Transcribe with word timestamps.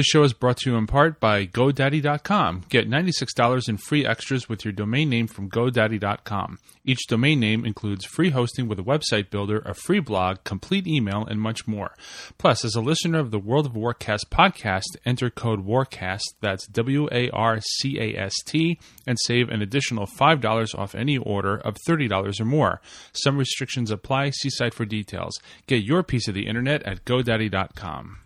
This 0.00 0.06
show 0.06 0.22
is 0.22 0.32
brought 0.32 0.56
to 0.60 0.70
you 0.70 0.78
in 0.78 0.86
part 0.86 1.20
by 1.20 1.44
GoDaddy.com. 1.44 2.62
Get 2.70 2.88
$96 2.88 3.68
in 3.68 3.76
free 3.76 4.06
extras 4.06 4.48
with 4.48 4.64
your 4.64 4.72
domain 4.72 5.10
name 5.10 5.26
from 5.26 5.50
GoDaddy.com. 5.50 6.58
Each 6.86 7.06
domain 7.06 7.38
name 7.38 7.66
includes 7.66 8.06
free 8.06 8.30
hosting 8.30 8.66
with 8.66 8.78
a 8.78 8.82
website 8.82 9.28
builder, 9.28 9.58
a 9.58 9.74
free 9.74 10.00
blog, 10.00 10.42
complete 10.42 10.86
email, 10.86 11.26
and 11.26 11.38
much 11.38 11.66
more. 11.68 11.94
Plus, 12.38 12.64
as 12.64 12.74
a 12.74 12.80
listener 12.80 13.18
of 13.18 13.30
the 13.30 13.38
World 13.38 13.66
of 13.66 13.72
Warcast 13.72 14.30
podcast, 14.30 14.96
enter 15.04 15.28
code 15.28 15.66
WARCAST, 15.66 16.22
that's 16.40 16.66
W 16.68 17.06
A 17.12 17.28
R 17.32 17.60
C 17.60 18.00
A 18.00 18.18
S 18.18 18.32
T, 18.46 18.80
and 19.06 19.18
save 19.26 19.50
an 19.50 19.60
additional 19.60 20.06
$5 20.06 20.78
off 20.78 20.94
any 20.94 21.18
order 21.18 21.58
of 21.58 21.76
$30 21.86 22.40
or 22.40 22.44
more. 22.46 22.80
Some 23.12 23.36
restrictions 23.36 23.90
apply. 23.90 24.30
See 24.30 24.48
site 24.48 24.72
for 24.72 24.86
details. 24.86 25.38
Get 25.66 25.84
your 25.84 26.02
piece 26.02 26.26
of 26.26 26.32
the 26.32 26.46
internet 26.46 26.82
at 26.84 27.04
GoDaddy.com. 27.04 28.16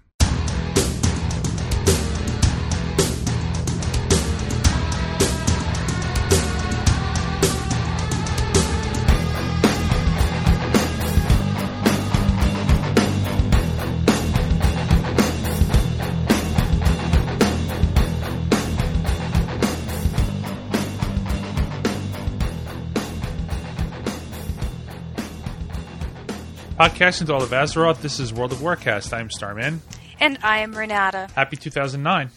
Podcasting 26.84 27.29
to 27.29 27.33
all 27.33 27.43
of 27.43 27.48
Azeroth, 27.48 28.02
this 28.02 28.20
is 28.20 28.30
World 28.30 28.52
of 28.52 28.59
Warcast. 28.59 29.15
I'm 29.15 29.30
Starman. 29.30 29.80
And 30.20 30.38
I 30.43 30.59
am 30.59 30.74
Renata. 30.74 31.30
Happy 31.34 31.57
2009. 31.57 32.29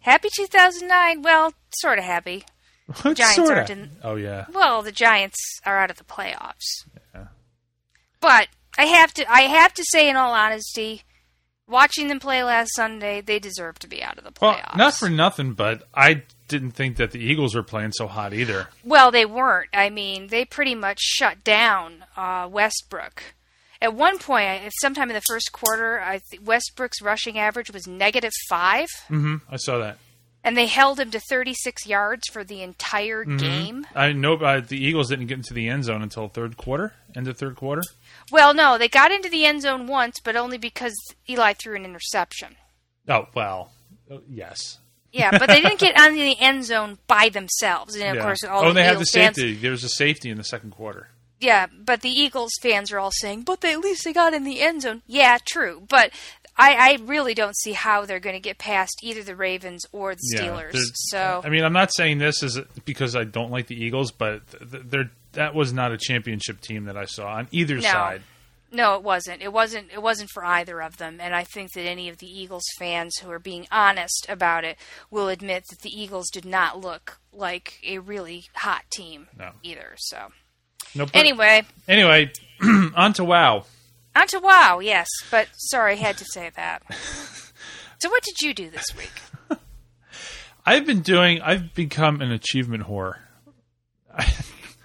Happy 0.00 0.28
2009. 0.36 1.22
Well, 1.22 1.54
sort 1.76 1.98
of 1.98 2.04
happy. 2.04 2.44
Giants 3.02 3.34
Sorta. 3.34 3.54
aren't 3.54 3.70
in. 3.70 3.90
Oh, 4.04 4.16
yeah. 4.16 4.44
Well, 4.52 4.82
the 4.82 4.92
Giants 4.92 5.38
are 5.64 5.78
out 5.78 5.90
of 5.90 5.96
the 5.96 6.04
playoffs. 6.04 6.84
Yeah. 7.14 7.28
But 8.20 8.48
I 8.76 8.84
have 8.84 9.14
to. 9.14 9.32
I 9.32 9.42
have 9.42 9.72
to 9.72 9.84
say, 9.86 10.10
in 10.10 10.16
all 10.16 10.34
honesty, 10.34 11.04
watching 11.66 12.08
them 12.08 12.20
play 12.20 12.44
last 12.44 12.74
Sunday, 12.76 13.22
they 13.22 13.38
deserve 13.38 13.78
to 13.78 13.88
be 13.88 14.02
out 14.02 14.18
of 14.18 14.24
the 14.24 14.32
playoffs. 14.32 14.68
Well, 14.68 14.76
not 14.76 14.94
for 14.96 15.08
nothing, 15.08 15.54
but 15.54 15.84
I 15.94 16.24
didn't 16.46 16.72
think 16.72 16.98
that 16.98 17.12
the 17.12 17.20
Eagles 17.20 17.54
were 17.54 17.62
playing 17.62 17.92
so 17.92 18.06
hot 18.06 18.34
either. 18.34 18.68
Well, 18.84 19.10
they 19.10 19.24
weren't. 19.24 19.70
I 19.72 19.88
mean, 19.88 20.26
they 20.26 20.44
pretty 20.44 20.74
much 20.74 21.00
shut 21.00 21.42
down 21.42 22.04
uh, 22.18 22.50
Westbrook. 22.52 23.22
At 23.82 23.94
one 23.94 24.18
point, 24.18 24.62
sometime 24.80 25.10
in 25.10 25.14
the 25.14 25.20
first 25.28 25.52
quarter, 25.52 26.00
I 26.00 26.20
th- 26.30 26.40
Westbrook's 26.42 27.02
rushing 27.02 27.38
average 27.38 27.70
was 27.72 27.86
negative 27.86 28.32
five, 28.48 28.86
Mm-hmm. 29.10 29.36
I 29.50 29.56
saw 29.56 29.78
that. 29.78 29.98
and 30.44 30.56
they 30.56 30.66
held 30.66 30.98
him 31.00 31.10
to 31.10 31.20
36 31.20 31.86
yards 31.86 32.28
for 32.28 32.44
the 32.44 32.62
entire 32.62 33.24
Mm-hmm. 33.24 33.36
game. 33.38 33.86
I 33.94 34.12
know 34.12 34.34
uh, 34.34 34.60
the 34.60 34.76
Eagles 34.82 35.08
didn't 35.10 35.26
get 35.26 35.38
into 35.38 35.52
the 35.54 35.68
end 35.68 35.84
zone 35.84 36.00
until 36.02 36.28
third 36.28 36.56
quarter, 36.56 36.94
end 37.16 37.26
of 37.28 37.36
third 37.36 37.56
quarter. 37.56 37.82
Well, 38.30 38.54
no, 38.54 38.78
they 38.78 38.88
got 38.88 39.10
into 39.12 39.28
the 39.28 39.44
end 39.44 39.62
zone 39.62 39.86
once, 39.86 40.20
but 40.24 40.36
only 40.36 40.58
because 40.58 40.94
Eli 41.28 41.52
threw 41.54 41.74
an 41.76 41.84
interception. 41.84 42.56
Oh, 43.08 43.26
well, 43.34 43.72
uh, 44.10 44.18
yes. 44.28 44.78
Yeah, 45.12 45.36
but 45.36 45.48
they 45.48 45.60
didn't 45.60 45.78
get 45.80 46.00
on 46.00 46.14
the 46.14 46.40
end 46.40 46.64
zone 46.64 46.98
by 47.06 47.28
themselves. 47.28 47.94
And 47.96 48.04
of 48.10 48.14
Yeah. 48.16 48.22
course, 48.22 48.44
all 48.44 48.64
oh, 48.64 48.68
the 48.68 48.74
they 48.74 48.82
had 48.84 48.90
the 48.96 49.00
Eagles 49.00 49.10
fans, 49.10 49.36
safety. 49.36 49.54
There 49.54 49.70
was 49.72 49.84
a 49.84 49.88
safety 49.90 50.30
in 50.30 50.38
the 50.38 50.44
second 50.44 50.70
quarter. 50.70 51.08
Yeah, 51.42 51.66
but 51.76 52.00
the 52.02 52.08
Eagles 52.08 52.52
fans 52.62 52.92
are 52.92 52.98
all 52.98 53.10
saying, 53.12 53.42
"But 53.42 53.60
they 53.60 53.72
at 53.72 53.80
least 53.80 54.04
they 54.04 54.12
got 54.12 54.32
in 54.32 54.44
the 54.44 54.60
end 54.60 54.82
zone." 54.82 55.02
Yeah, 55.06 55.38
true, 55.44 55.82
but 55.88 56.12
I, 56.56 56.74
I 56.74 56.98
really 57.04 57.34
don't 57.34 57.56
see 57.56 57.72
how 57.72 58.04
they're 58.04 58.20
going 58.20 58.36
to 58.36 58.40
get 58.40 58.58
past 58.58 59.00
either 59.02 59.22
the 59.22 59.34
Ravens 59.34 59.84
or 59.90 60.14
the 60.14 60.36
Steelers. 60.36 60.72
they're- 60.72 60.82
so 60.94 61.40
I 61.44 61.48
mean, 61.48 61.64
I'm 61.64 61.72
not 61.72 61.92
saying 61.94 62.18
this 62.18 62.42
is 62.42 62.58
because 62.84 63.16
I 63.16 63.24
don't 63.24 63.50
like 63.50 63.66
the 63.66 63.74
Eagles, 63.84 64.12
but 64.12 64.42
th- 64.70 64.82
they're, 64.86 65.10
that 65.32 65.54
was 65.54 65.72
not 65.72 65.92
a 65.92 65.96
championship 65.98 66.60
team 66.60 66.84
that 66.84 66.96
I 66.96 67.06
saw 67.06 67.26
on 67.34 67.48
either 67.52 67.76
No. 67.76 67.80
side. 67.80 68.22
no, 68.70 68.94
it 68.96 69.02
wasn't. 69.02 69.42
It 69.42 69.52
wasn't. 69.52 69.90
It 69.92 70.00
wasn't 70.02 70.30
for 70.30 70.44
either 70.44 70.80
of 70.80 70.96
them. 70.98 71.18
And 71.20 71.34
I 71.34 71.44
think 71.44 71.72
that 71.72 71.84
any 71.86 72.08
of 72.08 72.18
the 72.18 72.26
Eagles 72.28 72.64
fans 72.78 73.16
who 73.18 73.30
are 73.30 73.38
being 73.38 73.66
honest 73.72 74.26
about 74.28 74.64
it 74.64 74.76
will 75.10 75.28
admit 75.28 75.64
that 75.70 75.80
the 75.80 75.90
Eagles 75.90 76.28
did 76.30 76.44
not 76.44 76.78
look 76.80 77.18
like 77.32 77.80
a 77.84 77.98
really 77.98 78.44
hot 78.54 78.84
team 78.92 79.28
No. 79.36 79.52
either. 79.62 79.94
So 79.96 80.32
No, 80.94 81.06
but- 81.06 81.16
anyway, 81.16 81.62
anyway, 81.88 82.32
on 82.94 83.12
to 83.14 83.24
WoW. 83.24 83.64
on 84.14 84.26
to 84.28 84.38
WoW. 84.40 84.80
Yes, 84.80 85.08
but 85.30 85.48
sorry, 85.56 85.92
I 85.92 85.96
had 85.96 86.18
to 86.18 86.24
say 86.24 86.50
that. 86.56 86.82
so 88.00 88.08
what 88.10 88.22
did 88.22 88.40
you 88.40 88.54
do 88.54 88.70
this 88.70 88.86
week? 88.96 89.12
I've 90.66 90.86
been 90.86 91.00
doing. 91.00 91.40
I've 91.40 91.74
become 91.74 92.20
an 92.20 92.30
achievement 92.30 92.84
whore. 92.84 93.16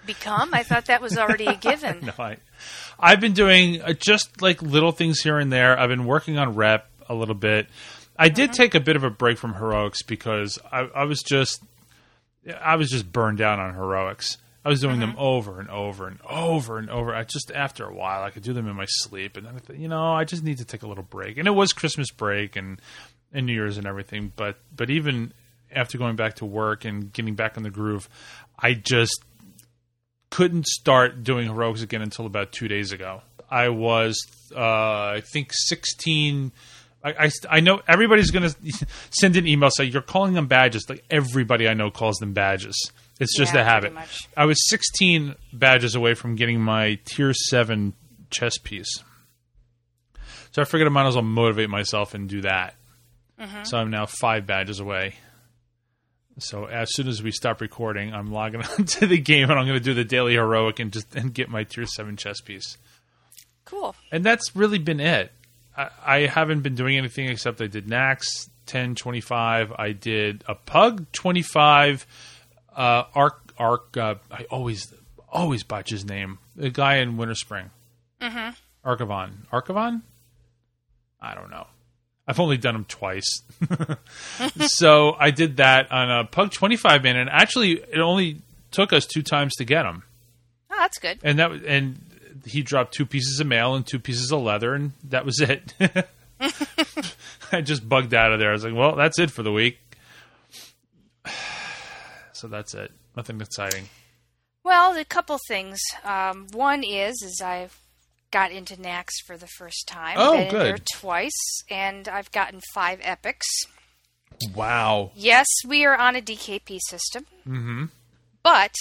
Become? 0.06 0.54
I 0.54 0.62
thought 0.62 0.86
that 0.86 1.02
was 1.02 1.18
already 1.18 1.44
a 1.44 1.54
given. 1.54 2.06
No, 2.06 2.12
I, 2.18 2.38
I've 2.98 3.20
been 3.20 3.34
doing 3.34 3.82
uh, 3.82 3.92
just 3.92 4.40
like 4.40 4.62
little 4.62 4.90
things 4.90 5.20
here 5.20 5.38
and 5.38 5.52
there. 5.52 5.78
I've 5.78 5.90
been 5.90 6.06
working 6.06 6.38
on 6.38 6.54
rep 6.54 6.90
a 7.10 7.14
little 7.14 7.34
bit. 7.34 7.66
I 8.18 8.30
did 8.30 8.54
take 8.54 8.74
a 8.74 8.80
bit 8.80 8.96
of 8.96 9.04
a 9.04 9.10
break 9.10 9.36
from 9.36 9.54
heroics 9.54 10.02
because 10.02 10.58
I, 10.72 10.80
I 10.80 11.04
was 11.04 11.22
just, 11.22 11.62
I 12.58 12.76
was 12.76 12.90
just 12.90 13.12
burned 13.12 13.42
out 13.42 13.60
on 13.60 13.74
heroics. 13.74 14.38
I 14.68 14.70
was 14.70 14.82
doing 14.82 15.00
them 15.00 15.14
over 15.16 15.60
and 15.60 15.70
over 15.70 16.06
and 16.06 16.20
over 16.28 16.76
and 16.76 16.90
over. 16.90 17.14
I 17.14 17.24
just 17.24 17.50
after 17.54 17.86
a 17.86 17.94
while, 17.94 18.22
I 18.22 18.28
could 18.28 18.42
do 18.42 18.52
them 18.52 18.68
in 18.68 18.76
my 18.76 18.84
sleep, 18.86 19.38
and 19.38 19.46
then 19.46 19.54
I 19.56 19.60
thought, 19.60 19.78
you 19.78 19.88
know, 19.88 20.12
I 20.12 20.24
just 20.24 20.44
need 20.44 20.58
to 20.58 20.64
take 20.66 20.82
a 20.82 20.86
little 20.86 21.04
break. 21.04 21.38
And 21.38 21.48
it 21.48 21.52
was 21.52 21.72
Christmas 21.72 22.10
break 22.10 22.54
and 22.54 22.78
and 23.32 23.46
New 23.46 23.54
Year's 23.54 23.78
and 23.78 23.86
everything. 23.86 24.30
But 24.36 24.58
but 24.76 24.90
even 24.90 25.32
after 25.72 25.96
going 25.96 26.16
back 26.16 26.34
to 26.36 26.44
work 26.44 26.84
and 26.84 27.10
getting 27.10 27.34
back 27.34 27.56
in 27.56 27.62
the 27.62 27.70
groove, 27.70 28.10
I 28.58 28.74
just 28.74 29.24
couldn't 30.28 30.66
start 30.66 31.24
doing 31.24 31.46
heroics 31.46 31.80
again 31.80 32.02
until 32.02 32.26
about 32.26 32.52
two 32.52 32.68
days 32.68 32.92
ago. 32.92 33.22
I 33.50 33.70
was, 33.70 34.20
uh, 34.54 34.60
I 34.60 35.22
think, 35.32 35.48
16. 35.50 36.52
I, 37.02 37.10
I, 37.18 37.30
I 37.48 37.60
know 37.60 37.80
everybody's 37.88 38.30
going 38.30 38.50
to 38.50 38.86
send 39.08 39.36
an 39.36 39.46
email 39.46 39.70
saying 39.70 39.92
you're 39.92 40.02
calling 40.02 40.34
them 40.34 40.46
badges. 40.46 40.84
Like 40.90 41.06
everybody 41.10 41.66
I 41.66 41.72
know 41.72 41.90
calls 41.90 42.18
them 42.18 42.34
badges. 42.34 42.92
It's 43.18 43.36
just 43.36 43.54
Yeah, 43.54 43.62
a 43.62 43.64
habit. 43.64 43.92
I 44.36 44.44
was 44.44 44.56
16 44.68 45.34
badges 45.52 45.94
away 45.94 46.14
from 46.14 46.36
getting 46.36 46.60
my 46.60 46.98
tier 47.04 47.32
7 47.34 47.92
chess 48.30 48.58
piece. 48.58 49.02
So 50.52 50.62
I 50.62 50.64
figured 50.64 50.86
I 50.86 50.90
might 50.90 51.06
as 51.06 51.14
well 51.14 51.24
motivate 51.24 51.68
myself 51.68 52.14
and 52.14 52.28
do 52.28 52.42
that. 52.42 52.74
Mm-hmm. 53.40 53.64
So 53.64 53.78
I'm 53.78 53.90
now 53.90 54.06
five 54.06 54.46
badges 54.46 54.80
away. 54.80 55.14
So 56.38 56.66
as 56.66 56.88
soon 56.94 57.08
as 57.08 57.22
we 57.22 57.32
stop 57.32 57.60
recording, 57.60 58.14
I'm 58.14 58.30
logging 58.32 58.62
on 58.78 58.84
to 58.84 59.06
the 59.06 59.18
game 59.18 59.50
and 59.50 59.58
I'm 59.58 59.66
going 59.66 59.78
to 59.78 59.84
do 59.84 59.94
the 59.94 60.04
daily 60.04 60.34
heroic 60.34 60.78
and 60.78 60.92
just 60.92 61.14
and 61.14 61.34
get 61.34 61.48
my 61.48 61.64
tier 61.64 61.86
seven 61.86 62.16
chess 62.16 62.40
piece. 62.40 62.78
Cool. 63.64 63.94
And 64.12 64.24
that's 64.24 64.54
really 64.56 64.78
been 64.78 65.00
it. 65.00 65.32
I, 65.76 65.88
I 66.04 66.18
haven't 66.26 66.60
been 66.60 66.74
doing 66.74 66.96
anything 66.96 67.28
except 67.28 67.60
I 67.60 67.66
did 67.66 67.86
Naxx 67.86 68.48
10, 68.66 68.94
25. 68.94 69.72
I 69.76 69.92
did 69.92 70.44
a 70.46 70.54
Pug 70.54 71.10
25. 71.12 72.06
Uh, 72.78 73.04
Arc 73.12 73.52
Arc. 73.58 73.96
Uh, 73.96 74.14
I 74.30 74.44
always 74.44 74.94
always 75.28 75.64
botch 75.64 75.90
his 75.90 76.04
name. 76.04 76.38
The 76.54 76.70
guy 76.70 76.98
in 76.98 77.16
Winter 77.16 77.34
Spring. 77.34 77.70
Mm-hmm. 78.22 78.88
Archavon. 78.88 79.46
Archavon. 79.52 80.02
I 81.20 81.34
don't 81.34 81.50
know. 81.50 81.66
I've 82.26 82.38
only 82.38 82.56
done 82.56 82.74
them 82.74 82.84
twice. 82.84 83.42
so 84.60 85.16
I 85.18 85.32
did 85.32 85.56
that 85.56 85.90
on 85.90 86.10
a 86.10 86.24
Pug 86.24 86.52
25 86.52 87.02
man, 87.02 87.16
and 87.16 87.28
actually 87.28 87.72
it 87.72 87.98
only 87.98 88.42
took 88.70 88.92
us 88.92 89.06
two 89.06 89.22
times 89.22 89.56
to 89.56 89.64
get 89.64 89.84
him. 89.84 90.04
Oh, 90.70 90.76
that's 90.78 90.98
good. 90.98 91.18
And 91.24 91.38
that 91.40 91.50
and 91.50 91.98
he 92.46 92.62
dropped 92.62 92.94
two 92.94 93.06
pieces 93.06 93.40
of 93.40 93.48
mail 93.48 93.74
and 93.74 93.84
two 93.84 93.98
pieces 93.98 94.30
of 94.30 94.40
leather, 94.42 94.74
and 94.74 94.92
that 95.04 95.24
was 95.24 95.40
it. 95.40 95.74
I 97.52 97.60
just 97.60 97.88
bugged 97.88 98.14
out 98.14 98.32
of 98.32 98.38
there. 98.38 98.50
I 98.50 98.52
was 98.52 98.64
like, 98.64 98.74
well, 98.74 98.94
that's 98.94 99.18
it 99.18 99.32
for 99.32 99.42
the 99.42 99.50
week. 99.50 99.78
So 102.38 102.46
that's 102.48 102.74
it. 102.74 102.92
Nothing 103.16 103.40
exciting. 103.40 103.88
Well, 104.64 104.96
a 104.96 105.04
couple 105.04 105.38
things. 105.48 105.80
Um, 106.04 106.46
one 106.52 106.84
is, 106.84 107.20
is 107.22 107.40
I've 107.44 107.76
got 108.30 108.52
into 108.52 108.76
Naxx 108.76 109.08
for 109.26 109.36
the 109.36 109.46
first 109.46 109.88
time. 109.88 110.16
Oh, 110.18 110.32
Been 110.36 110.50
good. 110.50 110.60
there 110.66 110.78
twice, 110.94 111.62
and 111.70 112.06
I've 112.08 112.30
gotten 112.30 112.60
five 112.74 113.00
epics. 113.02 113.46
Wow. 114.54 115.10
Yes, 115.16 115.46
we 115.66 115.84
are 115.84 115.96
on 115.96 116.14
a 116.16 116.20
DKP 116.20 116.78
system, 116.88 117.24
Mm-hmm. 117.46 117.84
but 118.42 118.74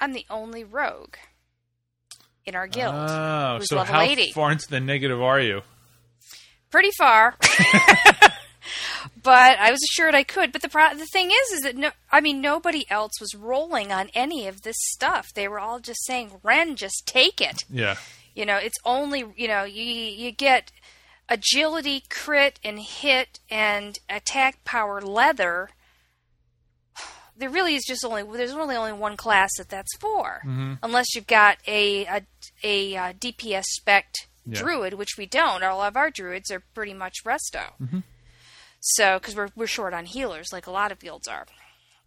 I'm 0.00 0.12
the 0.12 0.24
only 0.30 0.64
rogue 0.64 1.16
in 2.46 2.54
our 2.54 2.66
guild. 2.66 2.94
Oh, 2.94 3.58
so 3.62 3.78
how 3.80 4.00
80. 4.00 4.32
far 4.32 4.52
into 4.52 4.68
the 4.68 4.80
negative 4.80 5.20
are 5.20 5.40
you? 5.40 5.60
Pretty 6.70 6.90
far. 6.96 7.36
but 9.22 9.58
I 9.58 9.70
was 9.70 9.80
assured 9.82 10.14
I 10.14 10.22
could. 10.24 10.52
But 10.52 10.62
the 10.62 10.68
pro- 10.68 10.94
the 10.94 11.06
thing 11.06 11.30
is, 11.30 11.52
is 11.52 11.60
that 11.62 11.76
no, 11.76 11.90
I 12.10 12.20
mean, 12.20 12.40
nobody 12.40 12.84
else 12.90 13.12
was 13.20 13.34
rolling 13.34 13.92
on 13.92 14.08
any 14.14 14.46
of 14.48 14.62
this 14.62 14.76
stuff. 14.78 15.32
They 15.34 15.48
were 15.48 15.60
all 15.60 15.80
just 15.80 16.04
saying, 16.06 16.32
"Ren, 16.42 16.76
just 16.76 17.04
take 17.06 17.40
it." 17.40 17.64
Yeah. 17.70 17.96
You 18.34 18.46
know, 18.46 18.56
it's 18.56 18.78
only 18.84 19.24
you 19.36 19.48
know 19.48 19.64
you 19.64 19.82
you 19.84 20.30
get 20.32 20.72
agility, 21.28 22.02
crit, 22.10 22.58
and 22.64 22.78
hit, 22.78 23.40
and 23.50 23.98
attack 24.08 24.64
power 24.64 25.00
leather, 25.00 25.70
there 27.36 27.50
really 27.50 27.74
is 27.74 27.84
just 27.86 28.04
only 28.04 28.22
there's 28.22 28.54
really 28.54 28.76
only 28.76 28.92
one 28.92 29.16
class 29.16 29.50
that 29.58 29.68
that's 29.68 29.96
for, 29.98 30.40
unless 30.82 31.14
you've 31.14 31.26
got 31.26 31.58
a 31.66 32.04
a, 32.06 32.22
a, 32.62 32.96
uh 32.96 33.12
DPS 33.14 33.64
spec 33.64 34.06
Yeah. 34.44 34.58
druid, 34.58 34.94
which 34.94 35.16
we 35.18 35.26
don't. 35.26 35.62
All 35.62 35.80
of 35.82 35.96
our 35.96 36.10
druids 36.10 36.50
are 36.50 36.62
pretty 36.74 36.94
much 36.94 37.16
resto. 37.24 38.02
So, 38.84 39.18
because 39.18 39.36
we're 39.36 39.48
we're 39.54 39.66
short 39.68 39.94
on 39.94 40.06
healers, 40.06 40.48
like 40.52 40.66
a 40.66 40.72
lot 40.72 40.90
of 40.90 40.98
guilds 40.98 41.28
are, 41.28 41.46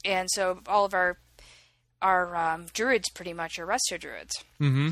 and 0.04 0.30
so 0.30 0.60
all 0.68 0.84
of 0.86 0.94
our 0.94 1.18
our 2.02 2.36
um, 2.36 2.66
druids 2.74 3.10
pretty 3.10 3.32
much 3.34 3.58
are 3.58 3.66
resto 3.66 3.98
druids. 4.00 4.44
Mm-hmm. 4.60 4.90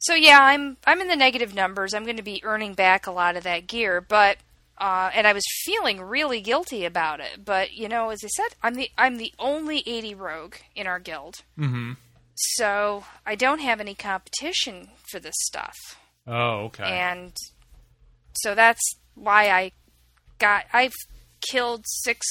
So 0.00 0.14
yeah, 0.14 0.40
I'm 0.42 0.78
I'm 0.84 1.00
in 1.00 1.06
the 1.08 1.14
negative 1.16 1.54
numbers. 1.54 1.94
I'm 1.94 2.02
going 2.04 2.16
to 2.16 2.22
be 2.24 2.42
earning 2.44 2.74
back 2.74 3.06
a 3.06 3.12
lot 3.12 3.36
of 3.36 3.44
that 3.44 3.68
gear, 3.68 4.00
but 4.00 4.38
uh, 4.78 5.10
and 5.14 5.28
I 5.28 5.32
was 5.32 5.44
feeling 5.62 6.00
really 6.02 6.40
guilty 6.40 6.84
about 6.84 7.20
it. 7.20 7.44
But 7.44 7.72
you 7.72 7.88
know, 7.88 8.10
as 8.10 8.18
I 8.24 8.28
said, 8.28 8.56
I'm 8.60 8.74
the 8.74 8.90
I'm 8.98 9.16
the 9.18 9.32
only 9.38 9.84
80 9.86 10.16
rogue 10.16 10.54
in 10.74 10.88
our 10.88 10.98
guild, 10.98 11.42
Mm-hmm. 11.56 11.92
so 12.34 13.04
I 13.24 13.36
don't 13.36 13.60
have 13.60 13.78
any 13.78 13.94
competition 13.94 14.88
for 15.08 15.20
this 15.20 15.36
stuff, 15.38 15.76
Oh, 16.26 16.64
okay. 16.64 16.82
and 16.84 17.32
so 18.34 18.56
that's 18.56 18.96
why 19.14 19.50
I 19.50 19.70
got 20.40 20.64
I've 20.72 20.94
killed 21.50 21.84
six. 21.86 22.26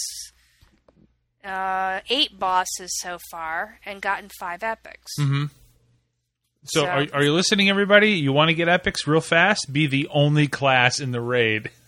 Uh, 1.43 2.01
eight 2.11 2.37
bosses 2.37 2.95
so 3.01 3.17
far 3.31 3.79
and 3.83 3.99
gotten 3.99 4.29
five 4.39 4.61
epics. 4.61 5.11
Mm-hmm. 5.19 5.45
So, 6.65 6.81
So- 6.81 6.85
are, 6.85 7.07
are 7.13 7.23
you 7.23 7.33
listening, 7.33 7.67
everybody? 7.69 8.11
You 8.11 8.31
want 8.31 8.49
to 8.49 8.53
get 8.53 8.67
epics 8.69 9.07
real 9.07 9.21
fast? 9.21 9.73
Be 9.73 9.87
the 9.87 10.07
only 10.11 10.47
class 10.47 10.99
in 10.99 11.11
the 11.11 11.21
raid. 11.21 11.71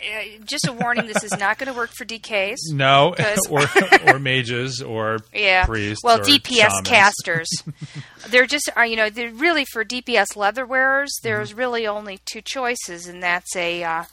Uh, 0.00 0.22
just 0.44 0.66
a 0.68 0.72
warning: 0.72 1.06
this 1.06 1.24
is 1.24 1.36
not 1.38 1.58
going 1.58 1.70
to 1.70 1.76
work 1.76 1.90
for 1.90 2.04
DKs. 2.04 2.56
No, 2.72 3.14
or 3.50 3.62
or 4.06 4.18
mages 4.20 4.80
or 4.80 5.18
Yeah. 5.34 5.66
priests. 5.66 6.04
well, 6.04 6.20
DPS 6.20 6.56
shamans. 6.70 6.80
casters. 6.88 7.48
they're 8.28 8.46
just 8.46 8.70
are 8.76 8.86
you 8.86 8.94
know 8.94 9.10
they're 9.10 9.32
really 9.32 9.64
for 9.72 9.84
DPS 9.84 10.36
leather 10.36 10.64
wearers. 10.64 11.10
Mm-hmm. 11.18 11.28
There's 11.28 11.52
really 11.52 11.86
only 11.86 12.20
two 12.30 12.40
choices, 12.42 13.08
and 13.08 13.22
that's 13.22 13.54
a 13.56 13.82
uh, 13.82 14.04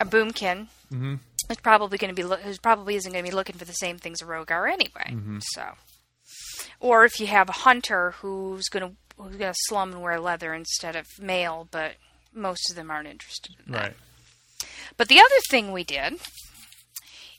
a 0.00 0.04
boomkin. 0.04 0.68
Mm-hmm. 0.92 1.14
Who's 1.48 1.56
probably 1.58 1.98
going 1.98 2.14
to 2.14 2.14
be 2.14 2.24
lo- 2.24 2.36
who's 2.36 2.58
probably 2.58 2.96
isn't 2.96 3.10
going 3.10 3.24
to 3.24 3.30
be 3.30 3.34
looking 3.34 3.56
for 3.56 3.64
the 3.64 3.72
same 3.72 3.98
things 3.98 4.20
a 4.20 4.26
rogue 4.26 4.52
are 4.52 4.66
anyway. 4.66 5.06
Mm-hmm. 5.08 5.38
So, 5.40 5.62
or 6.80 7.04
if 7.04 7.18
you 7.20 7.26
have 7.26 7.48
a 7.48 7.52
hunter 7.52 8.12
who's 8.20 8.68
going 8.68 8.90
to 8.90 8.96
who's 9.16 9.36
going 9.36 9.52
to 9.52 9.58
slum 9.66 9.92
and 9.92 10.02
wear 10.02 10.20
leather 10.20 10.52
instead 10.52 10.94
of 10.94 11.06
mail, 11.20 11.66
but 11.70 11.94
most 12.34 12.70
of 12.70 12.76
them 12.76 12.90
aren't 12.90 13.08
interested 13.08 13.56
in 13.64 13.72
that. 13.72 13.82
Right. 13.82 13.96
But 14.96 15.08
the 15.08 15.20
other 15.20 15.40
thing 15.50 15.72
we 15.72 15.84
did 15.84 16.18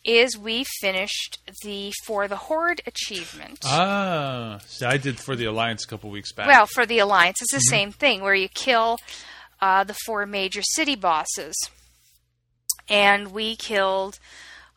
is 0.04 0.38
we 0.38 0.66
finished 0.80 1.40
the 1.64 1.92
for 2.06 2.28
the 2.28 2.36
horde 2.38 2.82
achievement. 2.88 3.60
Ah, 3.66 4.60
see, 4.66 4.86
I 4.86 4.98
did 4.98 5.20
for 5.20 5.36
the 5.36 5.46
alliance 5.46 5.84
a 5.84 5.88
couple 5.88 6.10
weeks 6.10 6.32
back. 6.32 6.48
Well, 6.48 6.66
for 6.66 6.86
the 6.86 7.00
alliance, 7.00 7.42
it's 7.42 7.54
the 7.54 7.60
same 7.60 7.92
thing 7.92 8.22
where 8.22 8.34
you 8.34 8.48
kill 8.48 8.98
uh, 9.62 9.84
the 9.84 9.96
four 10.06 10.26
major 10.26 10.62
city 10.62 10.96
bosses, 10.96 11.56
and 12.90 13.32
we 13.32 13.56
killed 13.56 14.20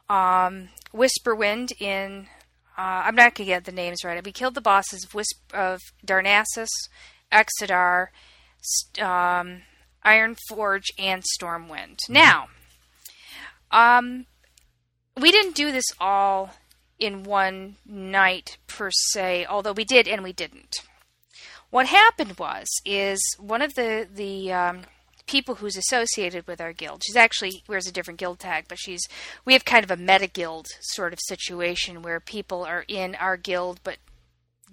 um, 0.09 0.69
Whisperwind 0.93 1.73
in. 1.81 2.29
Uh, 2.77 3.03
I'm 3.05 3.15
not 3.15 3.35
gonna 3.35 3.47
get 3.47 3.65
the 3.65 3.73
names 3.73 4.05
right. 4.05 4.25
We 4.25 4.33
killed 4.33 4.55
the 4.55 4.61
bosses 4.61 5.05
of, 5.05 5.15
Wisp- 5.15 5.55
of 5.55 5.81
Darnassus, 6.07 6.71
Exodar, 7.31 8.09
st- 8.61 9.07
um, 9.07 9.63
Ironforge, 10.05 10.87
and 10.99 11.23
Stormwind. 11.23 11.99
Now, 12.09 12.49
um, 13.71 14.27
we 15.21 15.31
didn't 15.31 15.55
do 15.55 15.71
this 15.71 15.85
all 16.01 16.55
in 16.99 17.25
one 17.25 17.77
night 17.85 18.59
per 18.67 18.91
se, 18.91 19.45
although 19.47 19.73
we 19.73 19.85
did 19.85 20.07
and 20.09 20.23
we 20.23 20.33
didn't. 20.33 20.77
What 21.71 21.87
happened 21.87 22.39
was 22.39 22.67
is 22.85 23.21
one 23.39 23.63
of 23.63 23.75
the 23.75 24.07
the 24.13 24.53
um, 24.53 24.83
people 25.33 25.55
who's 25.55 25.79
associated 25.79 26.47
with 26.47 26.61
our 26.61 26.75
guild. 26.75 27.03
She's 27.03 27.17
actually 27.17 27.63
wears 27.67 27.87
a 27.87 27.93
different 27.93 28.21
guild 28.21 28.39
tag, 28.39 28.67
but 28.69 28.79
she's 28.79 29.01
we 29.47 29.55
have 29.55 29.65
kind 29.65 29.83
of 29.83 29.91
a 29.91 29.97
meta 29.97 30.27
guild 30.27 30.67
sort 30.83 31.15
of 31.15 31.19
situation 31.23 32.03
where 32.03 32.21
people 32.21 32.65
are 32.65 32.85
in 32.87 33.15
our 33.15 33.39
guild 33.39 33.81
but 33.83 33.97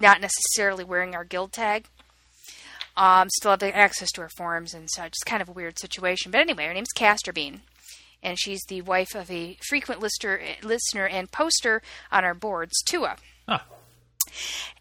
not 0.01 0.19
necessarily 0.19 0.83
wearing 0.83 1.15
our 1.15 1.23
guild 1.23 1.53
tag. 1.53 1.85
Um, 2.97 3.29
still 3.37 3.51
have 3.51 3.63
access 3.63 4.11
to 4.11 4.21
our 4.21 4.29
forums 4.35 4.73
and 4.73 4.89
such. 4.93 5.07
It's 5.07 5.23
kind 5.23 5.41
of 5.41 5.47
a 5.47 5.53
weird 5.53 5.79
situation. 5.79 6.29
But 6.31 6.41
anyway, 6.41 6.65
her 6.65 6.73
name's 6.73 6.91
Caster 6.93 7.31
Bean 7.31 7.61
and 8.21 8.37
she's 8.37 8.61
the 8.67 8.81
wife 8.81 9.15
of 9.15 9.31
a 9.31 9.57
frequent 9.69 10.01
lister, 10.01 10.41
listener 10.61 11.07
and 11.07 11.31
poster 11.31 11.81
on 12.11 12.25
our 12.25 12.33
boards, 12.33 12.73
Tua. 12.85 13.15
Huh. 13.47 13.59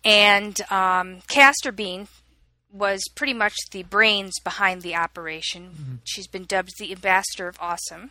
And 0.04 0.60
um, 0.72 1.20
Castor 1.28 1.70
Bean 1.70 2.08
was 2.70 3.02
pretty 3.14 3.32
much 3.34 3.54
the 3.72 3.82
brains 3.82 4.38
behind 4.40 4.82
the 4.82 4.94
operation. 4.94 6.00
She's 6.04 6.26
been 6.28 6.44
dubbed 6.44 6.72
the 6.78 6.92
ambassador 6.92 7.48
of 7.48 7.56
awesome, 7.60 8.10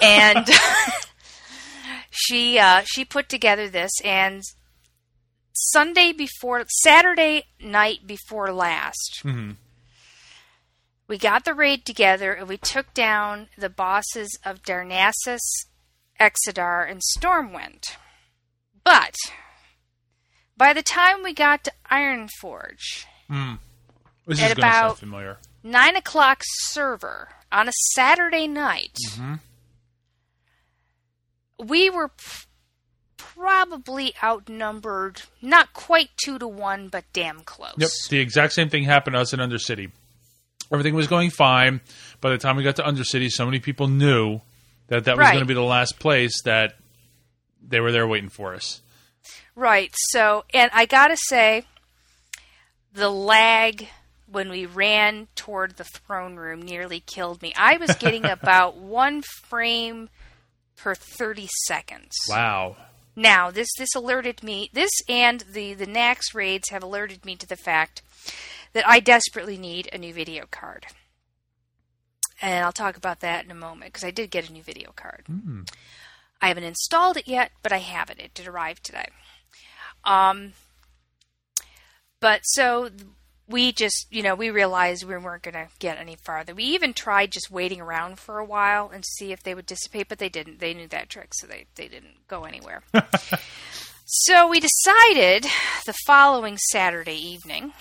and 0.00 0.46
she 2.10 2.58
uh, 2.58 2.82
she 2.86 3.04
put 3.04 3.28
together 3.28 3.68
this 3.68 3.92
and. 4.04 4.42
Sunday 5.60 6.12
before 6.12 6.64
Saturday 6.84 7.42
night 7.60 8.06
before 8.06 8.52
last, 8.52 9.22
Mhm. 9.24 9.56
we 11.08 11.18
got 11.18 11.44
the 11.44 11.52
raid 11.52 11.84
together 11.84 12.32
and 12.32 12.46
we 12.46 12.56
took 12.56 12.94
down 12.94 13.48
the 13.58 13.68
bosses 13.68 14.38
of 14.44 14.62
Darnassus, 14.62 15.40
Exodar, 16.20 16.88
and 16.88 17.02
Stormwind. 17.18 17.96
But 18.84 19.16
by 20.56 20.72
the 20.72 20.82
time 20.84 21.24
we 21.24 21.34
got 21.34 21.64
to 21.64 21.72
Ironforge, 21.90 23.06
This 23.28 24.40
At 24.40 24.50
is 24.50 24.54
going 24.54 24.54
to 24.56 24.96
about- 25.02 25.38
nine 25.62 25.96
o'clock 25.96 26.42
server 26.44 27.28
on 27.52 27.68
a 27.68 27.72
Saturday 27.94 28.46
night, 28.46 28.96
we 31.58 31.90
were 31.90 32.08
p- 32.08 32.46
probably 33.16 34.14
outnumbered, 34.22 35.22
not 35.42 35.72
quite 35.72 36.10
two 36.22 36.38
to 36.38 36.46
one, 36.46 36.88
but 36.88 37.04
damn 37.12 37.40
close. 37.40 37.74
Yep. 37.78 37.90
The 38.10 38.18
exact 38.20 38.52
same 38.52 38.68
thing 38.68 38.84
happened 38.84 39.14
to 39.14 39.20
us 39.20 39.32
in 39.32 39.40
Undercity. 39.40 39.90
Everything 40.72 40.94
was 40.94 41.06
going 41.06 41.30
fine. 41.30 41.80
By 42.20 42.30
the 42.30 42.38
time 42.38 42.56
we 42.56 42.62
got 42.62 42.76
to 42.76 42.82
Undercity, 42.82 43.30
so 43.30 43.44
many 43.44 43.58
people 43.58 43.88
knew 43.88 44.40
that 44.88 45.04
that 45.04 45.16
was 45.16 45.24
Right. 45.24 45.32
going 45.32 45.44
to 45.44 45.48
be 45.48 45.54
the 45.54 45.62
last 45.62 45.98
place 45.98 46.42
that 46.42 46.76
they 47.66 47.80
were 47.80 47.92
there 47.92 48.06
waiting 48.06 48.28
for 48.28 48.54
us. 48.54 48.82
Right. 49.54 49.92
So, 50.10 50.44
and 50.54 50.70
I 50.72 50.86
gotta 50.86 51.16
say, 51.28 51.64
the 52.98 53.08
lag 53.08 53.88
when 54.30 54.50
we 54.50 54.66
ran 54.66 55.28
toward 55.34 55.76
the 55.76 55.84
throne 55.84 56.36
room 56.36 56.60
nearly 56.60 57.00
killed 57.00 57.40
me. 57.40 57.54
I 57.56 57.76
was 57.76 57.94
getting 57.94 58.24
about 58.26 58.76
one 58.76 59.22
frame 59.22 60.10
per 60.76 60.94
30 60.94 61.48
seconds. 61.66 62.12
Wow. 62.28 62.76
Now, 63.16 63.50
this 63.50 63.68
this 63.76 63.94
alerted 63.96 64.42
me. 64.42 64.70
This 64.72 64.90
and 65.08 65.40
the 65.40 65.74
the 65.74 65.86
Naxx 65.86 66.34
raids 66.34 66.70
have 66.70 66.82
alerted 66.82 67.24
me 67.24 67.34
to 67.36 67.46
the 67.46 67.56
fact 67.56 68.02
that 68.74 68.86
I 68.86 69.00
desperately 69.00 69.56
need 69.56 69.88
a 69.92 69.98
new 69.98 70.12
video 70.12 70.44
card. 70.50 70.86
And 72.40 72.64
I'll 72.64 72.72
talk 72.72 72.96
about 72.96 73.20
that 73.20 73.44
in 73.44 73.50
a 73.50 73.56
moment 73.56 73.92
because 73.92 74.04
I 74.04 74.12
did 74.12 74.30
get 74.30 74.48
a 74.48 74.52
new 74.52 74.62
video 74.62 74.92
card. 74.94 75.24
I 76.40 76.48
haven't 76.48 76.64
installed 76.64 77.16
it 77.16 77.26
yet, 77.26 77.50
but 77.62 77.72
I 77.72 77.78
have 77.78 78.10
it. 78.10 78.20
It 78.20 78.34
did 78.34 78.46
arrive 78.46 78.80
today. 78.80 79.08
Um, 80.04 80.52
but 82.20 82.40
so 82.42 82.90
we 83.48 83.72
just, 83.72 84.06
you 84.10 84.22
know, 84.22 84.34
we 84.34 84.50
realized 84.50 85.04
we 85.04 85.16
weren't 85.16 85.42
going 85.42 85.54
to 85.54 85.68
get 85.78 85.98
any 85.98 86.16
farther. 86.16 86.54
We 86.54 86.64
even 86.64 86.92
tried 86.92 87.32
just 87.32 87.50
waiting 87.50 87.80
around 87.80 88.18
for 88.18 88.38
a 88.38 88.44
while 88.44 88.90
and 88.92 89.04
see 89.04 89.32
if 89.32 89.42
they 89.42 89.54
would 89.54 89.66
dissipate, 89.66 90.08
but 90.08 90.18
they 90.18 90.28
didn't. 90.28 90.60
They 90.60 90.74
knew 90.74 90.88
that 90.88 91.08
trick, 91.08 91.32
so 91.34 91.46
they, 91.46 91.66
they 91.76 91.88
didn't 91.88 92.28
go 92.28 92.44
anywhere. 92.44 92.82
so 94.04 94.46
we 94.48 94.60
decided 94.60 95.46
the 95.86 95.94
following 96.06 96.58
Saturday 96.70 97.16
evening 97.16 97.72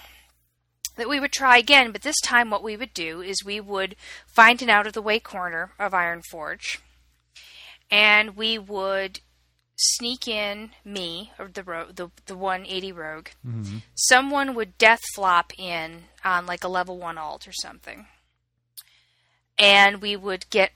that 0.96 1.10
we 1.10 1.20
would 1.20 1.34
try 1.34 1.58
again, 1.58 1.92
but 1.92 2.02
this 2.02 2.20
time 2.24 2.50
what 2.50 2.64
we 2.64 2.78
would 2.78 2.94
do 2.94 3.22
is 3.22 3.44
we 3.44 3.60
would 3.60 3.96
find 4.26 4.62
an 4.62 4.70
out 4.70 4.88
of 4.88 4.94
the 4.94 5.02
way 5.02 5.20
corner 5.20 5.72
of 5.78 5.94
Iron 5.94 6.22
Forge 6.32 6.80
and 7.90 8.36
we 8.36 8.58
would 8.58 9.22
sneak 9.78 10.28
in 10.28 10.72
me 10.84 11.32
or 11.38 11.48
the 11.48 11.64
ro- 11.64 11.92
the 11.94 12.10
the 12.26 12.36
180 12.36 12.92
rogue. 12.92 13.28
Mm-hmm. 13.46 13.78
Someone 13.96 14.56
would 14.56 14.78
death 14.78 15.02
flop 15.16 15.54
in 15.58 16.06
on 16.26 16.46
like 16.46 16.64
a 16.64 16.68
level 16.68 16.98
1 16.98 17.18
alt 17.18 17.48
or 17.48 17.54
something. 17.54 18.08
And 19.58 20.02
we 20.02 20.16
would 20.16 20.50
get 20.50 20.72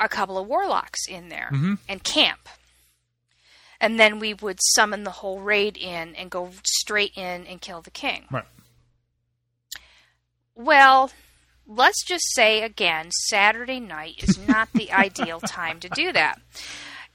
a 0.00 0.08
couple 0.08 0.38
of 0.38 0.46
warlocks 0.46 1.06
in 1.08 1.28
there 1.28 1.50
mm-hmm. 1.52 1.74
and 1.88 2.02
camp. 2.02 2.48
And 3.80 3.98
then 3.98 4.18
we 4.18 4.34
would 4.34 4.58
summon 4.60 5.04
the 5.04 5.10
whole 5.10 5.40
raid 5.40 5.76
in 5.76 6.16
and 6.16 6.30
go 6.30 6.50
straight 6.64 7.12
in 7.16 7.46
and 7.46 7.60
kill 7.60 7.80
the 7.80 7.90
king. 7.90 8.26
Right. 8.30 8.44
Well, 10.54 11.12
let's 11.64 12.04
just 12.04 12.24
say 12.34 12.62
again, 12.62 13.10
Saturday 13.28 13.78
night 13.78 14.22
is 14.22 14.36
not 14.48 14.68
the 14.74 14.90
ideal 14.92 15.38
time 15.38 15.78
to 15.80 15.88
do 15.88 16.12
that. 16.12 16.40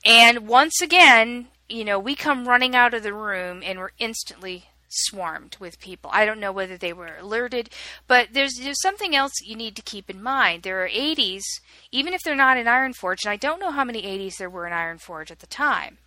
And 0.06 0.48
once 0.48 0.82
again, 0.82 1.48
you 1.70 1.86
know, 1.86 1.98
we 2.00 2.16
come 2.16 2.48
running 2.48 2.76
out 2.76 2.94
of 2.94 3.04
the 3.04 3.14
room 3.14 3.62
and 3.64 3.80
we're 3.80 3.92
instantly 4.00 4.66
swarmed 4.94 5.58
with 5.60 5.80
people. 5.80 6.10
I 6.14 6.26
don't 6.26 6.40
know 6.40 6.52
whether 6.52 6.78
they 6.78 6.94
were 6.94 7.16
alerted, 7.20 7.70
but 8.08 8.30
there's 8.34 8.54
there's 8.62 8.82
something 8.82 9.16
else 9.16 9.34
you 9.44 9.56
need 9.56 9.76
to 9.76 9.82
keep 9.82 10.10
in 10.10 10.22
mind. 10.22 10.64
There 10.64 10.84
are 10.84 10.90
80s, 10.90 11.44
even 11.92 12.14
if 12.14 12.22
they're 12.22 12.36
not 12.36 12.58
in 12.58 12.68
Ironforge, 12.68 13.24
and 13.24 13.32
I 13.32 13.38
don't 13.38 13.60
know 13.60 13.72
how 13.72 13.84
many 13.84 14.04
80s 14.04 14.38
there 14.38 14.50
were 14.50 14.68
in 14.68 14.74
Ironforge 14.74 15.32
at 15.32 15.40
the 15.40 15.48
time. 15.48 15.98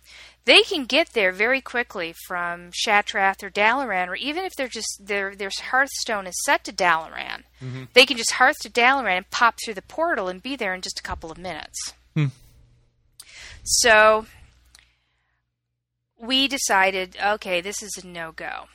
They 0.45 0.61
can 0.61 0.85
get 0.85 1.09
there 1.09 1.33
very 1.33 1.59
quickly 1.59 2.15
from 2.25 2.71
Shattrath 2.71 3.43
or 3.43 3.49
Dalaran, 3.49 4.07
or 4.07 4.15
even 4.15 4.45
if 4.45 4.53
they're 4.55 4.69
just 4.69 5.01
their 5.07 5.35
their 5.35 5.51
Hearthstone 5.71 6.27
is 6.27 6.41
set 6.45 6.63
to 6.65 6.71
Dalaran, 6.71 7.43
mm-hmm. 7.61 7.83
they 7.93 8.05
can 8.05 8.15
just 8.15 8.33
hearth 8.33 8.57
to 8.61 8.69
Dalaran 8.69 9.17
and 9.17 9.29
pop 9.29 9.55
through 9.63 9.73
the 9.73 9.81
portal 9.81 10.29
and 10.29 10.41
be 10.41 10.55
there 10.55 10.73
in 10.73 10.81
just 10.81 10.99
a 10.99 11.03
couple 11.03 11.31
of 11.31 11.37
minutes. 11.37 11.93
Hmm. 12.15 12.27
So 13.69 14.25
we 16.17 16.47
decided, 16.47 17.17
okay, 17.21 17.59
this 17.59 17.83
is 17.83 17.99
a 18.01 18.07
no 18.07 18.31
go. 18.31 18.67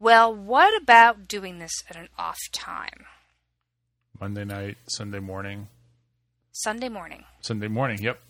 Well, 0.00 0.34
what 0.34 0.80
about 0.80 1.28
doing 1.28 1.58
this 1.58 1.84
at 1.90 1.96
an 1.96 2.08
off 2.18 2.38
time? 2.50 3.04
Monday 4.18 4.46
night, 4.46 4.78
Sunday 4.88 5.18
morning. 5.18 5.68
Sunday 6.52 6.88
morning. 6.88 7.24
Sunday 7.42 7.68
morning, 7.68 8.02
yep. 8.02 8.20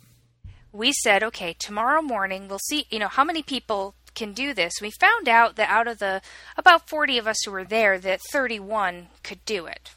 We 0.73 0.93
said, 0.93 1.23
okay, 1.23 1.55
tomorrow 1.57 2.03
morning 2.03 2.49
we'll 2.49 2.59
see, 2.59 2.87
you 2.91 2.99
know, 2.99 3.07
how 3.07 3.23
many 3.23 3.45
people 3.45 3.95
can 4.17 4.33
do 4.33 4.53
this. 4.55 4.73
We 4.83 4.91
found 4.91 5.29
out 5.29 5.55
that 5.55 5.71
out 5.71 5.87
of 5.87 6.01
the 6.01 6.21
about 6.57 6.89
40 6.89 7.19
of 7.19 7.29
us 7.29 7.37
who 7.45 7.53
were 7.53 7.65
there 7.65 7.97
that 8.01 8.21
31 8.33 9.07
could 9.23 9.45
do 9.45 9.67
it. 9.67 9.93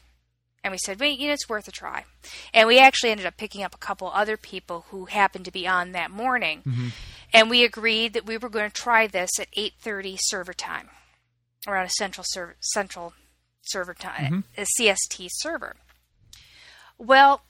And 0.62 0.72
we 0.72 0.78
said, 0.78 1.00
wait, 1.00 1.18
you 1.18 1.28
know, 1.28 1.32
it's 1.32 1.48
worth 1.48 1.68
a 1.68 1.72
try. 1.72 2.04
And 2.52 2.68
we 2.68 2.78
actually 2.78 3.10
ended 3.10 3.26
up 3.26 3.36
picking 3.36 3.62
up 3.62 3.74
a 3.74 3.78
couple 3.78 4.10
other 4.12 4.36
people 4.36 4.84
who 4.90 5.06
happened 5.06 5.46
to 5.46 5.50
be 5.50 5.66
on 5.66 5.92
that 5.92 6.10
morning. 6.10 6.62
Mm-hmm. 6.66 6.88
And 7.32 7.48
we 7.48 7.64
agreed 7.64 8.12
that 8.12 8.26
we 8.26 8.36
were 8.36 8.48
going 8.48 8.70
to 8.70 8.82
try 8.82 9.06
this 9.06 9.30
at 9.38 9.50
8:30 9.52 10.18
server 10.20 10.52
time 10.52 10.90
around 11.66 11.86
a 11.86 11.90
central 11.90 12.24
server, 12.28 12.56
central 12.60 13.14
server 13.62 13.94
time, 13.94 14.44
mm-hmm. 14.56 14.62
a 14.62 14.66
CST 14.78 15.28
server. 15.32 15.76
Well, 16.98 17.42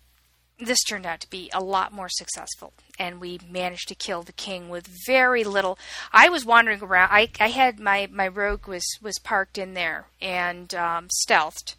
this 0.59 0.83
turned 0.85 1.07
out 1.07 1.21
to 1.21 1.31
be 1.31 1.51
a 1.53 1.63
lot 1.63 1.93
more 1.93 2.09
successful, 2.09 2.73
and 2.99 3.21
we 3.21 3.41
managed 3.49 3.89
to 3.89 3.95
kill 3.95 4.23
the 4.23 4.33
king 4.33 4.69
with 4.69 4.89
very 5.07 5.43
little. 5.43 5.79
I 6.13 6.29
was 6.29 6.45
wandering 6.45 6.83
around. 6.83 7.09
I, 7.11 7.31
I 7.41 7.49
had 7.49 7.81
my, 7.81 8.09
my 8.13 8.29
rogue 8.29 8.69
was 8.69 8.85
was 9.01 9.19
parked 9.19 9.59
in 9.59 9.75
there 9.75 10.07
and 10.21 10.75
um, 10.75 11.09
stealthed, 11.27 11.77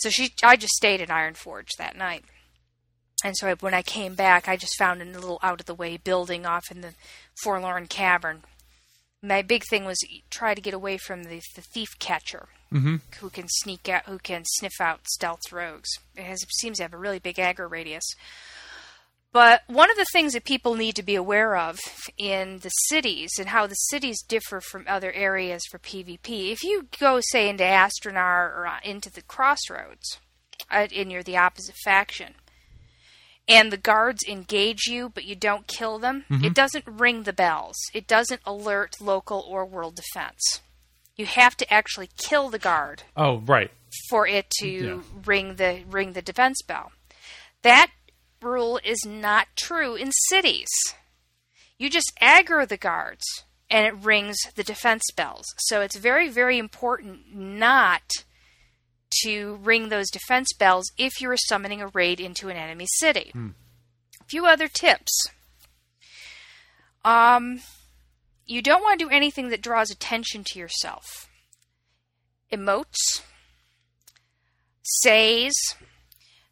so 0.00 0.10
she 0.10 0.32
I 0.42 0.56
just 0.56 0.74
stayed 0.74 1.00
in 1.00 1.08
Ironforge 1.08 1.70
that 1.78 1.96
night. 1.96 2.24
And 3.22 3.36
so 3.36 3.48
I, 3.48 3.54
when 3.54 3.74
I 3.74 3.82
came 3.82 4.14
back, 4.14 4.48
I 4.48 4.56
just 4.56 4.78
found 4.78 5.02
a 5.02 5.04
little 5.04 5.38
out 5.42 5.60
of 5.60 5.66
the 5.66 5.74
way 5.74 5.98
building 5.98 6.46
off 6.46 6.70
in 6.70 6.80
the 6.80 6.94
Forlorn 7.42 7.86
Cavern 7.86 8.42
my 9.22 9.42
big 9.42 9.64
thing 9.64 9.84
was 9.84 9.98
try 10.30 10.54
to 10.54 10.60
get 10.60 10.74
away 10.74 10.96
from 10.96 11.24
the, 11.24 11.40
the 11.54 11.60
thief 11.60 11.98
catcher 11.98 12.48
mm-hmm. 12.72 12.96
who 13.20 13.30
can 13.30 13.46
sneak 13.48 13.88
out, 13.88 14.06
who 14.06 14.18
can 14.18 14.44
sniff 14.46 14.80
out 14.80 15.00
stealth 15.08 15.52
rogues. 15.52 15.90
It 16.16 16.24
has, 16.24 16.44
seems 16.58 16.78
to 16.78 16.84
have 16.84 16.94
a 16.94 16.98
really 16.98 17.18
big 17.18 17.36
aggro 17.36 17.70
radius. 17.70 18.04
But 19.32 19.62
one 19.68 19.90
of 19.90 19.96
the 19.96 20.06
things 20.12 20.32
that 20.32 20.44
people 20.44 20.74
need 20.74 20.96
to 20.96 21.04
be 21.04 21.14
aware 21.14 21.56
of 21.56 21.78
in 22.18 22.58
the 22.58 22.68
cities 22.68 23.30
and 23.38 23.48
how 23.48 23.66
the 23.66 23.74
cities 23.74 24.22
differ 24.22 24.60
from 24.60 24.84
other 24.88 25.12
areas 25.12 25.62
for 25.70 25.78
PvP, 25.78 26.50
if 26.50 26.64
you 26.64 26.88
go, 26.98 27.20
say, 27.20 27.48
into 27.48 27.62
Astranaar 27.62 28.56
or 28.56 28.66
uh, 28.66 28.78
into 28.82 29.10
the 29.10 29.22
Crossroads, 29.22 30.18
uh, 30.70 30.88
and 30.94 31.12
you're 31.12 31.22
the 31.22 31.36
opposite 31.36 31.76
faction, 31.84 32.34
and 33.46 33.70
the 33.70 33.76
guards 33.76 34.24
engage 34.28 34.86
you 34.86 35.08
but 35.08 35.24
you 35.24 35.36
don't 35.36 35.68
kill 35.68 36.00
them, 36.00 36.24
mm-hmm. 36.28 36.44
it 36.44 36.54
doesn't 36.54 36.84
ring 36.86 37.22
the 37.22 37.32
bells. 37.32 37.76
It 37.94 38.08
doesn't 38.08 38.42
alert 38.44 38.96
local 39.00 39.44
or 39.48 39.64
world 39.64 39.94
defense. 39.94 40.60
You 41.16 41.26
have 41.26 41.56
to 41.58 41.72
actually 41.72 42.08
kill 42.16 42.48
the 42.48 42.58
guard. 42.58 43.04
Oh, 43.16 43.38
right. 43.40 43.70
For 44.08 44.26
it 44.26 44.50
to 44.60 44.68
yeah. 44.68 44.98
ring 45.24 45.56
the 45.56 45.82
ring 45.88 46.14
the 46.14 46.22
defense 46.22 46.62
bell. 46.62 46.92
That 47.62 47.90
rule 48.42 48.80
is 48.84 49.04
not 49.06 49.48
true 49.56 49.94
in 49.94 50.10
cities. 50.28 50.68
You 51.78 51.90
just 51.90 52.12
aggro 52.20 52.66
the 52.66 52.76
guards 52.76 53.24
and 53.70 53.86
it 53.86 53.94
rings 54.04 54.38
the 54.54 54.64
defense 54.64 55.04
bells. 55.16 55.46
So 55.58 55.80
it's 55.80 55.96
very 55.96 56.28
very 56.28 56.58
important 56.58 57.34
not 57.34 58.02
to 59.22 59.58
ring 59.62 59.88
those 59.88 60.10
defense 60.10 60.52
bells 60.58 60.90
if 60.96 61.20
you 61.20 61.30
are 61.30 61.36
summoning 61.36 61.80
a 61.80 61.88
raid 61.88 62.20
into 62.20 62.48
an 62.48 62.56
enemy 62.56 62.86
city. 62.88 63.30
Hmm. 63.32 63.48
A 64.20 64.24
few 64.24 64.46
other 64.46 64.68
tips. 64.68 65.26
Um, 67.04 67.60
you 68.46 68.62
don't 68.62 68.82
want 68.82 68.98
to 69.00 69.06
do 69.06 69.10
anything 69.10 69.48
that 69.48 69.62
draws 69.62 69.90
attention 69.90 70.44
to 70.44 70.58
yourself. 70.58 71.28
Emotes, 72.52 73.22
says, 74.82 75.54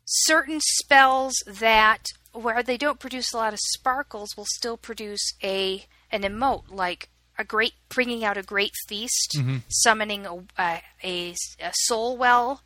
certain 0.09 0.59
spells 0.61 1.35
that 1.47 2.05
where 2.33 2.63
they 2.63 2.77
don't 2.77 3.01
produce 3.01 3.33
a 3.33 3.37
lot 3.37 3.53
of 3.53 3.59
sparkles 3.73 4.37
will 4.37 4.47
still 4.47 4.77
produce 4.77 5.35
a 5.43 5.87
an 6.11 6.23
emote 6.23 6.65
like 6.71 7.11
a 7.39 7.45
great 7.45 7.75
bringing 7.89 8.25
out 8.25 8.37
a 8.37 8.43
great 8.43 8.73
feast, 8.89 9.37
mm-hmm. 9.37 9.59
summoning 9.69 10.27
a, 10.27 10.35
a, 10.59 10.83
a, 11.05 11.35
a 11.61 11.73
soul 11.73 12.17
well. 12.17 12.63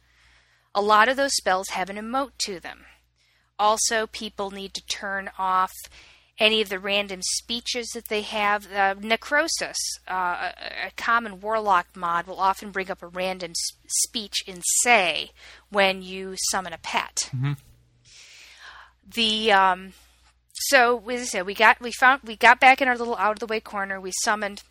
A 0.75 0.81
lot 0.81 1.09
of 1.09 1.17
those 1.17 1.35
spells 1.35 1.69
have 1.71 1.91
an 1.91 1.97
emote 1.97 2.33
to 2.47 2.59
them. 2.59 2.87
Also, 3.59 4.07
people 4.07 4.51
need 4.51 4.73
to 4.73 4.87
turn 4.87 5.31
off 5.39 5.73
any 6.39 6.63
of 6.63 6.71
the 6.71 6.79
random 6.79 7.21
speeches 7.23 7.89
that 7.95 8.09
they 8.09 8.23
have. 8.23 8.73
Uh, 8.73 8.95
necrosis, 8.99 9.77
uh, 10.11 10.15
a, 10.15 10.87
a, 10.87 10.91
common 10.97 11.41
warlock 11.41 11.89
mod, 11.95 12.27
will 12.27 12.41
often 12.41 12.71
bring 12.71 12.91
up 12.91 13.03
a 13.03 13.07
random 13.07 13.51
s- 13.51 13.77
speech 13.87 14.43
in 14.47 14.63
Say 14.83 15.33
when 15.73 16.03
you 16.03 16.35
summon 16.51 16.73
a 16.73 16.79
pet. 16.79 17.31
Mm-hmm. 17.35 17.53
The 19.15 19.53
um, 19.53 19.93
so 20.53 21.03
as 21.11 21.23
I 21.23 21.25
said, 21.25 21.47
we 21.47 21.55
got 21.55 21.81
we 21.81 21.93
found 21.93 22.23
we 22.25 22.37
got 22.37 22.61
back 22.61 22.81
in 22.81 22.89
our 22.89 22.97
little 22.97 23.17
out 23.17 23.33
of 23.33 23.39
the 23.41 23.47
way 23.47 23.61
corner. 23.61 24.01
We 24.01 24.13
summoned. 24.23 24.63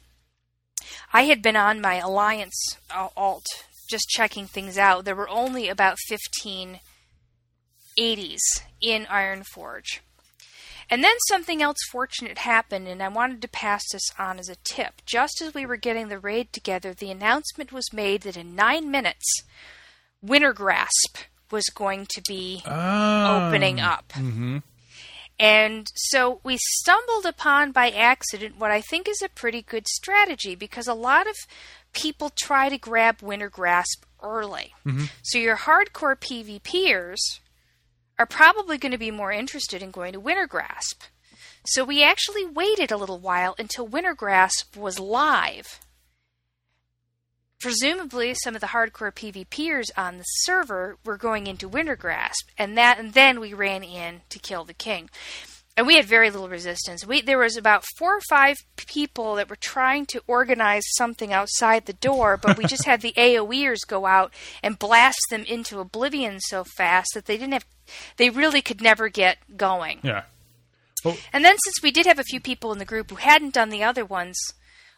I 1.14 1.24
had 1.24 1.42
been 1.42 1.56
on 1.56 1.82
my 1.82 1.96
alliance 1.96 2.78
uh, 2.90 3.10
alt 3.16 3.46
just 3.90 4.08
checking 4.10 4.48
things 4.48 4.78
out. 4.78 5.04
There 5.04 5.16
were 5.16 5.30
only 5.30 5.68
about 5.68 5.98
15 6.08 6.80
80s 8.00 8.40
in 8.80 9.04
Ironforge. 9.06 10.00
And 10.90 11.04
then 11.04 11.16
something 11.28 11.62
else 11.62 11.78
fortunate 11.90 12.40
happened, 12.40 12.88
and 12.88 13.02
I 13.02 13.08
wanted 13.08 13.42
to 13.42 13.48
pass 13.48 13.82
this 13.92 14.10
on 14.20 14.40
as 14.40 14.50
a 14.50 14.58
tip. 14.64 15.02
Just 15.06 15.42
as 15.42 15.54
we 15.54 15.66
were 15.66 15.78
getting 15.78 16.10
the 16.10 16.20
raid 16.20 16.52
together, 16.52 16.94
the 16.94 17.12
announcement 17.12 17.72
was 17.72 17.94
made 17.94 18.24
that 18.24 18.36
in 18.36 18.56
nine 18.56 18.92
minutes, 18.92 19.44
Wintergrasp 20.26 21.26
was 21.52 21.66
going 21.66 22.08
to 22.14 22.22
be 22.28 22.62
oh. 22.66 23.48
opening 23.48 23.80
up. 23.80 24.14
Mm-hmm. 24.16 24.60
And 25.40 25.88
so 25.96 26.40
we 26.44 26.58
stumbled 26.60 27.26
upon 27.26 27.72
by 27.72 27.90
accident 27.90 28.60
what 28.60 28.70
I 28.70 28.80
think 28.80 29.10
is 29.10 29.22
a 29.24 29.30
pretty 29.30 29.64
good 29.64 29.88
strategy 29.88 30.54
because 30.54 30.88
a 30.88 30.94
lot 30.94 31.28
of 31.28 31.36
people 31.94 32.30
try 32.30 32.70
to 32.70 32.78
grab 32.78 33.20
Wintergrasp 33.20 34.04
early. 34.22 34.74
Mm-hmm. 34.86 35.06
So 35.24 35.40
your 35.40 35.58
hardcore 35.58 36.16
PvPers 36.16 37.40
are 38.20 38.28
probably 38.28 38.78
going 38.78 38.92
to 38.92 39.00
be 39.00 39.10
more 39.10 39.32
interested 39.32 39.82
in 39.82 39.90
going 39.90 40.14
to 40.14 40.22
Wintergrasp. 40.22 41.08
So 41.66 41.84
we 41.84 42.04
actually 42.04 42.46
waited 42.46 42.92
a 42.92 42.98
little 42.98 43.20
while 43.20 43.56
until 43.58 43.88
Wintergrasp 43.88 44.78
was 44.78 45.00
live. 45.00 45.80
Presumably, 47.62 48.34
some 48.34 48.56
of 48.56 48.62
the 48.62 48.68
hardcore 48.68 49.14
PvPers 49.14 49.92
on 49.96 50.18
the 50.18 50.24
server 50.24 50.98
were 51.06 51.18
going 51.18 51.48
into 51.48 51.70
Wintergrasp, 51.70 52.50
and 52.58 52.78
that, 52.78 53.00
and 53.00 53.14
then 53.14 53.40
we 53.40 53.54
ran 53.54 53.84
in 53.84 54.22
to 54.30 54.40
kill 54.40 54.64
the 54.64 54.74
king 54.74 55.10
and 55.78 55.88
we 55.88 55.96
had 55.96 56.06
very 56.06 56.30
little 56.30 56.50
resistance. 56.50 57.06
We 57.06 57.22
there 57.22 57.38
was 57.38 57.58
about 57.58 57.86
four 57.98 58.18
or 58.18 58.22
five 58.30 58.58
people 58.76 59.36
that 59.36 59.50
were 59.50 59.56
trying 59.56 60.06
to 60.08 60.22
organize 60.28 60.84
something 60.96 61.32
outside 61.32 61.86
the 61.86 61.94
door, 61.94 62.38
but 62.38 62.58
we 62.58 62.66
just 62.66 62.86
had 62.86 63.02
the 63.02 63.14
AOEers 63.14 63.88
go 63.88 64.06
out 64.06 64.34
and 64.62 64.78
blast 64.78 65.22
them 65.30 65.44
into 65.46 65.80
oblivion 65.80 66.40
so 66.40 66.64
fast 66.64 67.12
that 67.14 67.26
they 67.26 67.38
didn't 67.38 67.54
have 67.54 67.66
they 68.18 68.30
really 68.30 68.62
could 68.62 68.82
never 68.82 69.10
get 69.10 69.38
going. 69.58 70.00
Yeah. 70.04 70.24
And 71.34 71.44
then 71.44 71.56
since 71.64 71.82
we 71.82 71.90
did 71.90 72.06
have 72.06 72.20
a 72.20 72.24
few 72.24 72.40
people 72.40 72.72
in 72.72 72.78
the 72.78 72.86
group 72.86 73.10
who 73.10 73.16
hadn't 73.16 73.56
done 73.56 73.70
the 73.70 73.84
other 73.84 74.06
ones, 74.06 74.38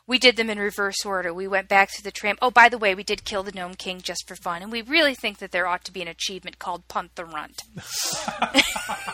we 0.05 0.19
did 0.19 0.35
them 0.35 0.49
in 0.49 0.59
reverse 0.59 1.05
order. 1.05 1.33
We 1.33 1.47
went 1.47 1.67
back 1.69 1.89
through 1.91 2.03
the 2.03 2.11
tram. 2.11 2.37
Oh, 2.41 2.51
by 2.51 2.69
the 2.69 2.77
way, 2.77 2.93
we 2.93 3.03
did 3.03 3.23
kill 3.25 3.43
the 3.43 3.51
Gnome 3.51 3.75
King 3.75 4.01
just 4.01 4.27
for 4.27 4.35
fun, 4.35 4.61
and 4.61 4.71
we 4.71 4.81
really 4.81 5.15
think 5.15 5.37
that 5.39 5.51
there 5.51 5.67
ought 5.67 5.83
to 5.85 5.93
be 5.93 6.01
an 6.01 6.07
achievement 6.07 6.59
called 6.59 6.87
Punt 6.87 7.15
the 7.15 7.25
Runt. 7.25 7.61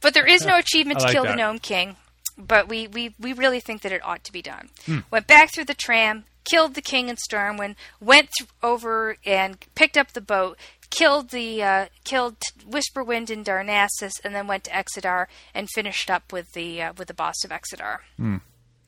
But 0.00 0.14
there 0.14 0.26
is 0.26 0.44
no 0.44 0.58
achievement 0.58 0.98
to 1.00 1.06
like 1.06 1.14
kill 1.14 1.24
that. 1.24 1.30
the 1.30 1.36
Gnome 1.36 1.58
King. 1.58 1.96
But 2.36 2.68
we, 2.68 2.86
we, 2.88 3.14
we 3.18 3.32
really 3.32 3.60
think 3.60 3.82
that 3.82 3.92
it 3.92 4.04
ought 4.04 4.24
to 4.24 4.32
be 4.32 4.42
done. 4.42 4.70
Hmm. 4.86 4.98
Went 5.10 5.26
back 5.26 5.52
through 5.52 5.66
the 5.66 5.74
tram, 5.74 6.24
killed 6.44 6.74
the 6.74 6.82
king 6.82 7.08
in 7.08 7.16
Stormwind, 7.16 7.76
went 8.00 8.30
th- 8.38 8.50
over 8.62 9.16
and 9.24 9.58
picked 9.74 9.96
up 9.96 10.12
the 10.12 10.20
boat, 10.20 10.58
killed 10.90 11.30
the 11.30 11.62
uh, 11.62 11.86
killed 12.04 12.36
Whisperwind 12.68 13.30
and 13.30 13.44
Darnassus, 13.44 14.12
and 14.24 14.34
then 14.34 14.46
went 14.46 14.64
to 14.64 14.70
Exodar 14.70 15.26
and 15.54 15.68
finished 15.74 16.10
up 16.10 16.32
with 16.32 16.52
the 16.52 16.82
uh, 16.82 16.92
with 16.96 17.08
the 17.08 17.14
boss 17.14 17.44
of 17.44 17.50
Exodar. 17.50 17.98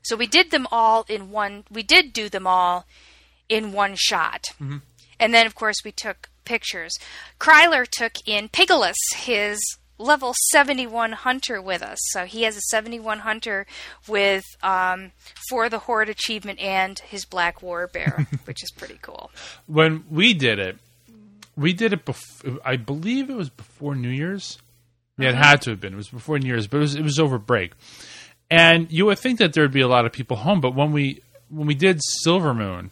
So 0.05 0.17
we 0.17 0.27
did 0.27 0.51
them 0.51 0.67
all 0.71 1.05
in 1.09 1.31
one. 1.31 1.65
We 1.71 1.83
did 1.83 2.13
do 2.13 2.29
them 2.29 2.47
all 2.47 2.87
in 3.49 3.73
one 3.73 3.95
shot, 3.97 4.45
and 5.21 5.35
then 5.35 5.47
of 5.47 5.55
course 5.55 5.77
we 5.85 5.93
took 5.93 6.29
pictures. 6.45 6.93
Kryler 7.41 7.87
took 7.89 8.27
in 8.27 8.49
Pigilus, 8.49 8.95
his 9.17 9.59
level 9.99 10.35
71 10.51 11.13
hunter 11.13 11.63
with 11.63 11.83
us. 11.83 11.99
So 12.11 12.25
he 12.25 12.43
has 12.43 12.57
a 12.57 12.61
71 12.63 13.21
hunter 13.21 13.67
with 14.09 14.45
um, 14.63 15.13
for 15.49 15.69
the 15.69 15.79
Horde 15.81 16.09
achievement 16.09 16.59
and 16.61 16.99
his 16.99 17.25
black 17.25 17.63
war 17.63 17.87
bear, 17.87 18.27
which 18.45 18.63
is 18.63 18.71
pretty 18.73 18.99
cool. 19.03 19.31
when 19.67 20.05
we 20.11 20.35
did 20.35 20.59
it, 20.59 20.79
we 21.57 21.73
did 21.73 21.93
it. 21.93 22.05
before. 22.05 22.59
I 22.65 22.77
believe 22.77 23.31
it 23.31 23.37
was 23.37 23.51
before 23.51 23.95
New 23.95 24.09
Year's. 24.11 24.59
Yeah, 25.17 25.29
it 25.29 25.37
had 25.37 25.63
to 25.63 25.71
have 25.71 25.81
been. 25.81 25.93
It 25.93 25.97
was 25.97 26.09
before 26.09 26.41
New 26.41 26.49
Year's, 26.49 26.67
but 26.67 26.79
it 26.79 26.81
was 26.81 26.95
it 26.97 27.03
was 27.03 27.21
over 27.21 27.39
break. 27.39 27.73
And 28.55 28.91
you 28.93 29.07
would 29.07 29.19
think 29.19 29.39
that 29.39 29.53
there 29.53 29.65
would 29.65 29.73
be 29.73 29.81
a 29.81 29.89
lot 29.89 30.07
of 30.07 30.13
people 30.13 30.37
home, 30.37 30.61
but 30.61 30.75
when 30.75 30.93
we 30.93 31.23
when 31.51 31.67
we 31.67 31.75
did 31.75 32.01
Silvermoon, 32.27 32.91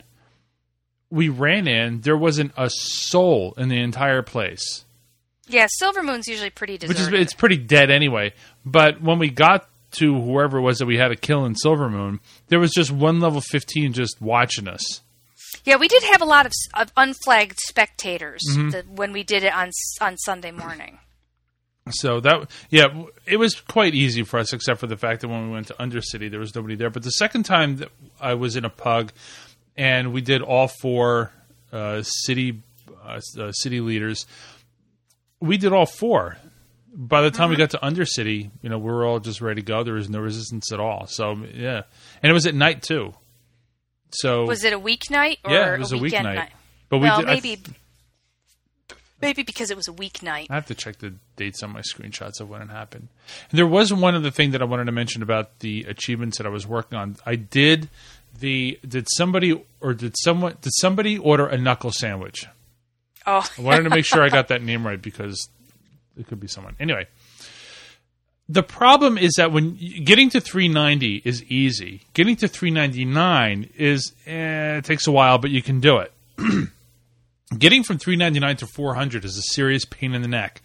we 1.11 1.29
ran 1.29 1.67
in. 1.69 2.01
There 2.01 2.17
wasn't 2.17 2.53
a 2.57 2.71
soul 2.71 3.55
in 3.57 3.69
the 3.69 3.79
entire 3.81 4.23
place, 4.23 4.85
Yeah, 5.49 5.67
Silvermoon's 5.83 6.27
usually 6.29 6.51
pretty 6.51 6.75
which 6.75 6.97
deserted. 6.97 7.15
is 7.15 7.21
it's 7.23 7.35
pretty 7.35 7.57
dead 7.59 7.91
anyway. 7.91 8.33
But 8.65 9.03
when 9.03 9.19
we 9.19 9.29
got 9.31 9.69
to 9.93 10.15
whoever 10.21 10.59
it 10.59 10.63
was 10.63 10.79
that 10.79 10.87
we 10.87 10.97
had 10.97 11.09
to 11.09 11.17
kill 11.17 11.45
in 11.45 11.55
Silvermoon, 11.55 12.21
there 12.49 12.59
was 12.61 12.73
just 12.73 12.91
one 12.91 13.21
level 13.21 13.41
fifteen 13.41 13.93
just 13.93 14.21
watching 14.21 14.67
us. 14.69 15.01
yeah, 15.65 15.77
we 15.77 15.87
did 15.89 16.03
have 16.05 16.23
a 16.23 16.27
lot 16.27 16.47
of, 16.47 16.53
of 16.75 16.93
unflagged 16.97 17.59
spectators 17.67 18.41
Mm-hmm. 18.51 18.71
that, 18.71 18.89
when 18.89 19.13
we 19.13 19.23
did 19.23 19.43
it 19.45 19.53
on 19.55 19.71
on 20.01 20.17
Sunday 20.19 20.51
morning. 20.51 20.99
So 21.91 22.21
that 22.21 22.49
yeah, 22.71 23.05
it 23.27 23.39
was 23.39 23.61
quite 23.61 23.95
easy 23.95 24.23
for 24.23 24.39
us, 24.39 24.53
except 24.53 24.79
for 24.79 24.87
the 24.87 24.97
fact 24.97 25.21
that 25.23 25.29
when 25.29 25.47
we 25.47 25.53
went 25.53 25.67
to 25.69 25.75
Undercity, 25.75 26.31
there 26.31 26.39
was 26.39 26.55
nobody 26.55 26.77
there. 26.77 26.91
But 26.91 27.03
the 27.03 27.11
second 27.11 27.43
time 27.43 27.77
that 27.79 27.89
I 28.21 28.35
was 28.35 28.55
in 28.55 28.65
a 28.65 28.71
pug, 28.71 29.13
and 29.77 30.13
we 30.13 30.21
did 30.21 30.43
all 30.43 30.69
four 30.69 31.33
uh, 31.73 32.03
city 32.03 32.63
uh, 33.05 33.21
uh, 33.39 33.51
city 33.53 33.81
leaders, 33.81 34.27
we 35.41 35.57
did 35.57 35.73
all 35.73 35.87
four. 35.87 36.37
By 36.95 37.23
the 37.23 37.31
time 37.31 37.51
we 37.51 37.57
got 37.57 37.71
to 37.71 37.79
Undercity, 37.79 38.51
you 38.61 38.69
know, 38.69 38.79
we 38.79 38.93
were 38.93 39.05
all 39.05 39.19
just 39.19 39.41
ready 39.41 39.63
to 39.63 39.67
go. 39.67 39.83
There 39.83 39.95
was 39.95 40.11
no 40.11 40.21
resistance 40.21 40.71
at 40.73 40.79
all. 40.79 41.07
So 41.07 41.33
yeah, 41.53 41.83
and 42.23 42.31
it 42.31 42.33
was 42.33 42.47
at 42.47 42.55
night 42.55 42.83
too. 42.83 43.13
So 44.11 44.45
Was 44.45 44.63
it 44.63 44.73
a 44.73 44.79
weeknight 44.79 45.39
or 45.45 45.53
yeah, 45.53 45.75
it 45.75 45.79
was 45.81 45.93
a, 45.93 45.99
weekend 45.99 46.27
weeknight. 46.27 46.35
night? 46.35 46.53
But 46.91 46.99
we 46.99 47.09
well, 47.09 47.21
did, 47.21 47.29
I 47.29 47.41
maybe 49.23 49.43
because 49.43 49.71
it 49.71 49.77
was 49.77 49.89
a 49.89 49.93
weeknight. 49.93 50.49
I 50.51 50.55
have 50.55 50.67
to 50.67 50.75
check 50.75 50.99
the 50.99 51.15
dates 51.37 51.63
on 51.63 51.71
my 51.71 51.81
screenshots 51.81 52.41
of 52.41 52.51
when 52.51 52.61
it 52.61 52.69
happened. 52.69 53.09
And 53.51 53.59
there 53.59 53.67
was 53.67 53.93
one 53.93 54.15
other 54.15 54.31
thing 54.31 54.51
that 54.51 54.61
I 54.61 54.65
wanted 54.67 54.85
to 54.87 54.93
mention 54.93 55.23
about 55.23 55.61
the 55.61 55.85
achievements 55.85 56.39
that 56.39 56.47
I 56.47 56.51
was 56.51 56.67
working 56.67 56.99
on. 56.99 57.17
I 57.25 57.37
did 57.37 57.89
the 58.39 58.79
did 58.87 59.07
somebody 59.17 59.63
or 59.81 59.95
did 59.95 60.15
someone 60.19 60.57
did 60.61 60.73
somebody 60.75 61.17
order 61.17 61.47
a 61.47 61.57
knuckle 61.57 61.93
sandwich? 61.93 62.47
Oh, 63.27 63.49
I 63.57 63.63
wanted 63.63 63.85
to 63.85 63.91
make 63.91 64.05
sure 64.05 64.23
I 64.23 64.29
got 64.29 64.49
that 64.49 64.63
name 64.71 64.87
right 64.87 65.01
because 65.01 65.49
it 66.19 66.27
could 66.27 66.41
be 66.41 66.49
someone. 66.49 66.75
Anyway, 66.81 67.07
the 68.49 68.63
problem 68.63 69.17
is 69.17 69.35
that 69.37 69.53
when 69.53 69.77
getting 70.05 70.29
to 70.31 70.41
390 70.41 71.23
is 71.25 71.45
easy, 71.45 72.03
getting 72.15 72.37
to 72.37 72.49
399 72.49 73.71
is 73.77 74.13
eh, 74.27 74.79
it 74.79 74.85
takes 74.85 75.07
a 75.07 75.13
while, 75.13 75.39
but 75.39 75.51
you 75.51 75.63
can 75.63 75.81
do 75.81 75.99
it. 75.99 76.13
getting 77.59 77.83
from 77.83 77.99
399 77.99 78.57
to 78.59 78.67
400 78.67 79.25
is 79.25 79.37
a 79.37 79.43
serious 79.43 79.85
pain 79.85 80.15
in 80.15 80.23
the 80.23 80.29
neck. 80.29 80.63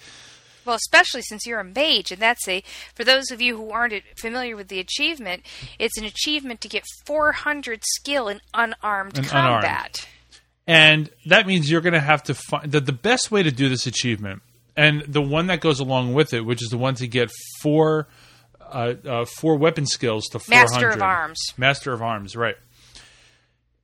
Well, 0.65 0.75
especially 0.75 1.22
since 1.22 1.46
you're 1.46 1.62
a 1.62 1.63
mage, 1.63 2.12
and 2.12 2.22
that's 2.22 2.46
a 2.48 2.62
for 2.94 3.06
those 3.06 3.32
of 3.32 3.41
you 3.41 3.56
who 3.56 3.72
aren't 3.72 4.03
familiar 4.20 4.58
with 4.58 4.67
the 4.67 4.79
achievement, 4.79 5.44
it's 5.79 5.98
an 5.98 6.03
achievement 6.03 6.60
to 6.62 6.67
get 6.67 6.84
400 7.06 7.82
skill 7.86 8.28
in 8.28 8.41
unarmed 8.54 9.17
unarmed. 9.17 9.30
combat. 9.30 10.08
And 10.67 11.10
that 11.26 11.47
means 11.47 11.71
you're 11.71 11.82
going 11.82 11.93
to 11.93 12.02
have 12.02 12.21
to 12.23 12.34
find 12.34 12.69
that 12.73 12.86
the 12.86 12.91
best 12.91 13.32
way 13.32 13.41
to 13.43 13.52
do 13.52 13.69
this 13.69 13.88
achievement, 13.88 14.41
and 14.76 15.02
the 15.08 15.21
one 15.21 15.47
that 15.47 15.62
goes 15.62 15.80
along 15.80 16.13
with 16.13 16.34
it, 16.34 16.41
which 16.41 16.62
is 16.62 16.69
the 16.69 16.78
one 16.78 16.95
to 16.95 17.08
get 17.08 17.32
four, 17.62 18.10
uh, 18.62 18.95
uh, 19.08 19.26
four 19.26 19.56
weapon 19.56 19.86
skills 19.86 20.26
to 20.32 20.39
400. 20.39 20.69
Master 20.73 20.89
of 20.89 21.02
Arms. 21.02 21.39
Master 21.56 21.93
of 21.93 22.02
Arms, 22.02 22.36
right. 22.36 22.58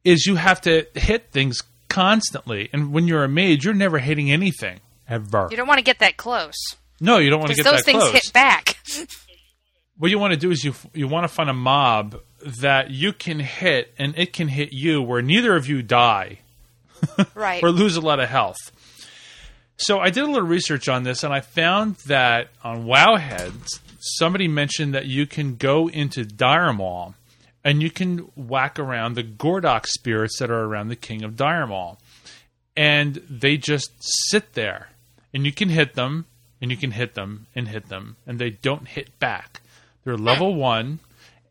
Is 0.04 0.26
you 0.26 0.36
have 0.36 0.60
to 0.62 0.86
hit 0.94 1.32
things 1.32 1.62
constantly. 1.90 2.70
And 2.74 2.92
when 2.92 3.08
you're 3.08 3.24
a 3.24 3.30
mage, 3.30 3.66
you're 3.66 3.74
never 3.74 4.00
hitting 4.00 4.32
anything. 4.32 4.80
Ever. 5.08 5.48
You 5.52 5.58
don't 5.58 5.68
want 5.68 5.80
to 5.80 5.84
get 5.84 6.00
that 6.00 6.18
close 6.18 6.56
no, 7.04 7.18
you 7.18 7.30
don't 7.30 7.40
want 7.40 7.52
to 7.52 7.58
because 7.58 7.72
get 7.72 7.78
those 7.78 7.86
things 7.86 8.12
hit 8.12 8.34
back. 8.34 8.78
what 9.98 10.10
you 10.10 10.18
want 10.18 10.32
to 10.32 10.40
do 10.40 10.52
is 10.52 10.64
you 10.64 10.74
you 10.94 11.08
want 11.08 11.26
to 11.26 11.28
find 11.28 11.50
a 11.50 11.54
mob 11.54 12.18
that 12.62 12.92
you 12.92 13.12
can 13.12 13.40
hit 13.40 13.94
and 13.98 14.18
it 14.18 14.32
can 14.32 14.48
hit 14.48 14.72
you 14.72 15.02
where 15.02 15.22
neither 15.22 15.54
of 15.56 15.68
you 15.68 15.82
die. 15.82 16.40
right. 17.36 17.62
or 17.62 17.70
lose 17.70 17.98
a 17.98 18.02
lot 18.02 18.22
of 18.22 18.30
health. 18.30 18.56
So 19.76 20.00
I 20.00 20.10
did 20.12 20.24
a 20.24 20.28
little 20.28 20.48
research 20.48 20.88
on 20.88 21.04
this, 21.04 21.26
and 21.26 21.34
I 21.34 21.42
found 21.42 21.98
that 22.08 22.48
on 22.64 22.86
Wowhead, 22.86 23.52
somebody 24.00 24.48
mentioned 24.48 24.94
that 24.94 25.08
you 25.08 25.28
can 25.28 25.58
go 25.58 25.90
into 25.90 26.24
Dire 26.24 26.72
Maul 26.72 27.16
and 27.64 27.82
you 27.82 27.90
can 27.90 28.30
whack 28.36 28.78
around 28.78 29.16
the 29.16 29.24
Gordok 29.24 29.86
spirits 29.86 30.40
that 30.40 30.52
are 30.52 30.64
around 30.64 30.90
the 30.90 30.96
King 30.96 31.24
of 31.24 31.36
Dire 31.36 31.68
and 32.76 33.16
they 33.30 33.58
just 33.58 33.92
sit 34.00 34.54
there, 34.54 34.90
and 35.34 35.46
you 35.46 35.52
can 35.52 35.70
hit 35.70 35.94
them, 35.94 36.26
and 36.62 36.72
you 36.72 36.78
can 36.78 36.92
hit 36.92 37.14
them, 37.14 37.48
and 37.56 37.68
hit 37.68 37.90
them, 37.90 38.16
and 38.26 38.40
they 38.40 38.50
don't 38.50 38.88
hit 38.88 39.18
back. 39.20 39.62
They're 40.04 40.18
level 40.18 40.56
one. 40.56 41.00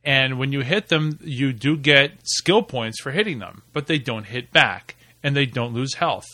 And 0.04 0.38
when 0.38 0.52
you 0.52 0.60
hit 0.60 0.88
them, 0.88 1.18
you 1.22 1.52
do 1.52 1.76
get 1.76 2.12
skill 2.24 2.62
points 2.62 3.00
for 3.00 3.12
hitting 3.12 3.38
them, 3.38 3.62
but 3.72 3.86
they 3.86 3.98
don't 3.98 4.24
hit 4.24 4.52
back 4.52 4.96
and 5.22 5.36
they 5.36 5.46
don't 5.46 5.72
lose 5.72 5.94
health. 5.94 6.26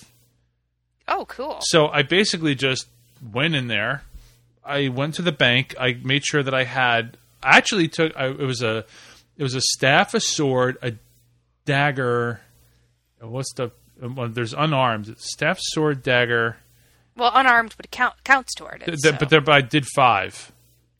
oh, 1.06 1.26
cool. 1.26 1.58
So 1.60 1.88
I 1.88 2.02
basically 2.02 2.54
just 2.54 2.86
went 3.32 3.54
in 3.54 3.68
there. 3.68 4.02
I 4.64 4.88
went 4.88 5.14
to 5.14 5.22
the 5.22 5.32
bank. 5.32 5.74
I 5.78 5.98
made 6.02 6.24
sure 6.24 6.42
that 6.42 6.54
I 6.54 6.64
had. 6.64 7.18
I 7.42 7.58
actually 7.58 7.88
took. 7.88 8.16
I, 8.16 8.28
it 8.28 8.40
was 8.40 8.62
a. 8.62 8.84
It 9.38 9.42
was 9.44 9.54
a 9.54 9.60
staff, 9.60 10.14
a 10.14 10.20
sword, 10.20 10.76
a 10.82 10.94
dagger. 11.64 12.40
What's 13.20 13.52
the? 13.54 13.70
Well, 14.00 14.28
there's 14.28 14.52
unarmed 14.52 15.14
staff, 15.18 15.58
sword, 15.60 16.02
dagger. 16.02 16.56
Well, 17.16 17.32
unarmed 17.34 17.74
would 17.78 17.90
count 17.90 18.14
counts 18.24 18.54
toward 18.54 18.82
it. 18.82 18.86
Th- 18.86 18.98
so. 18.98 19.12
But, 19.12 19.30
there, 19.30 19.40
but 19.40 19.54
I 19.54 19.60
did 19.60 19.86
five. 19.86 20.52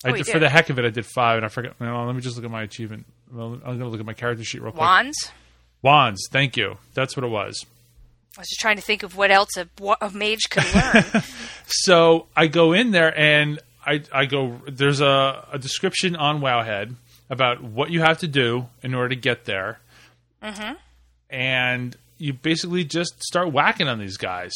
I 0.05 0.11
Oh, 0.11 0.14
you 0.14 0.22
did, 0.24 0.33
for 0.33 0.38
the 0.38 0.48
heck 0.48 0.70
of 0.70 0.79
it, 0.79 0.85
I 0.85 0.90
did 0.90 1.07
five, 1.07 1.37
and 1.37 1.44
I 1.44 1.48
forgot. 1.48 1.74
Let 1.81 2.14
me 2.14 2.20
just 2.20 2.37
look 2.37 2.44
at 2.44 2.51
my 2.51 2.62
achievement. 2.62 3.07
Well, 3.33 3.55
I'm 3.55 3.61
going 3.61 3.81
to 3.81 3.88
look 3.88 4.01
at 4.01 4.07
my 4.07 4.14
character 4.14 4.44
sheet 4.44 4.62
real 4.62 4.70
quick. 4.70 4.81
Wands. 4.81 5.33
Wands. 5.83 6.29
Thank 6.31 6.57
you. 6.57 6.79
That's 6.94 7.16
what 7.16 7.24
it 7.24 7.29
was. 7.29 7.66
I 8.37 8.40
was 8.40 8.48
just 8.48 8.61
trying 8.61 8.77
to 8.77 8.83
think 8.83 9.03
of 9.03 9.16
what 9.16 9.31
else 9.33 9.57
a, 9.57 9.68
a 10.01 10.11
mage 10.11 10.48
could 10.51 10.64
learn. 10.74 11.22
So 11.66 12.27
I 12.35 12.46
go 12.46 12.72
in 12.72 12.92
there 12.92 13.16
and 13.18 13.61
I, 13.85 14.03
I 14.12 14.24
go. 14.24 14.61
There's 14.66 15.01
a, 15.03 15.46
a 15.53 15.59
description 15.59 16.16
on 16.16 16.40
Wowhead 16.40 16.94
about 17.30 17.62
what 17.62 17.90
you 17.90 18.00
have 18.00 18.18
to 18.18 18.28
do 18.28 18.66
in 18.82 18.94
order 18.94 19.10
to 19.10 19.16
get 19.16 19.44
there, 19.44 19.80
mm-hmm. 20.42 20.74
and 21.30 21.96
you 22.18 22.32
basically 22.32 22.84
just 22.84 23.22
start 23.22 23.52
whacking 23.52 23.88
on 23.88 23.98
these 23.98 24.16
guys. 24.16 24.54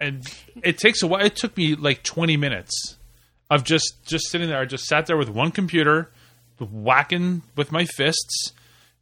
And 0.00 0.22
it 0.62 0.78
takes 0.78 1.02
a 1.02 1.06
while. 1.06 1.24
It 1.24 1.36
took 1.36 1.56
me 1.56 1.74
like 1.74 2.02
20 2.02 2.36
minutes 2.36 2.96
of 3.50 3.64
just 3.64 3.94
just 4.04 4.28
sitting 4.30 4.48
there. 4.48 4.60
I 4.60 4.64
just 4.64 4.84
sat 4.84 5.06
there 5.06 5.16
with 5.16 5.28
one 5.28 5.50
computer, 5.50 6.10
whacking 6.58 7.42
with 7.56 7.72
my 7.72 7.84
fists, 7.84 8.52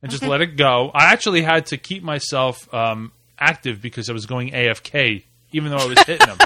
and 0.03 0.11
just 0.11 0.23
let 0.23 0.41
it 0.41 0.57
go. 0.57 0.91
I 0.95 1.13
actually 1.13 1.43
had 1.43 1.67
to 1.67 1.77
keep 1.77 2.03
myself 2.03 2.73
um, 2.75 3.13
active 3.39 3.81
because 3.81 4.11
I 4.11 4.13
was 4.13 4.27
going 4.27 4.51
AFK, 4.51 5.25
even 5.53 5.71
though 5.71 5.79
I 5.79 5.87
was 5.87 5.99
hitting 6.05 6.27
them. 6.37 6.39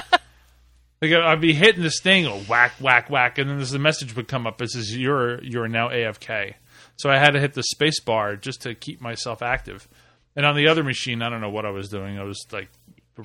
Like 1.01 1.11
I'd 1.11 1.41
be 1.41 1.53
hitting 1.53 1.83
this 1.83 1.99
thing, 2.01 2.25
oh, 2.25 2.39
whack, 2.47 2.73
whack, 2.79 3.09
whack, 3.09 3.37
and 3.37 3.49
then 3.49 3.57
there's 3.57 3.73
a 3.73 3.79
message 3.79 4.15
would 4.15 4.27
come 4.27 4.47
up 4.47 4.61
It 4.61 4.71
says 4.71 4.95
you're 4.97 5.43
you're 5.43 5.67
now 5.67 5.89
AFK. 5.89 6.55
So 6.95 7.09
I 7.09 7.17
had 7.17 7.31
to 7.31 7.39
hit 7.39 7.53
the 7.53 7.63
space 7.63 7.99
bar 7.99 8.35
just 8.35 8.61
to 8.63 8.73
keep 8.73 8.99
myself 8.99 9.41
active. 9.41 9.87
And 10.35 10.45
on 10.45 10.55
the 10.55 10.67
other 10.67 10.83
machine, 10.83 11.21
I 11.21 11.29
don't 11.29 11.41
know 11.41 11.49
what 11.49 11.65
I 11.65 11.69
was 11.69 11.89
doing. 11.89 12.17
I 12.19 12.23
was 12.23 12.45
like 12.51 12.69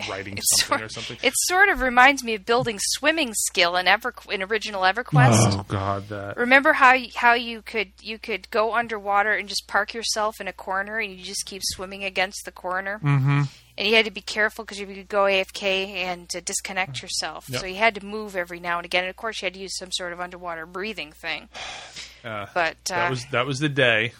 writing 0.09 0.39
something 0.59 0.85
or 0.85 0.89
something. 0.89 1.19
It 1.23 1.33
sort 1.45 1.69
of 1.69 1.81
reminds 1.81 2.23
me 2.23 2.35
of 2.35 2.45
building 2.45 2.79
swimming 2.81 3.33
skill 3.35 3.77
in 3.77 3.87
Ever 3.87 4.15
in 4.31 4.43
original 4.43 4.83
EverQuest. 4.83 5.59
Oh 5.59 5.65
God, 5.69 6.09
that 6.09 6.37
Remember 6.37 6.73
how 6.73 6.95
you, 6.95 7.09
how 7.15 7.35
you 7.35 7.63
could 7.63 7.93
you 8.01 8.19
could 8.19 8.51
go 8.51 8.75
underwater 8.75 9.33
and 9.33 9.49
just 9.49 9.67
park 9.67 9.95
yourself 9.95 10.41
in 10.41 10.49
a 10.49 10.53
corner 10.53 10.99
and 10.99 11.13
you 11.13 11.23
just 11.23 11.47
keep 11.47 11.63
swimming 11.65 12.05
against 12.05 12.45
the 12.45 12.53
corner. 12.53 12.99
Mm-hmm. 13.03 13.43
And 13.79 13.89
you 13.89 13.95
had 13.97 14.05
to 14.05 14.11
be 14.11 14.21
careful 14.21 14.65
because 14.65 14.79
you 14.79 14.87
could 14.87 15.09
go 15.09 15.23
AFK 15.25 15.95
and 15.95 16.29
uh, 16.37 16.41
disconnect 16.45 17.01
yourself. 17.01 17.49
Yep. 17.49 17.61
So 17.61 17.67
you 17.67 17.77
had 17.77 17.95
to 17.95 18.05
move 18.05 18.37
every 18.37 18.61
now 18.61 18.79
and 18.79 18.85
again. 18.85 19.05
And 19.05 19.11
of 19.11 19.17
course, 19.17 19.41
you 19.41 19.47
had 19.47 19.55
to 19.55 19.61
use 19.61 19.77
some 19.79 19.91
sort 19.93 20.13
of 20.13 20.21
underwater 20.21 20.67
breathing 20.67 21.13
thing. 21.13 21.49
Uh, 22.25 22.47
But 22.55 22.77
uh, 22.89 22.95
that 22.95 23.11
was 23.11 23.25
that 23.33 23.47
was 23.47 23.59
the 23.59 23.69
day. 23.69 24.13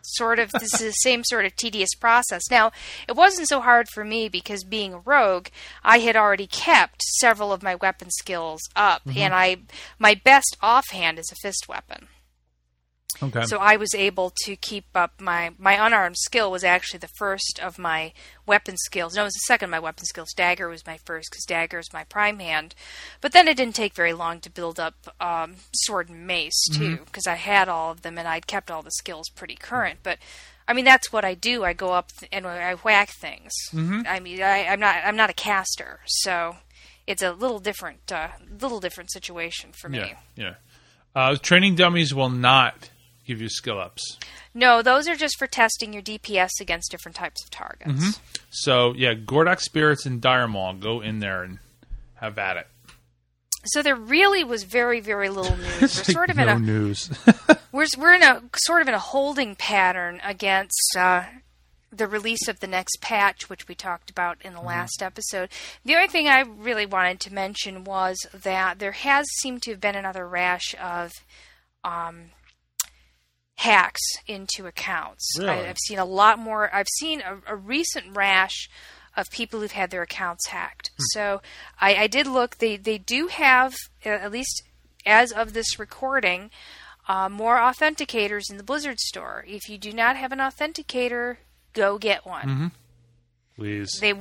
sort 0.00 0.38
of 0.38 0.50
this 0.52 0.72
is 0.74 0.80
the 0.80 0.92
same 0.92 1.22
sort 1.24 1.44
of 1.44 1.54
tedious 1.56 1.90
process. 1.94 2.40
Now, 2.50 2.72
it 3.06 3.14
wasn't 3.16 3.48
so 3.48 3.60
hard 3.60 3.86
for 3.92 4.02
me 4.02 4.30
because 4.30 4.64
being 4.64 4.94
a 4.94 4.98
rogue, 5.00 5.48
I 5.84 5.98
had 5.98 6.16
already 6.16 6.46
kept 6.46 7.02
several 7.02 7.52
of 7.52 7.62
my 7.62 7.74
weapon 7.74 8.08
skills 8.10 8.62
up, 8.74 9.02
Mm-hmm. 9.04 9.18
and 9.18 9.34
I 9.34 9.56
my 9.98 10.14
best 10.14 10.56
offhand 10.62 11.18
is 11.18 11.30
a 11.30 11.36
fist 11.42 11.68
weapon. 11.68 12.08
Okay. 13.22 13.42
So 13.44 13.58
I 13.58 13.76
was 13.76 13.94
able 13.94 14.32
to 14.44 14.56
keep 14.56 14.86
up 14.94 15.20
my 15.20 15.50
my 15.58 15.84
unarmed 15.84 16.16
skill 16.16 16.50
was 16.50 16.64
actually 16.64 16.98
the 16.98 17.08
first 17.18 17.60
of 17.62 17.78
my 17.78 18.12
weapon 18.46 18.76
skills. 18.76 19.14
No, 19.14 19.22
it 19.22 19.24
was 19.26 19.34
the 19.34 19.46
second 19.46 19.66
of 19.66 19.70
my 19.70 19.78
weapon 19.78 20.04
skills. 20.04 20.32
Dagger 20.34 20.68
was 20.68 20.86
my 20.86 20.98
first 21.04 21.30
because 21.30 21.44
dagger 21.44 21.78
is 21.78 21.92
my 21.92 22.04
prime 22.04 22.38
hand. 22.38 22.74
But 23.20 23.32
then 23.32 23.48
it 23.48 23.56
didn't 23.56 23.74
take 23.74 23.94
very 23.94 24.12
long 24.12 24.40
to 24.40 24.50
build 24.50 24.80
up 24.80 24.94
um, 25.20 25.56
sword 25.72 26.08
and 26.08 26.26
mace 26.26 26.68
too 26.72 26.98
because 27.04 27.26
I 27.26 27.34
had 27.34 27.68
all 27.68 27.90
of 27.90 28.02
them 28.02 28.18
and 28.18 28.26
I'd 28.26 28.46
kept 28.46 28.70
all 28.70 28.82
the 28.82 28.90
skills 28.90 29.28
pretty 29.28 29.56
current. 29.56 30.00
But 30.02 30.18
I 30.66 30.72
mean 30.72 30.84
that's 30.84 31.12
what 31.12 31.24
I 31.24 31.34
do. 31.34 31.64
I 31.64 31.72
go 31.72 31.92
up 31.92 32.10
and 32.32 32.46
I 32.46 32.74
whack 32.74 33.10
things. 33.10 33.52
Mm-hmm. 33.72 34.02
I 34.06 34.20
mean 34.20 34.42
I, 34.42 34.66
I'm 34.66 34.80
not 34.80 34.96
I'm 35.04 35.16
not 35.16 35.30
a 35.30 35.34
caster, 35.34 36.00
so 36.06 36.56
it's 37.06 37.22
a 37.22 37.32
little 37.32 37.58
different 37.58 38.10
uh, 38.12 38.28
little 38.60 38.80
different 38.80 39.10
situation 39.10 39.70
for 39.72 39.88
me. 39.88 39.98
yeah, 39.98 40.16
yeah. 40.36 40.54
Uh, 41.14 41.34
training 41.36 41.74
dummies 41.74 42.14
will 42.14 42.30
not 42.30 42.90
give 43.30 43.40
you 43.40 43.48
skill 43.48 43.78
ups. 43.78 44.18
No, 44.54 44.82
those 44.82 45.06
are 45.06 45.14
just 45.14 45.38
for 45.38 45.46
testing 45.46 45.92
your 45.92 46.02
DPS 46.02 46.50
against 46.60 46.90
different 46.90 47.14
types 47.14 47.42
of 47.44 47.50
targets. 47.50 48.20
So 48.50 48.92
yeah, 48.96 49.14
Gordok 49.14 49.60
Spirits 49.60 50.04
and 50.04 50.20
Dire 50.20 50.48
Maul 50.48 50.74
go 50.74 51.00
in 51.00 51.20
there 51.20 51.42
and 51.44 51.60
have 52.14 52.38
at 52.38 52.56
it. 52.56 52.66
So 53.66 53.82
there 53.82 53.94
really 53.94 54.42
was 54.42 54.64
very, 54.64 55.00
very 55.00 55.28
little 55.28 55.56
news. 55.80 55.80
We're 55.80 55.88
sort 55.88 56.30
of 56.30 56.38
in 56.38 56.46
no 56.46 56.56
a 56.56 56.58
news. 56.58 57.10
we're 57.72 57.86
we're 57.96 58.14
in 58.14 58.22
a 58.22 58.42
sort 58.56 58.82
of 58.82 58.88
in 58.88 58.94
a 58.94 58.98
holding 58.98 59.54
pattern 59.54 60.20
against 60.24 60.96
uh, 60.98 61.24
the 61.92 62.06
release 62.06 62.48
of 62.48 62.60
the 62.60 62.66
next 62.66 63.00
patch, 63.00 63.48
which 63.48 63.68
we 63.68 63.74
talked 63.74 64.10
about 64.10 64.38
in 64.42 64.54
the 64.54 64.60
last 64.60 65.02
episode. 65.02 65.50
The 65.84 65.94
only 65.94 66.08
thing 66.08 66.26
I 66.26 66.40
really 66.40 66.86
wanted 66.86 67.20
to 67.20 67.34
mention 67.34 67.84
was 67.84 68.18
that 68.32 68.78
there 68.78 68.92
has 68.92 69.26
seemed 69.38 69.62
to 69.62 69.72
have 69.72 69.80
been 69.80 69.96
another 69.96 70.26
rash 70.26 70.74
of 70.82 71.12
um, 71.84 72.30
hacks 73.60 74.00
into 74.26 74.66
accounts. 74.66 75.38
Really? 75.38 75.50
I, 75.50 75.68
I've 75.68 75.78
seen 75.86 75.98
a 75.98 76.04
lot 76.06 76.38
more. 76.38 76.74
I've 76.74 76.88
seen 76.98 77.20
a, 77.20 77.52
a 77.52 77.56
recent 77.56 78.16
rash 78.16 78.70
of 79.18 79.26
people 79.30 79.60
who've 79.60 79.72
had 79.72 79.90
their 79.90 80.00
accounts 80.00 80.48
hacked. 80.48 80.90
So 81.12 81.42
I, 81.78 81.94
I 81.94 82.06
did 82.06 82.26
look. 82.26 82.56
They 82.56 82.78
they 82.78 82.96
do 82.96 83.26
have 83.26 83.74
at 84.04 84.32
least 84.32 84.62
as 85.04 85.30
of 85.30 85.52
this 85.52 85.78
recording. 85.78 86.50
Uh, 87.06 87.28
more 87.28 87.56
authenticators 87.56 88.50
in 88.50 88.56
the 88.56 88.62
Blizzard 88.62 89.00
store. 89.00 89.44
If 89.46 89.68
you 89.68 89.78
do 89.78 89.92
not 89.92 90.16
have 90.16 90.32
an 90.32 90.38
authenticator, 90.38 91.38
go 91.72 91.98
get 91.98 92.24
one. 92.24 92.72
Please. 93.56 93.90
They, 94.00 94.14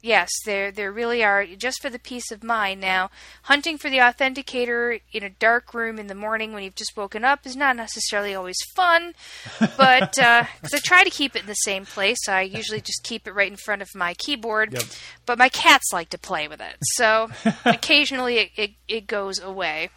yes, 0.00 0.30
there 0.44 0.70
there 0.70 0.92
really 0.92 1.22
are 1.24 1.46
just 1.46 1.80
for 1.82 1.90
the 1.90 1.98
peace 1.98 2.30
of 2.30 2.42
mind. 2.42 2.80
Now, 2.80 3.10
hunting 3.42 3.78
for 3.78 3.90
the 3.90 3.98
authenticator 3.98 5.00
in 5.12 5.22
a 5.22 5.30
dark 5.30 5.74
room 5.74 5.98
in 5.98 6.06
the 6.06 6.14
morning 6.14 6.52
when 6.52 6.62
you've 6.62 6.74
just 6.74 6.96
woken 6.96 7.24
up 7.24 7.46
is 7.46 7.56
not 7.56 7.76
necessarily 7.76 8.34
always 8.34 8.58
fun, 8.74 9.14
but 9.58 10.12
because 10.16 10.74
I 10.74 10.78
try 10.82 11.04
to 11.04 11.10
keep 11.10 11.36
it 11.36 11.42
in 11.42 11.48
the 11.48 11.54
same 11.54 11.84
place, 11.84 12.28
I 12.28 12.42
usually 12.42 12.80
just 12.80 13.02
keep 13.04 13.26
it 13.26 13.32
right 13.32 13.50
in 13.50 13.56
front 13.56 13.82
of 13.82 13.88
my 13.94 14.14
keyboard. 14.14 14.72
Yep. 14.72 14.82
But 15.26 15.38
my 15.38 15.48
cats 15.48 15.92
like 15.92 16.10
to 16.10 16.18
play 16.18 16.48
with 16.48 16.60
it, 16.60 16.76
so 16.82 17.30
occasionally 17.64 18.38
it, 18.38 18.50
it, 18.56 18.70
it 18.86 19.06
goes 19.06 19.40
away. 19.40 19.90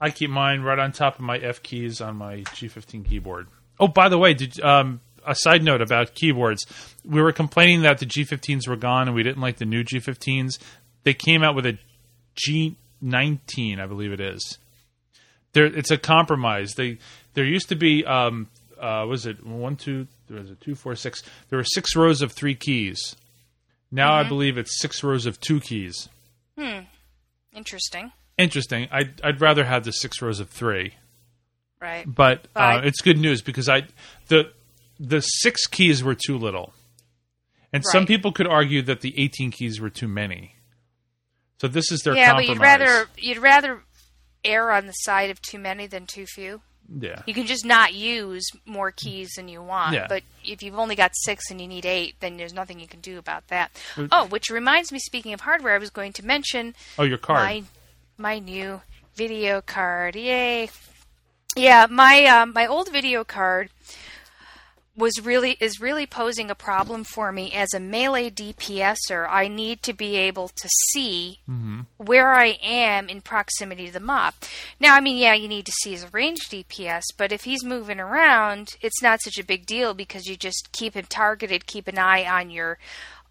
I 0.00 0.10
keep 0.10 0.30
mine 0.30 0.62
right 0.62 0.78
on 0.78 0.92
top 0.92 1.16
of 1.16 1.20
my 1.22 1.38
F 1.38 1.62
keys 1.62 2.00
on 2.00 2.16
my 2.16 2.38
G15 2.38 3.04
keyboard. 3.04 3.48
Oh, 3.80 3.88
by 3.88 4.08
the 4.08 4.18
way, 4.18 4.34
did 4.34 4.60
um, 4.60 5.00
a 5.28 5.34
side 5.34 5.62
note 5.62 5.80
about 5.80 6.14
keyboards? 6.14 6.66
We 7.04 7.20
were 7.22 7.32
complaining 7.32 7.82
that 7.82 7.98
the 7.98 8.06
G15s 8.06 8.66
were 8.68 8.76
gone 8.76 9.08
and 9.08 9.14
we 9.14 9.22
didn't 9.22 9.40
like 9.40 9.56
the 9.58 9.64
new 9.64 9.84
G15s. 9.84 10.58
They 11.04 11.14
came 11.14 11.42
out 11.42 11.54
with 11.54 11.66
a 11.66 11.78
G19, 12.36 13.80
I 13.80 13.86
believe 13.86 14.12
it 14.12 14.20
is. 14.20 14.58
There, 15.52 15.66
it's 15.66 15.90
a 15.90 15.98
compromise. 15.98 16.74
They 16.74 16.98
there 17.34 17.44
used 17.44 17.68
to 17.70 17.76
be 17.76 18.04
um, 18.04 18.48
uh, 18.80 19.06
was 19.08 19.26
it 19.26 19.44
one 19.44 19.76
two 19.76 20.06
there 20.28 20.38
was 20.40 20.50
a 20.50 20.54
two 20.56 20.74
four 20.74 20.94
six. 20.94 21.22
There 21.48 21.58
were 21.58 21.64
six 21.64 21.96
rows 21.96 22.20
of 22.22 22.32
three 22.32 22.54
keys. 22.54 23.16
Now 23.90 24.12
I 24.14 24.22
believe 24.28 24.58
it's 24.58 24.78
six 24.80 25.02
rows 25.02 25.24
of 25.24 25.40
two 25.40 25.60
keys. 25.60 26.08
Hmm. 26.58 26.80
Interesting, 27.54 28.12
Interesting. 28.36 28.88
I'd, 28.92 29.20
I'd 29.24 29.40
rather 29.40 29.64
have 29.64 29.84
the 29.84 29.92
six 29.92 30.20
rows 30.20 30.38
of 30.38 30.50
three. 30.50 30.94
right? 31.80 32.04
but 32.06 32.46
uh, 32.54 32.82
it's 32.84 33.00
good 33.00 33.18
news 33.18 33.40
because 33.40 33.68
I 33.68 33.82
the 34.28 34.52
the 34.98 35.20
six 35.20 35.66
keys 35.66 36.02
were 36.02 36.14
too 36.14 36.36
little, 36.38 36.72
and 37.72 37.84
some 37.84 38.06
people 38.06 38.32
could 38.32 38.46
argue 38.46 38.82
that 38.82 39.00
the 39.00 39.18
eighteen 39.18 39.50
keys 39.50 39.80
were 39.80 39.90
too 39.90 40.08
many. 40.08 40.54
So 41.60 41.68
this 41.68 41.90
is 41.90 42.00
their 42.02 42.14
yeah, 42.14 42.32
compromise. 42.32 42.46
but 42.46 42.52
you'd 42.54 42.62
rather 42.62 43.08
you'd 43.18 43.38
rather 43.38 43.80
err 44.44 44.70
on 44.70 44.86
the 44.86 44.92
side 44.92 45.30
of 45.30 45.42
too 45.42 45.58
many 45.58 45.86
than 45.88 46.06
too 46.06 46.24
few. 46.26 46.60
yeah, 47.00 47.22
You 47.26 47.34
can 47.34 47.46
just 47.46 47.64
not 47.66 47.94
use 47.94 48.46
more 48.64 48.92
keys 48.92 49.30
than 49.36 49.48
you 49.48 49.60
want. 49.60 49.94
Yeah. 49.94 50.06
But 50.08 50.22
if 50.44 50.62
you've 50.62 50.78
only 50.78 50.94
got 50.94 51.10
six 51.14 51.50
and 51.50 51.60
you 51.60 51.66
need 51.66 51.84
eight, 51.84 52.14
then 52.20 52.36
there's 52.36 52.54
nothing 52.54 52.78
you 52.78 52.86
can 52.86 53.00
do 53.00 53.18
about 53.18 53.48
that. 53.48 53.72
Oh, 54.12 54.26
which 54.26 54.50
reminds 54.50 54.92
me, 54.92 55.00
speaking 55.00 55.32
of 55.32 55.40
hardware, 55.40 55.74
I 55.74 55.78
was 55.78 55.90
going 55.90 56.12
to 56.14 56.24
mention 56.24 56.74
oh 56.98 57.02
your 57.02 57.18
card. 57.18 57.40
my 57.40 57.62
my 58.16 58.38
new 58.38 58.80
video 59.16 59.60
card. 59.60 60.14
Yay! 60.14 60.70
Yeah, 61.56 61.86
my 61.90 62.24
um, 62.26 62.52
my 62.52 62.66
old 62.66 62.92
video 62.92 63.24
card 63.24 63.70
was 64.98 65.24
really 65.24 65.56
is 65.60 65.80
really 65.80 66.06
posing 66.06 66.50
a 66.50 66.54
problem 66.56 67.04
for 67.04 67.30
me 67.30 67.52
as 67.52 67.72
a 67.72 67.80
melee 67.80 68.30
DPSer. 68.30 69.26
I 69.30 69.46
need 69.46 69.82
to 69.84 69.92
be 69.92 70.16
able 70.16 70.48
to 70.48 70.68
see 70.90 71.38
mm-hmm. 71.48 71.82
where 71.98 72.34
I 72.34 72.58
am 72.62 73.08
in 73.08 73.20
proximity 73.20 73.86
to 73.86 73.92
the 73.92 74.00
mob. 74.00 74.34
Now, 74.80 74.96
I 74.96 75.00
mean, 75.00 75.16
yeah, 75.16 75.34
you 75.34 75.46
need 75.46 75.66
to 75.66 75.72
see 75.82 75.92
his 75.92 76.12
range 76.12 76.48
DPS, 76.50 77.04
but 77.16 77.30
if 77.30 77.44
he's 77.44 77.64
moving 77.64 78.00
around, 78.00 78.76
it's 78.80 79.00
not 79.00 79.22
such 79.22 79.38
a 79.38 79.44
big 79.44 79.66
deal 79.66 79.94
because 79.94 80.26
you 80.26 80.36
just 80.36 80.70
keep 80.72 80.94
him 80.94 81.06
targeted, 81.08 81.66
keep 81.66 81.86
an 81.86 81.98
eye 81.98 82.24
on 82.24 82.50
your 82.50 82.78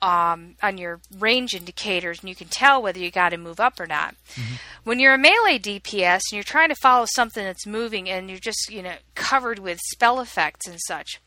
um, 0.01 0.55
on 0.61 0.77
your 0.77 1.01
range 1.17 1.55
indicators, 1.55 2.19
and 2.19 2.29
you 2.29 2.35
can 2.35 2.47
tell 2.47 2.81
whether 2.81 2.99
you 2.99 3.09
got 3.11 3.29
to 3.29 3.37
move 3.37 3.59
up 3.59 3.79
or 3.79 3.87
not. 3.87 4.15
Mm-hmm. 4.35 4.55
When 4.83 4.99
you're 4.99 5.15
a 5.15 5.17
melee 5.17 5.59
DPS 5.59 6.21
and 6.31 6.33
you're 6.33 6.43
trying 6.43 6.69
to 6.69 6.75
follow 6.75 7.07
something 7.15 7.43
that's 7.43 7.65
moving, 7.65 8.09
and 8.09 8.29
you're 8.29 8.39
just 8.39 8.69
you 8.69 8.83
know 8.83 8.93
covered 9.15 9.59
with 9.59 9.79
spell 9.91 10.19
effects 10.19 10.67
and 10.67 10.77
such, 10.87 11.19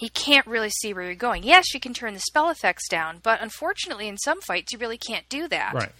you 0.00 0.10
can't 0.10 0.46
really 0.46 0.70
see 0.70 0.92
where 0.92 1.04
you're 1.04 1.14
going. 1.14 1.42
Yes, 1.42 1.74
you 1.74 1.80
can 1.80 1.94
turn 1.94 2.14
the 2.14 2.20
spell 2.20 2.50
effects 2.50 2.88
down, 2.88 3.20
but 3.22 3.40
unfortunately, 3.42 4.08
in 4.08 4.18
some 4.18 4.40
fights, 4.40 4.72
you 4.72 4.78
really 4.78 4.98
can't 4.98 5.28
do 5.28 5.48
that. 5.48 5.74
right. 5.74 5.92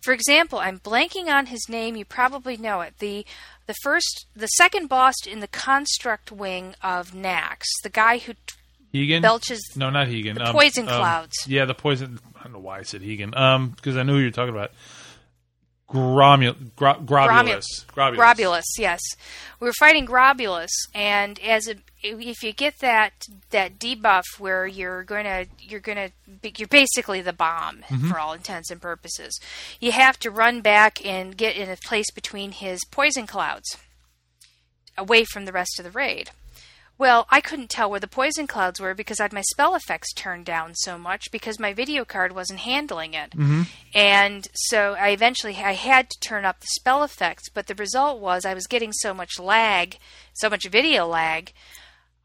For 0.00 0.12
example, 0.12 0.60
I'm 0.60 0.78
blanking 0.78 1.26
on 1.26 1.46
his 1.46 1.68
name. 1.68 1.96
You 1.96 2.04
probably 2.04 2.56
know 2.56 2.82
it. 2.82 2.94
The 2.98 3.26
the 3.66 3.74
first, 3.82 4.26
the 4.34 4.46
second 4.46 4.88
boss 4.88 5.14
in 5.26 5.40
the 5.40 5.48
construct 5.48 6.32
wing 6.32 6.74
of 6.82 7.12
Naxx, 7.12 7.64
the 7.82 7.90
guy 7.90 8.18
who 8.18 8.32
Heigan. 8.94 9.20
belches. 9.22 9.60
no, 9.76 9.90
not 9.90 10.08
Heigan. 10.08 10.36
the 10.36 10.46
um, 10.46 10.54
poison 10.54 10.88
um, 10.88 10.94
clouds. 10.94 11.34
Yeah, 11.46 11.64
the 11.64 11.74
poison. 11.74 12.18
I 12.38 12.44
don't 12.44 12.52
know 12.52 12.60
why 12.60 12.78
I 12.78 12.82
said 12.82 13.02
Heigan. 13.02 13.36
Um, 13.36 13.70
because 13.70 13.96
I 13.96 14.04
knew 14.04 14.14
who 14.14 14.20
you're 14.20 14.30
talking 14.30 14.54
about. 14.54 14.72
Gromul, 15.88 16.74
Gro, 16.76 16.94
Grobulus. 16.96 17.64
Grobulus. 17.94 18.16
Grobulus, 18.16 18.64
yes. 18.78 19.00
We 19.58 19.66
were 19.66 19.72
fighting 19.78 20.06
Grobulus, 20.06 20.68
and 20.94 21.38
as 21.40 21.66
a, 21.66 21.76
if 22.02 22.42
you 22.42 22.52
get 22.52 22.78
that 22.80 23.12
that 23.50 23.78
debuff 23.78 24.24
where 24.38 24.66
you're 24.66 25.02
gonna 25.02 25.46
you're 25.58 25.80
gonna 25.80 26.10
be, 26.42 26.52
you're 26.58 26.68
basically 26.68 27.22
the 27.22 27.32
bomb 27.32 27.78
mm-hmm. 27.88 28.08
for 28.08 28.18
all 28.18 28.34
intents 28.34 28.70
and 28.70 28.82
purposes, 28.82 29.40
you 29.80 29.92
have 29.92 30.18
to 30.20 30.30
run 30.30 30.60
back 30.60 31.04
and 31.04 31.36
get 31.36 31.56
in 31.56 31.70
a 31.70 31.76
place 31.76 32.10
between 32.14 32.52
his 32.52 32.84
poison 32.90 33.26
clouds, 33.26 33.78
away 34.98 35.24
from 35.24 35.46
the 35.46 35.52
rest 35.52 35.78
of 35.78 35.84
the 35.84 35.90
raid. 35.90 36.30
Well, 36.98 37.28
I 37.30 37.40
couldn't 37.40 37.70
tell 37.70 37.88
where 37.88 38.00
the 38.00 38.08
poison 38.08 38.48
clouds 38.48 38.80
were 38.80 38.92
because 38.92 39.20
I 39.20 39.24
had 39.24 39.32
my 39.32 39.42
spell 39.52 39.76
effects 39.76 40.12
turned 40.12 40.44
down 40.46 40.74
so 40.74 40.98
much 40.98 41.30
because 41.30 41.60
my 41.60 41.72
video 41.72 42.04
card 42.04 42.34
wasn't 42.34 42.58
handling 42.60 43.14
it. 43.14 43.34
And 43.94 44.48
so 44.52 44.94
I 44.98 45.10
eventually 45.10 45.54
I 45.56 45.72
had 45.74 46.10
to 46.10 46.18
turn 46.20 46.44
up 46.44 46.58
the 46.60 46.66
spell 46.66 47.04
effects, 47.04 47.48
but 47.50 47.68
the 47.68 47.76
result 47.76 48.20
was 48.20 48.44
I 48.44 48.52
was 48.54 48.66
getting 48.66 48.92
so 48.92 49.14
much 49.14 49.38
lag, 49.38 49.98
so 50.34 50.50
much 50.50 50.66
video 50.68 51.06
lag 51.06 51.52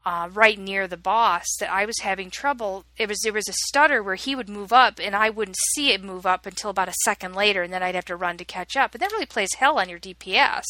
uh, 0.04 0.28
right 0.32 0.58
near 0.58 0.86
the 0.88 0.96
boss 0.96 1.46
that 1.60 1.70
I 1.70 1.86
was 1.86 2.00
having 2.00 2.28
trouble. 2.28 2.84
It 2.98 3.08
was 3.08 3.20
there 3.22 3.32
was 3.32 3.48
a 3.48 3.54
stutter 3.68 4.02
where 4.02 4.16
he 4.16 4.34
would 4.34 4.48
move 4.48 4.72
up 4.72 4.98
and 5.00 5.14
I 5.14 5.30
wouldn't 5.30 5.56
see 5.74 5.92
it 5.92 6.02
move 6.02 6.26
up 6.26 6.46
until 6.46 6.70
about 6.70 6.88
a 6.88 6.94
second 7.04 7.34
later, 7.36 7.62
and 7.62 7.72
then 7.72 7.82
I'd 7.84 7.94
have 7.94 8.04
to 8.06 8.16
run 8.16 8.38
to 8.38 8.44
catch 8.44 8.76
up. 8.76 8.92
And 8.92 9.00
that 9.00 9.12
really 9.12 9.24
plays 9.24 9.54
hell 9.54 9.78
on 9.78 9.88
your 9.88 10.00
DPS 10.00 10.64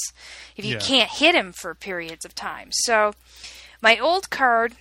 if 0.56 0.64
you 0.66 0.74
Yeah. 0.74 0.80
can't 0.80 1.10
hit 1.10 1.34
him 1.34 1.52
for 1.52 1.74
periods 1.74 2.26
of 2.26 2.34
time. 2.34 2.68
So 2.70 3.14
my 3.82 3.98
old 3.98 4.30
card 4.30 4.74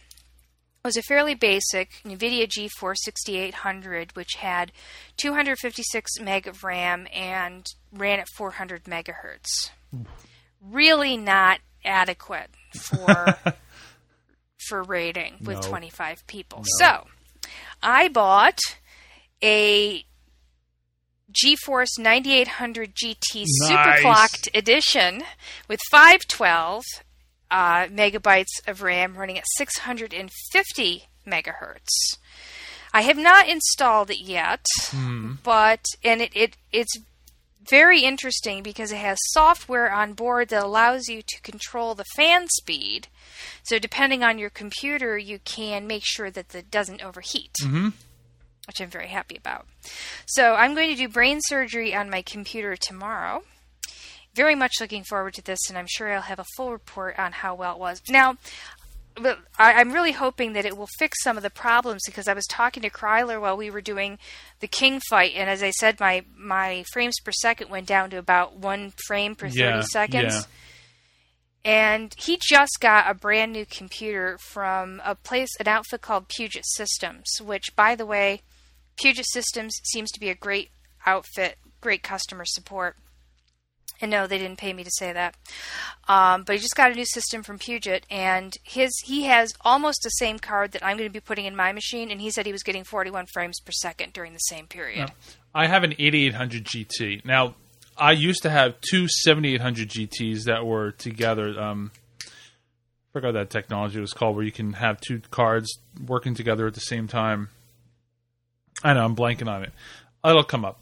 was 0.83 0.97
a 0.97 1.01
fairly 1.01 1.33
basic 1.33 1.91
NVIDIA 2.05 2.45
GeForce 2.47 2.97
6800, 3.03 4.15
which 4.15 4.35
had 4.39 4.71
256 5.17 6.19
meg 6.19 6.45
of 6.45 6.63
RAM 6.63 7.07
and 7.13 7.65
ran 7.93 8.19
at 8.19 8.27
400 8.35 8.83
megahertz. 8.83 9.69
Really 10.61 11.15
not 11.15 11.59
adequate 11.85 12.49
for 12.77 13.37
for 14.67 14.83
raiding 14.83 15.35
with 15.41 15.61
No. 15.61 15.69
25 15.69 16.27
people. 16.27 16.63
So, 16.79 17.07
I 17.81 18.07
bought 18.07 18.59
a 19.41 20.05
GeForce 21.31 21.97
9800 21.99 22.93
GT 22.95 23.45
Nice. 23.45 23.71
Superclocked 23.71 24.47
edition 24.53 25.23
with 25.67 25.79
512 25.91 26.83
uh, 27.53 27.85
megabytes 27.87 28.67
of 28.67 28.81
RAM 28.81 29.15
running 29.15 29.37
at 29.37 29.45
650 29.57 31.03
megahertz. 31.25 32.17
I 32.91 33.01
have 33.03 33.17
not 33.17 33.47
installed 33.47 34.09
it 34.09 34.19
yet, 34.19 34.65
but 35.43 35.85
and 36.03 36.21
it, 36.21 36.35
it 36.35 36.57
it's 36.71 36.97
very 37.67 38.01
interesting 38.01 38.61
because 38.63 38.91
it 38.91 38.97
has 38.97 39.17
software 39.29 39.91
on 39.91 40.13
board 40.13 40.49
that 40.49 40.63
allows 40.63 41.07
you 41.07 41.21
to 41.21 41.41
control 41.41 41.95
the 41.95 42.05
fan 42.15 42.47
speed. 42.49 43.07
So 43.63 43.79
depending 43.79 44.23
on 44.23 44.37
your 44.37 44.49
computer, 44.49 45.17
you 45.17 45.39
can 45.39 45.87
make 45.87 46.03
sure 46.05 46.29
that 46.31 46.53
it 46.53 46.69
doesn't 46.69 47.03
overheat, 47.03 47.53
which 48.67 48.81
I'm 48.81 48.89
very 48.89 49.07
happy 49.07 49.37
about. 49.37 49.65
So 50.25 50.55
I'm 50.55 50.75
going 50.75 50.89
to 50.89 50.95
do 50.95 51.07
brain 51.07 51.39
surgery 51.47 51.95
on 51.95 52.09
my 52.09 52.21
computer 52.21 52.75
tomorrow. 52.75 53.43
Very 54.35 54.55
much 54.55 54.73
looking 54.81 55.03
forward 55.03 55.35
to 55.35 55.43
this, 55.43 55.59
and 55.69 55.77
I'm 55.77 55.87
sure 55.87 56.11
I'll 56.11 56.21
have 56.21 56.39
a 56.39 56.45
full 56.55 56.71
report 56.71 57.19
on 57.19 57.31
how 57.33 57.53
well 57.55 57.73
it 57.73 57.79
was. 57.79 58.01
Now, 58.09 58.37
I'm 59.59 59.91
really 59.91 60.13
hoping 60.13 60.53
that 60.53 60.65
it 60.65 60.75
will 60.75 60.89
fix 60.97 61.21
some 61.23 61.37
of 61.37 61.43
the 61.43 61.51
problems 61.51 62.01
because 62.05 62.27
I 62.27 62.33
was 62.33 62.47
talking 62.47 62.81
to 62.81 62.89
Kryler 62.89 63.39
while 63.39 63.55
we 63.55 63.69
were 63.69 63.81
doing 63.81 64.17
the 64.59 64.67
King 64.67 64.99
fight, 65.07 65.33
and 65.35 65.49
as 65.49 65.61
I 65.61 65.69
said, 65.69 65.99
my 65.99 66.23
my 66.35 66.83
frames 66.91 67.19
per 67.23 67.31
second 67.31 67.69
went 67.69 67.85
down 67.85 68.09
to 68.09 68.17
about 68.17 68.57
one 68.57 68.91
frame 69.05 69.35
per 69.35 69.47
Yeah, 69.47 69.73
thirty 69.75 69.87
seconds. 69.87 70.33
yeah. 70.33 70.41
And 71.65 72.13
he 72.17 72.37
just 72.41 72.79
got 72.81 73.09
a 73.09 73.13
brand 73.13 73.53
new 73.53 73.65
computer 73.65 74.37
from 74.39 74.99
a 75.05 75.15
place, 75.15 75.49
an 75.59 75.67
outfit 75.67 76.01
called 76.01 76.27
Puget 76.27 76.65
Systems, 76.65 77.25
which, 77.41 77.73
by 77.75 77.95
the 77.95 78.05
way, 78.05 78.41
Puget 78.97 79.25
Systems 79.29 79.79
seems 79.85 80.11
to 80.11 80.19
be 80.19 80.29
a 80.29 80.35
great 80.35 80.71
outfit, 81.05 81.57
great 81.79 82.03
customer 82.03 82.43
support. 82.45 82.97
And 84.01 84.11
no, 84.11 84.27
they 84.27 84.37
didn't 84.37 84.57
pay 84.57 84.73
me 84.73 84.83
to 84.83 84.91
say 84.91 85.13
that. 85.13 85.35
Um, 86.07 86.43
but 86.43 86.55
he 86.55 86.61
just 86.61 86.75
got 86.75 86.91
a 86.91 86.95
new 86.95 87.05
system 87.05 87.43
from 87.43 87.57
Puget, 87.57 88.05
and 88.09 88.53
his 88.63 88.91
he 89.05 89.23
has 89.23 89.53
almost 89.61 90.01
the 90.03 90.09
same 90.09 90.39
card 90.39 90.71
that 90.73 90.83
I'm 90.83 90.97
going 90.97 91.09
to 91.09 91.13
be 91.13 91.19
putting 91.19 91.45
in 91.45 91.55
my 91.55 91.71
machine, 91.71 92.11
and 92.11 92.19
he 92.19 92.29
said 92.31 92.45
he 92.45 92.51
was 92.51 92.63
getting 92.63 92.83
41 92.83 93.27
frames 93.33 93.59
per 93.59 93.71
second 93.71 94.13
during 94.13 94.33
the 94.33 94.39
same 94.39 94.67
period. 94.67 95.11
I 95.55 95.67
have 95.67 95.83
an 95.83 95.93
8800 95.97 96.65
GT. 96.65 97.25
Now, 97.25 97.55
I 97.97 98.11
used 98.11 98.41
to 98.43 98.49
have 98.49 98.75
two 98.81 99.07
7800 99.07 99.89
GTs 99.89 100.45
that 100.45 100.65
were 100.65 100.91
together. 100.91 101.59
Um, 101.59 101.91
I 102.25 102.29
forgot 103.13 103.33
that 103.33 103.49
technology 103.51 103.99
was 103.99 104.13
called, 104.13 104.35
where 104.35 104.43
you 104.43 104.51
can 104.51 104.73
have 104.73 104.99
two 104.99 105.21
cards 105.29 105.77
working 106.05 106.33
together 106.33 106.65
at 106.65 106.73
the 106.73 106.81
same 106.81 107.07
time. 107.07 107.49
I 108.83 108.93
know 108.93 109.05
I'm 109.05 109.15
blanking 109.15 109.47
on 109.47 109.63
it. 109.63 109.71
It'll 110.25 110.43
come 110.43 110.65
up. 110.65 110.81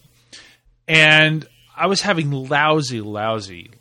And 0.88 1.47
I 1.82 1.88
was 1.88 2.02
having 2.02 2.30
lousy, 2.30 3.02
lousy, 3.02 3.72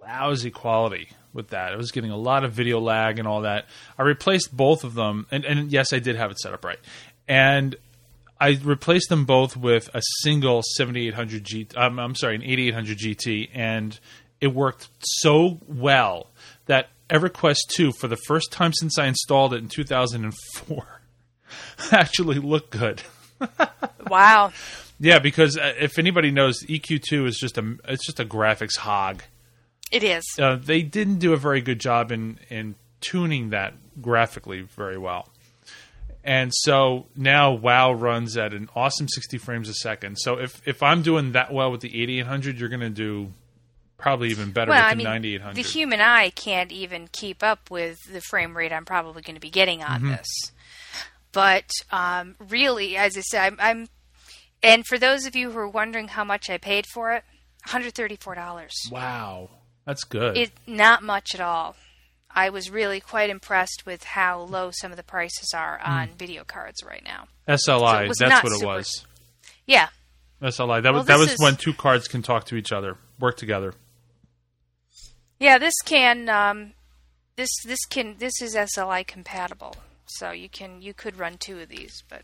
lousy 0.00 0.52
quality 0.52 1.08
with 1.32 1.48
that. 1.48 1.72
I 1.72 1.76
was 1.76 1.90
getting 1.90 2.12
a 2.12 2.16
lot 2.16 2.44
of 2.44 2.52
video 2.52 2.78
lag 2.78 3.18
and 3.18 3.26
all 3.26 3.40
that. 3.40 3.66
I 3.98 4.02
replaced 4.02 4.56
both 4.56 4.84
of 4.84 4.94
them, 4.94 5.26
and, 5.32 5.44
and 5.44 5.72
yes, 5.72 5.92
I 5.92 5.98
did 5.98 6.14
have 6.14 6.30
it 6.30 6.38
set 6.38 6.54
up 6.54 6.64
right. 6.64 6.78
And 7.26 7.74
I 8.40 8.56
replaced 8.62 9.08
them 9.08 9.24
both 9.24 9.56
with 9.56 9.90
a 9.92 10.00
single 10.20 10.62
7800 10.76 11.42
GT. 11.42 11.76
Um, 11.76 11.98
I'm 11.98 12.14
sorry, 12.14 12.36
an 12.36 12.44
8800 12.44 12.96
GT, 12.96 13.48
and 13.52 13.98
it 14.40 14.54
worked 14.54 14.88
so 15.00 15.58
well 15.66 16.28
that 16.66 16.90
EverQuest 17.10 17.66
2, 17.74 17.90
for 17.90 18.06
the 18.06 18.18
first 18.28 18.52
time 18.52 18.72
since 18.74 18.96
I 18.96 19.06
installed 19.06 19.54
it 19.54 19.56
in 19.56 19.68
2004, 19.68 21.02
actually 21.90 22.38
looked 22.38 22.70
good. 22.70 23.02
Wow. 24.08 24.52
Yeah, 25.04 25.18
because 25.18 25.58
uh, 25.58 25.72
if 25.80 25.98
anybody 25.98 26.30
knows, 26.30 26.62
EQ2 26.62 27.26
is 27.26 27.36
just 27.36 27.58
a 27.58 27.76
it's 27.88 28.06
just 28.06 28.20
a 28.20 28.24
graphics 28.24 28.76
hog. 28.76 29.22
It 29.90 30.04
is. 30.04 30.22
Uh, 30.38 30.56
they 30.56 30.82
didn't 30.82 31.18
do 31.18 31.32
a 31.32 31.36
very 31.36 31.60
good 31.60 31.80
job 31.80 32.12
in 32.12 32.38
in 32.48 32.76
tuning 33.00 33.50
that 33.50 33.74
graphically 34.00 34.60
very 34.62 34.96
well. 34.96 35.28
And 36.24 36.52
so 36.54 37.06
now 37.16 37.50
WoW 37.52 37.92
runs 37.94 38.36
at 38.36 38.52
an 38.54 38.68
awesome 38.76 39.08
60 39.08 39.38
frames 39.38 39.68
a 39.68 39.74
second. 39.74 40.18
So 40.20 40.38
if 40.38 40.62
if 40.66 40.82
I'm 40.84 41.02
doing 41.02 41.32
that 41.32 41.52
well 41.52 41.72
with 41.72 41.80
the 41.80 42.00
8800, 42.00 42.60
you're 42.60 42.68
going 42.68 42.80
to 42.80 42.88
do 42.90 43.32
probably 43.98 44.28
even 44.30 44.52
better 44.52 44.70
Well, 44.70 44.78
with 44.80 44.86
I 44.86 44.90
the 44.94 44.96
mean, 44.98 45.04
9800. 45.06 45.56
the 45.56 45.62
human 45.68 46.00
eye 46.00 46.30
can't 46.30 46.70
even 46.70 47.08
keep 47.10 47.42
up 47.42 47.70
with 47.72 47.98
the 48.12 48.20
frame 48.20 48.56
rate 48.56 48.72
I'm 48.72 48.84
probably 48.84 49.22
going 49.22 49.34
to 49.34 49.40
be 49.40 49.50
getting 49.50 49.82
on 49.82 50.00
Mm-hmm. 50.00 50.10
this. 50.10 50.28
But 51.32 51.70
um, 51.90 52.36
really, 52.38 52.96
as 52.96 53.16
I 53.16 53.20
said, 53.22 53.40
I'm, 53.52 53.56
I'm, 53.60 53.88
and 54.62 54.86
for 54.86 54.98
those 54.98 55.26
of 55.26 55.34
you 55.36 55.50
who 55.50 55.58
are 55.58 55.68
wondering 55.68 56.08
how 56.08 56.24
much 56.24 56.48
I 56.50 56.58
paid 56.58 56.86
for 56.92 57.12
it, 57.12 57.24
$134. 57.68 58.90
wow, 58.90 59.50
that's 59.86 60.04
good. 60.04 60.36
It 60.36 60.50
not 60.66 61.02
much 61.02 61.34
at 61.34 61.40
all. 61.40 61.76
I 62.34 62.48
was 62.48 62.70
really 62.70 62.98
quite 63.00 63.28
impressed 63.30 63.82
with 63.84 64.04
how 64.04 64.40
low 64.40 64.70
some 64.72 64.90
of 64.90 64.96
the 64.96 65.02
prices 65.02 65.52
are 65.54 65.78
on 65.84 66.10
video 66.16 66.44
cards 66.44 66.82
right 66.82 67.02
now. 67.04 67.26
SLI, 67.46 68.08
so 68.14 68.26
that's 68.26 68.42
what 68.42 68.52
it 68.52 68.56
super- 68.60 68.66
was. 68.66 69.06
Yeah, 69.66 69.88
SLI. 70.40 70.80
That 70.82 70.92
Well, 70.92 71.00
was 71.02 71.06
that 71.08 71.18
was 71.18 71.32
is- 71.32 71.38
when 71.40 71.56
two 71.56 71.74
cards 71.74 72.08
can 72.08 72.22
talk 72.22 72.44
to 72.46 72.56
each 72.56 72.72
other, 72.72 72.96
work 73.18 73.36
together. 73.36 73.74
yeah. 75.38 75.58
This 75.58 75.74
can, 75.84 76.28
um, 76.28 76.72
this 77.36 77.50
this 77.64 77.84
can, 77.86 78.16
this 78.18 78.40
is 78.40 78.54
SLI 78.56 79.06
compatible, 79.06 79.76
so 80.06 80.30
you 80.30 80.48
can 80.48 80.80
you 80.80 80.94
could 80.94 81.18
run 81.18 81.36
two 81.38 81.60
of 81.60 81.68
these, 81.68 82.02
but 82.08 82.22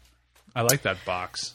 I 0.57 0.63
like 0.63 0.83
that 0.83 1.05
box. 1.05 1.55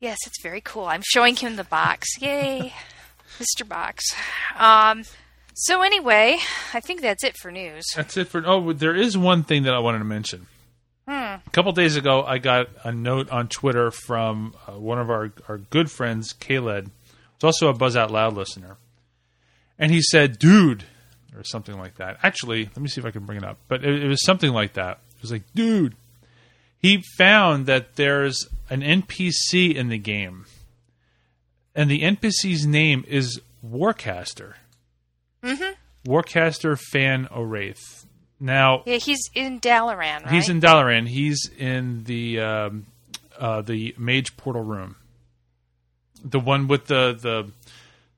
Yes, 0.00 0.16
it's 0.26 0.42
very 0.42 0.62
cool. 0.62 0.86
I'm 0.86 1.02
showing 1.04 1.36
him 1.36 1.56
the 1.56 1.64
box. 1.64 2.08
Yay, 2.20 2.72
Mr. 3.38 3.68
Box. 3.68 4.02
Um, 4.56 5.04
so 5.54 5.82
anyway, 5.82 6.38
I 6.72 6.80
think 6.80 7.02
that's 7.02 7.22
it 7.22 7.36
for 7.36 7.50
news. 7.50 7.84
That's 7.94 8.16
it 8.16 8.28
for. 8.28 8.42
Oh, 8.46 8.72
there 8.72 8.96
is 8.96 9.16
one 9.18 9.42
thing 9.42 9.64
that 9.64 9.74
I 9.74 9.78
wanted 9.78 9.98
to 9.98 10.04
mention. 10.04 10.46
Hmm. 11.06 11.12
A 11.12 11.50
couple 11.52 11.72
days 11.72 11.96
ago, 11.96 12.22
I 12.22 12.38
got 12.38 12.68
a 12.82 12.92
note 12.92 13.28
on 13.30 13.48
Twitter 13.48 13.90
from 13.90 14.54
uh, 14.66 14.72
one 14.72 14.98
of 14.98 15.10
our, 15.10 15.32
our 15.48 15.58
good 15.58 15.90
friends, 15.90 16.32
Kaled. 16.32 16.84
He's 16.86 17.44
also 17.44 17.68
a 17.68 17.74
Buzz 17.74 17.96
Out 17.96 18.10
Loud 18.10 18.34
listener. 18.34 18.76
And 19.78 19.90
he 19.92 20.00
said, 20.02 20.38
dude, 20.38 20.84
or 21.36 21.44
something 21.44 21.76
like 21.78 21.96
that. 21.96 22.18
Actually, 22.22 22.64
let 22.64 22.78
me 22.78 22.88
see 22.88 23.00
if 23.00 23.06
I 23.06 23.10
can 23.10 23.26
bring 23.26 23.38
it 23.38 23.44
up. 23.44 23.58
But 23.68 23.84
it, 23.84 24.04
it 24.04 24.06
was 24.08 24.24
something 24.24 24.52
like 24.52 24.74
that. 24.74 25.00
It 25.16 25.22
was 25.22 25.32
like, 25.32 25.42
dude, 25.54 25.94
he 26.80 27.02
found 27.18 27.66
that 27.66 27.96
there's 27.96 28.48
an 28.70 28.80
NPC 28.80 29.74
in 29.74 29.88
the 29.88 29.98
game. 29.98 30.46
And 31.74 31.90
the 31.90 32.00
NPC's 32.00 32.66
name 32.66 33.04
is 33.06 33.40
Warcaster. 33.64 34.54
Mm-hmm. 35.42 36.10
Warcaster 36.10 36.78
Fan 36.78 37.26
Oraith. 37.26 38.06
Now, 38.40 38.82
Yeah, 38.86 38.96
he's 38.96 39.30
in 39.34 39.60
Dalaran, 39.60 40.24
right? 40.24 40.30
He's 40.30 40.48
in 40.48 40.60
Dalaran. 40.60 41.06
He's 41.06 41.50
in 41.58 42.04
the 42.04 42.40
um, 42.40 42.86
uh, 43.38 43.60
the 43.60 43.94
mage 43.98 44.36
portal 44.38 44.62
room, 44.62 44.96
the 46.24 46.40
one 46.40 46.66
with 46.66 46.86
the 46.86 47.12
the 47.12 47.52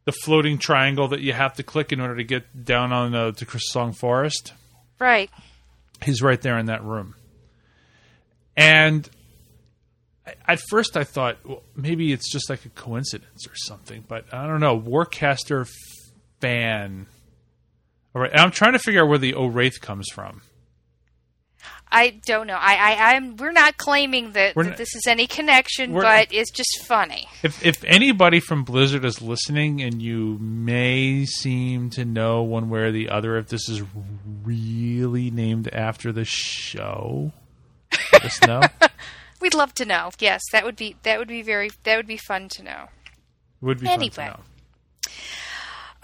the 0.05 0.13
floating 0.13 0.59
triangle 0.59 1.09
that 1.09 1.21
you 1.21 1.33
have 1.33 1.55
to 1.55 1.65
click 1.65 1.93
in 1.93 2.01
order 2.01 2.17
to 2.17 2.25
get 2.25 2.65
down 2.65 2.93
on 2.93 3.13
the, 3.13 3.33
to 3.33 3.47
Crystal 3.47 3.93
Forest. 3.93 4.53
right. 4.99 5.31
He's 6.03 6.21
right 6.21 6.41
there 6.41 6.59
in 6.59 6.67
that 6.67 6.83
room. 6.83 7.15
And 8.57 9.09
at 10.47 10.61
first, 10.71 10.97
I 10.97 11.05
thought 11.05 11.39
well, 11.45 11.63
maybe 11.75 12.13
it's 12.13 12.31
just 12.31 12.49
like 12.51 12.65
a 12.65 12.71
coincidence 12.71 13.47
or 13.47 13.55
something, 13.55 14.05
but 14.07 14.33
I 14.33 14.47
don't 14.47 14.61
know. 14.61 14.79
Warcaster 14.79 15.69
fan. 16.41 17.07
All 18.15 18.23
right, 18.23 18.31
I'm 18.35 18.51
trying 18.51 18.73
to 18.73 18.79
figure 18.79 19.03
out 19.03 19.09
where 19.09 19.19
the 19.19 19.35
O'Wraith 19.35 19.81
comes 19.81 20.07
from. 20.13 20.43
I 21.95 22.21
don't 22.25 22.47
know. 22.47 22.57
I, 22.59 22.75
I, 22.75 23.15
I'm. 23.15 23.37
We're 23.37 23.53
not 23.53 23.77
claiming 23.77 24.33
that, 24.33 24.57
We're 24.57 24.65
that 24.65 24.79
this 24.79 24.95
is 24.95 25.07
any 25.07 25.27
connection, 25.27 25.93
but 25.93 26.29
it's 26.33 26.51
just 26.51 26.85
funny. 26.87 27.29
If 27.43 27.65
if 27.65 27.85
anybody 27.85 28.41
from 28.41 28.65
Blizzard 28.65 29.05
is 29.05 29.21
listening 29.21 29.83
and 29.83 30.01
you 30.01 30.39
may 30.41 31.27
seem 31.27 31.91
to 31.91 32.07
know 32.07 32.43
one 32.43 32.71
way 32.71 32.81
or 32.81 32.93
the 32.93 33.11
other 33.11 33.37
if 33.37 33.49
this 33.49 33.69
is 33.69 33.83
really 34.43 35.31
named 35.31 35.69
after 35.69 36.13
the 36.13 36.25
show, 36.25 37.33
let 38.23 38.25
us 38.27 38.43
know. 38.47 38.63
We'd 39.41 39.55
love 39.55 39.75
to 39.75 39.85
know. 39.85 40.11
Yes, 40.19 40.41
that 40.53 40.65
would 40.65 40.77
be 40.77 40.97
that 41.03 41.19
would 41.19 41.29
be 41.29 41.43
very 41.43 41.71
that 41.85 41.97
would 41.97 42.07
be 42.07 42.17
fun 42.17 42.49
to 42.51 42.63
know. 42.63 42.89
Would 43.61 43.81
be 43.81 43.87
fun 43.87 43.95
Anyway. 43.95 44.15
to 44.15 44.25
know. 44.25 44.41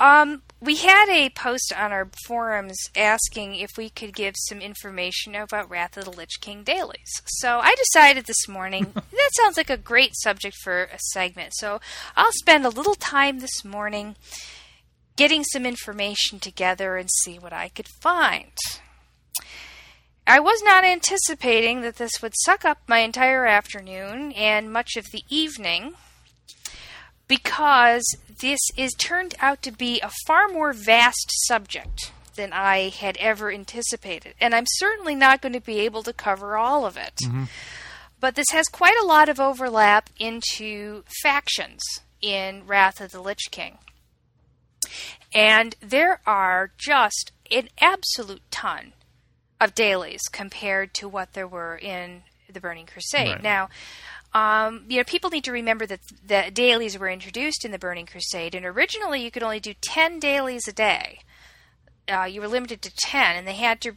Um, 0.00 0.42
we 0.61 0.76
had 0.76 1.09
a 1.09 1.28
post 1.31 1.72
on 1.76 1.90
our 1.92 2.09
forums 2.24 2.76
asking 2.96 3.57
if 3.57 3.70
we 3.76 3.90
could 3.90 4.14
give 4.14 4.35
some 4.37 4.61
information 4.61 5.35
about 5.35 5.68
Wrath 5.68 5.96
of 5.96 6.04
the 6.04 6.11
Lich 6.12 6.40
King 6.40 6.62
dailies. 6.62 7.20
So 7.26 7.59
I 7.59 7.74
decided 7.74 8.26
this 8.26 8.46
morning 8.48 8.92
that 8.94 9.31
sounds 9.33 9.57
like 9.57 9.70
a 9.70 9.76
great 9.76 10.12
subject 10.16 10.57
for 10.62 10.85
a 10.85 10.98
segment. 11.12 11.52
So 11.57 11.81
I'll 12.16 12.31
spend 12.33 12.64
a 12.64 12.68
little 12.70 12.94
time 12.94 13.40
this 13.40 13.64
morning 13.64 14.14
getting 15.16 15.42
some 15.42 15.66
information 15.66 16.38
together 16.38 16.96
and 16.96 17.09
see 17.22 17.37
what 17.38 17.52
I 17.52 17.68
could 17.68 17.88
find. 18.00 18.52
I 20.29 20.41
was 20.41 20.62
not 20.62 20.85
anticipating 20.85 21.81
that 21.81 21.97
this 21.97 22.21
would 22.21 22.35
suck 22.37 22.67
up 22.67 22.83
my 22.87 22.99
entire 22.99 23.47
afternoon 23.47 24.33
and 24.33 24.71
much 24.71 24.97
of 24.97 25.07
the 25.11 25.25
evening 25.31 25.95
because 27.27 28.05
this 28.41 28.61
is 28.77 28.93
turned 28.93 29.35
out 29.41 29.62
to 29.62 29.73
be 29.73 30.01
a 30.01 30.11
far 30.27 30.49
more 30.49 30.75
vast 30.75 31.31
subject 31.47 32.12
than 32.37 32.53
I 32.53 32.91
had 32.91 33.17
ever 33.17 33.51
anticipated. 33.51 34.35
And 34.38 34.55
I'm 34.55 34.67
certainly 34.67 35.14
not 35.14 35.41
going 35.41 35.55
to 35.55 35.61
be 35.61 35.81
able 35.81 36.03
to 36.03 36.12
cover 36.12 36.59
all 36.59 36.85
of 36.85 36.99
it. 36.99 37.17
Mm-hmm. 37.25 37.45
But 38.21 38.35
this 38.35 38.51
has 38.53 38.67
quite 38.67 39.01
a 39.01 39.07
lot 39.07 39.31
of 39.31 39.41
overlap 39.41 40.11
into 40.19 41.05
factions 41.23 41.83
in 42.21 42.67
Wrath 42.67 43.01
of 43.01 43.12
the 43.12 43.23
Lich 43.23 43.49
King. 43.51 43.79
And 45.35 45.75
there 45.81 46.21
are 46.27 46.71
just 46.77 47.33
an 47.51 47.71
absolute 47.81 48.43
ton 48.51 48.93
of 49.61 49.75
dailies 49.75 50.23
compared 50.31 50.94
to 50.94 51.09
what 51.09 51.33
there 51.33 51.47
were 51.49 51.77
in 51.77 52.23
the 52.53 52.61
Burning 52.61 52.87
Crusade. 52.87 53.29
Right. 53.29 53.42
Now, 53.42 53.68
um, 54.35 54.85
you 54.88 54.99
know, 54.99 55.05
people 55.05 55.31
need 55.31 55.44
to 55.44 55.53
remember 55.53 55.87
that 55.87 56.01
the 56.25 56.51
dailies 56.53 56.99
were 56.99 57.09
introduced 57.09 57.64
in 57.64 57.71
the 57.71 57.79
Burning 57.79 58.07
Crusade, 58.07 58.55
and 58.55 58.64
originally 58.64 59.23
you 59.23 59.31
could 59.31 59.42
only 59.42 59.61
do 59.61 59.75
10 59.81 60.18
dailies 60.21 60.68
a 60.68 60.73
day. 60.73 61.21
Uh, 62.11 62.25
you 62.25 62.40
were 62.40 62.49
limited 62.49 62.83
to 62.83 62.94
10, 62.94 63.37
and 63.37 63.47
they 63.47 63.55
had 63.55 63.81
to 63.83 63.92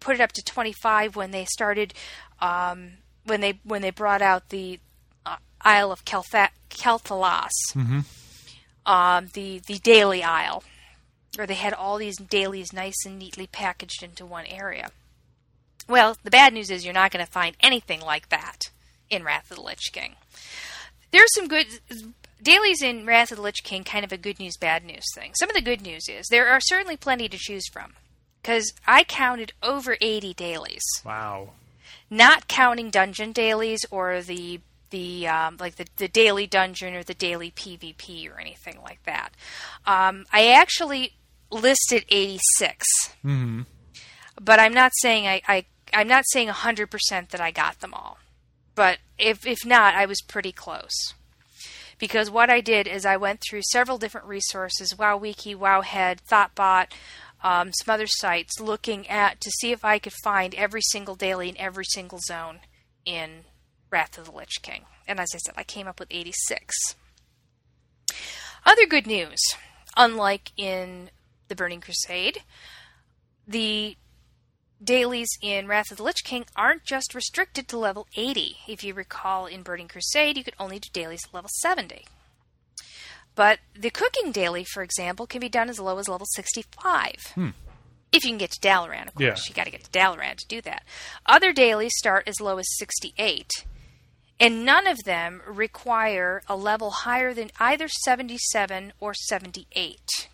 put 0.00 0.14
it 0.14 0.20
up 0.20 0.32
to 0.32 0.44
25 0.44 1.16
when 1.16 1.30
they 1.32 1.44
started, 1.44 1.92
um, 2.40 2.92
when 3.24 3.40
they 3.40 3.60
when 3.64 3.82
they 3.82 3.90
brought 3.90 4.22
out 4.22 4.48
the 4.50 4.80
uh, 5.26 5.36
Isle 5.62 5.92
of 5.92 6.04
Keltha- 6.04 6.50
Quel'Thalas, 6.70 7.50
um, 8.86 9.28
the 9.34 9.60
the 9.66 9.78
daily 9.78 10.22
Isle, 10.22 10.62
or 11.38 11.46
they 11.46 11.54
had 11.54 11.72
all 11.72 11.98
these 11.98 12.16
dailies 12.16 12.72
nice 12.72 13.04
and 13.06 13.18
neatly 13.18 13.46
packaged 13.46 14.02
into 14.02 14.24
one 14.26 14.46
area. 14.46 14.90
Well, 15.88 16.16
the 16.22 16.30
bad 16.30 16.52
news 16.54 16.70
is 16.70 16.84
you're 16.84 16.94
not 16.94 17.10
going 17.10 17.24
to 17.24 17.30
find 17.30 17.56
anything 17.60 18.00
like 18.00 18.28
that 18.30 18.70
in 19.10 19.22
Wrath 19.22 19.50
of 19.50 19.56
the 19.58 19.62
Lich 19.62 19.90
King. 19.92 20.14
There's 21.10 21.32
some 21.34 21.46
good 21.48 21.66
dailies 22.42 22.82
in 22.82 23.06
Wrath 23.06 23.30
of 23.30 23.36
the 23.36 23.42
Lich 23.42 23.62
King, 23.62 23.84
kind 23.84 24.04
of 24.04 24.12
a 24.12 24.16
good 24.16 24.38
news, 24.38 24.56
bad 24.56 24.84
news 24.84 25.04
thing. 25.14 25.32
Some 25.38 25.50
of 25.50 25.54
the 25.54 25.62
good 25.62 25.82
news 25.82 26.08
is 26.08 26.26
there 26.30 26.48
are 26.48 26.60
certainly 26.60 26.96
plenty 26.96 27.28
to 27.28 27.36
choose 27.38 27.68
from 27.72 27.92
because 28.42 28.72
I 28.86 29.04
counted 29.04 29.52
over 29.62 29.96
80 30.00 30.34
dailies, 30.34 30.82
Wow. 31.04 31.50
not 32.10 32.48
counting 32.48 32.90
dungeon 32.90 33.32
dailies 33.32 33.84
or 33.90 34.22
the 34.22 34.60
the 34.90 35.26
um, 35.26 35.56
like 35.58 35.74
the, 35.76 35.86
the 35.96 36.06
daily 36.08 36.46
dungeon 36.46 36.94
or 36.94 37.02
the 37.02 37.14
daily 37.14 37.50
PvP 37.50 38.30
or 38.32 38.38
anything 38.38 38.78
like 38.84 39.02
that. 39.04 39.30
Um, 39.86 40.24
I 40.32 40.48
actually 40.52 41.14
listed 41.54 42.04
86 42.08 42.86
hmm 43.22 43.62
but 44.40 44.58
I'm 44.58 44.74
not 44.74 44.92
saying 45.00 45.26
I, 45.26 45.40
I 45.46 45.64
I'm 45.92 46.08
not 46.08 46.24
saying 46.28 46.48
100% 46.48 47.28
that 47.30 47.40
I 47.40 47.50
got 47.50 47.80
them 47.80 47.94
all. 47.94 48.18
But 48.74 48.98
if 49.18 49.46
if 49.46 49.64
not, 49.64 49.94
I 49.94 50.06
was 50.06 50.20
pretty 50.20 50.52
close. 50.52 51.14
Because 51.98 52.30
what 52.30 52.50
I 52.50 52.60
did 52.60 52.88
is 52.88 53.06
I 53.06 53.16
went 53.16 53.40
through 53.40 53.62
several 53.70 53.98
different 53.98 54.26
resources, 54.26 54.94
WowWiki, 54.94 55.56
WowHead, 55.56 56.18
Thottbot, 56.28 56.88
um, 57.44 57.70
some 57.72 57.94
other 57.94 58.08
sites, 58.08 58.58
looking 58.58 59.08
at 59.08 59.40
to 59.40 59.50
see 59.60 59.70
if 59.70 59.84
I 59.84 60.00
could 60.00 60.12
find 60.24 60.54
every 60.56 60.82
single 60.82 61.14
daily 61.14 61.48
in 61.48 61.56
every 61.56 61.84
single 61.84 62.18
zone 62.18 62.60
in 63.04 63.44
Wrath 63.90 64.18
of 64.18 64.24
the 64.26 64.32
Lich 64.32 64.60
King. 64.60 64.82
And 65.06 65.20
as 65.20 65.30
I 65.34 65.38
said, 65.38 65.54
I 65.56 65.62
came 65.62 65.86
up 65.86 66.00
with 66.00 66.08
86. 66.10 66.96
Other 68.66 68.86
good 68.86 69.06
news, 69.06 69.38
unlike 69.96 70.50
in 70.56 71.10
the 71.48 71.54
Burning 71.54 71.80
Crusade, 71.80 72.42
the 73.46 73.96
dailies 74.82 75.28
in 75.40 75.66
Wrath 75.66 75.90
of 75.90 75.96
the 75.96 76.02
Lich 76.02 76.24
King 76.24 76.44
aren't 76.56 76.84
just 76.84 77.14
restricted 77.14 77.68
to 77.68 77.78
level 77.78 78.06
80. 78.16 78.58
If 78.68 78.84
you 78.84 78.94
recall, 78.94 79.46
in 79.46 79.62
Burning 79.62 79.88
Crusade, 79.88 80.36
you 80.36 80.44
could 80.44 80.56
only 80.58 80.78
do 80.78 80.88
dailies 80.92 81.24
at 81.26 81.34
level 81.34 81.50
70. 81.60 82.06
But 83.34 83.58
the 83.74 83.90
cooking 83.90 84.30
daily, 84.32 84.64
for 84.64 84.82
example, 84.82 85.26
can 85.26 85.40
be 85.40 85.48
done 85.48 85.68
as 85.68 85.80
low 85.80 85.98
as 85.98 86.08
level 86.08 86.26
65. 86.34 87.14
Hmm. 87.34 87.48
If 88.12 88.24
you 88.24 88.30
can 88.30 88.38
get 88.38 88.52
to 88.52 88.60
Dalaran, 88.60 89.08
of 89.08 89.14
course. 89.14 89.20
Yeah. 89.20 89.34
You 89.48 89.54
got 89.54 89.64
to 89.64 89.72
get 89.72 89.84
to 89.84 89.90
Dalaran 89.90 90.36
to 90.36 90.46
do 90.46 90.60
that. 90.62 90.84
Other 91.26 91.52
dailies 91.52 91.92
start 91.96 92.28
as 92.28 92.40
low 92.40 92.58
as 92.58 92.66
68. 92.78 93.50
And 94.38 94.64
none 94.64 94.86
of 94.86 95.02
them 95.04 95.42
require 95.46 96.42
a 96.48 96.56
level 96.56 96.90
higher 96.90 97.34
than 97.34 97.50
either 97.58 97.88
77 97.88 98.92
or 99.00 99.14
78. 99.14 100.28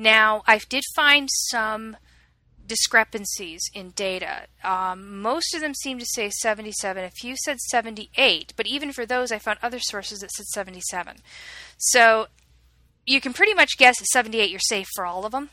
Now, 0.00 0.42
I 0.46 0.56
did 0.56 0.84
find 0.96 1.28
some 1.30 1.98
discrepancies 2.66 3.60
in 3.74 3.90
data. 3.90 4.46
Um, 4.64 5.20
most 5.20 5.54
of 5.54 5.60
them 5.60 5.74
seem 5.74 5.98
to 5.98 6.06
say 6.06 6.30
77. 6.30 7.04
A 7.04 7.10
few 7.10 7.36
said 7.36 7.60
78, 7.60 8.54
but 8.56 8.66
even 8.66 8.92
for 8.92 9.04
those, 9.04 9.30
I 9.30 9.38
found 9.38 9.58
other 9.60 9.78
sources 9.78 10.20
that 10.20 10.30
said 10.30 10.46
77. 10.46 11.18
So 11.76 12.28
you 13.04 13.20
can 13.20 13.34
pretty 13.34 13.52
much 13.52 13.76
guess 13.76 14.00
at 14.00 14.06
78 14.06 14.48
you're 14.50 14.58
safe 14.60 14.88
for 14.94 15.04
all 15.04 15.26
of 15.26 15.32
them. 15.32 15.50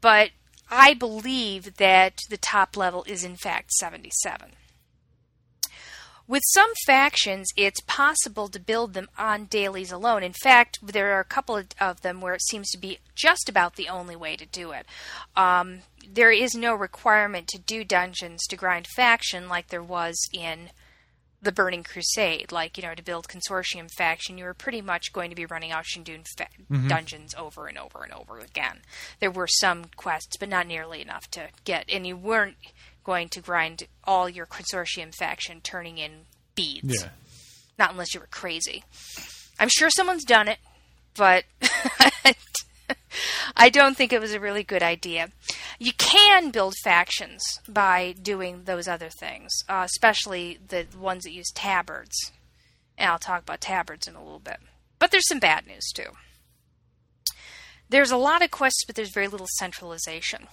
But 0.00 0.30
I 0.68 0.94
believe 0.94 1.76
that 1.76 2.18
the 2.30 2.36
top 2.36 2.76
level 2.76 3.04
is 3.06 3.22
in 3.22 3.36
fact 3.36 3.70
77. 3.74 4.50
With 6.30 6.44
some 6.46 6.70
factions, 6.86 7.48
it's 7.56 7.80
possible 7.80 8.46
to 8.46 8.60
build 8.60 8.94
them 8.94 9.08
on 9.18 9.46
dailies 9.46 9.90
alone. 9.90 10.22
In 10.22 10.32
fact, 10.32 10.78
there 10.80 11.16
are 11.16 11.18
a 11.18 11.24
couple 11.24 11.56
of, 11.56 11.66
of 11.80 12.02
them 12.02 12.20
where 12.20 12.34
it 12.34 12.44
seems 12.44 12.70
to 12.70 12.78
be 12.78 13.00
just 13.16 13.48
about 13.48 13.74
the 13.74 13.88
only 13.88 14.14
way 14.14 14.36
to 14.36 14.46
do 14.46 14.70
it. 14.70 14.86
Um, 15.34 15.80
there 16.08 16.30
is 16.30 16.54
no 16.54 16.72
requirement 16.72 17.48
to 17.48 17.58
do 17.58 17.82
dungeons 17.82 18.46
to 18.46 18.54
grind 18.54 18.86
faction 18.94 19.48
like 19.48 19.70
there 19.70 19.82
was 19.82 20.16
in 20.32 20.70
the 21.42 21.50
Burning 21.50 21.82
Crusade. 21.82 22.52
Like, 22.52 22.76
you 22.76 22.84
know, 22.84 22.94
to 22.94 23.02
build 23.02 23.26
Consortium 23.26 23.90
faction, 23.90 24.38
you 24.38 24.44
were 24.44 24.54
pretty 24.54 24.82
much 24.82 25.12
going 25.12 25.30
to 25.30 25.36
be 25.36 25.46
running 25.46 25.72
Auchindoon 25.72 26.26
fa- 26.38 26.86
dungeons 26.88 27.34
over 27.36 27.66
and 27.66 27.76
over 27.76 28.04
and 28.04 28.12
over 28.12 28.38
again. 28.38 28.82
There 29.18 29.32
were 29.32 29.48
some 29.48 29.86
quests, 29.96 30.36
but 30.36 30.48
not 30.48 30.68
nearly 30.68 31.02
enough 31.02 31.28
to 31.32 31.48
get, 31.64 31.86
and 31.90 32.06
you 32.06 32.16
weren't 32.16 32.54
going 33.04 33.28
to 33.30 33.40
grind 33.40 33.84
all 34.04 34.28
your 34.28 34.46
Consortium 34.46 35.14
faction 35.14 35.60
turning 35.62 35.98
in 35.98 36.26
beads. 36.54 37.02
Yeah. 37.02 37.08
Not 37.78 37.92
unless 37.92 38.14
you 38.14 38.20
were 38.20 38.28
crazy. 38.30 38.84
I'm 39.58 39.68
sure 39.70 39.90
someone's 39.90 40.24
done 40.24 40.48
it, 40.48 40.58
but 41.14 41.44
I 43.56 43.68
don't 43.68 43.96
think 43.96 44.12
it 44.12 44.20
was 44.20 44.32
a 44.32 44.40
really 44.40 44.62
good 44.62 44.82
idea. 44.82 45.28
You 45.78 45.92
can 45.96 46.50
build 46.50 46.74
factions 46.82 47.42
by 47.68 48.14
doing 48.20 48.62
those 48.64 48.88
other 48.88 49.08
things, 49.08 49.50
uh, 49.68 49.82
especially 49.84 50.58
the 50.68 50.86
ones 50.98 51.24
that 51.24 51.32
use 51.32 51.50
tabards. 51.54 52.32
And 52.96 53.10
I'll 53.10 53.18
talk 53.18 53.42
about 53.42 53.60
tabards 53.60 54.06
in 54.06 54.14
a 54.14 54.22
little 54.22 54.38
bit. 54.38 54.58
But 54.98 55.10
there's 55.10 55.28
some 55.28 55.40
bad 55.40 55.66
news 55.66 55.90
too. 55.94 56.10
There's 57.88 58.10
a 58.10 58.16
lot 58.16 58.42
of 58.42 58.50
quests, 58.50 58.84
but 58.86 58.94
there's 58.94 59.12
very 59.12 59.26
little 59.26 59.48
centralization. 59.58 60.46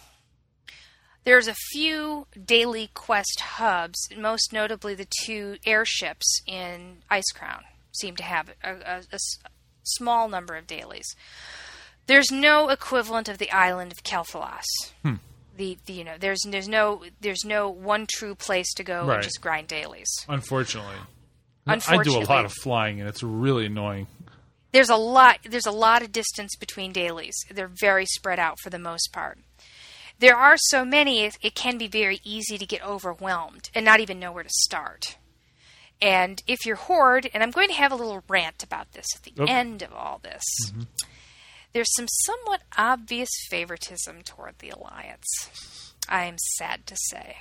There's 1.27 1.49
a 1.49 1.55
few 1.71 2.25
daily 2.45 2.89
quest 2.93 3.41
hubs, 3.41 3.99
most 4.17 4.53
notably 4.53 4.95
the 4.95 5.07
two 5.25 5.57
airships 5.65 6.41
in 6.47 6.99
Icecrown 7.11 7.63
seem 7.91 8.15
to 8.15 8.23
have 8.23 8.49
a 8.63 9.03
small 9.83 10.29
number 10.29 10.55
of 10.55 10.67
dailies. 10.67 11.15
There's 12.05 12.31
no 12.31 12.69
equivalent 12.69 13.27
of 13.27 13.39
the 13.39 13.51
island 13.51 13.91
of 13.91 14.03
Quel'Thalas. 14.03 14.63
Hmm. 15.03 15.15
The, 15.57 15.77
the 15.85 15.91
you 15.93 16.03
know 16.05 16.15
there's 16.17 16.39
there's 16.47 16.69
no 16.69 17.03
there's 17.19 17.43
no 17.43 17.67
one 17.69 18.05
true 18.09 18.33
place 18.33 18.73
to 18.75 18.83
go 18.85 19.05
Right. 19.05 19.15
and 19.15 19.23
just 19.23 19.41
grind 19.41 19.67
dailies. 19.67 20.07
Unfortunately. 20.29 20.95
I 21.67 21.75
do 22.03 22.19
a 22.19 22.19
lot 22.19 22.45
of 22.45 22.53
flying, 22.53 23.01
and 23.01 23.09
it's 23.09 23.21
really 23.21 23.65
annoying. 23.65 24.07
there's 24.71 24.89
a 24.89 24.95
lot 24.95 25.39
there's 25.43 25.65
a 25.65 25.71
lot 25.71 26.03
of 26.03 26.13
distance 26.13 26.55
between 26.55 26.93
dailies. 26.93 27.35
They're 27.51 27.71
very 27.81 28.05
spread 28.05 28.39
out 28.39 28.55
for 28.63 28.69
the 28.69 28.79
most 28.79 29.09
part. 29.11 29.39
There 30.19 30.35
are 30.35 30.57
so 30.57 30.83
many 30.83 31.23
it, 31.23 31.37
it 31.41 31.55
can 31.55 31.77
be 31.77 31.87
very 31.87 32.19
easy 32.23 32.57
to 32.57 32.65
get 32.65 32.85
overwhelmed 32.85 33.69
and 33.73 33.85
not 33.85 33.99
even 33.99 34.19
know 34.19 34.31
where 34.31 34.43
to 34.43 34.49
start. 34.49 35.17
And 36.01 36.41
if 36.47 36.65
you're 36.65 36.75
horde, 36.75 37.29
and 37.33 37.41
I'm 37.41 37.51
going 37.51 37.69
to 37.69 37.73
have 37.73 37.91
a 37.91 37.95
little 37.95 38.23
rant 38.27 38.63
about 38.63 38.91
this 38.93 39.07
at 39.15 39.23
the 39.23 39.49
end 39.49 39.81
of 39.81 39.93
all 39.93 40.19
this. 40.21 40.43
Mm-hmm. 40.65 40.81
There's 41.73 41.93
some 41.95 42.07
somewhat 42.07 42.61
obvious 42.77 43.29
favoritism 43.49 44.23
toward 44.23 44.59
the 44.59 44.69
alliance. 44.69 45.93
I 46.07 46.25
am 46.25 46.37
sad 46.57 46.87
to 46.87 46.95
say. 47.09 47.37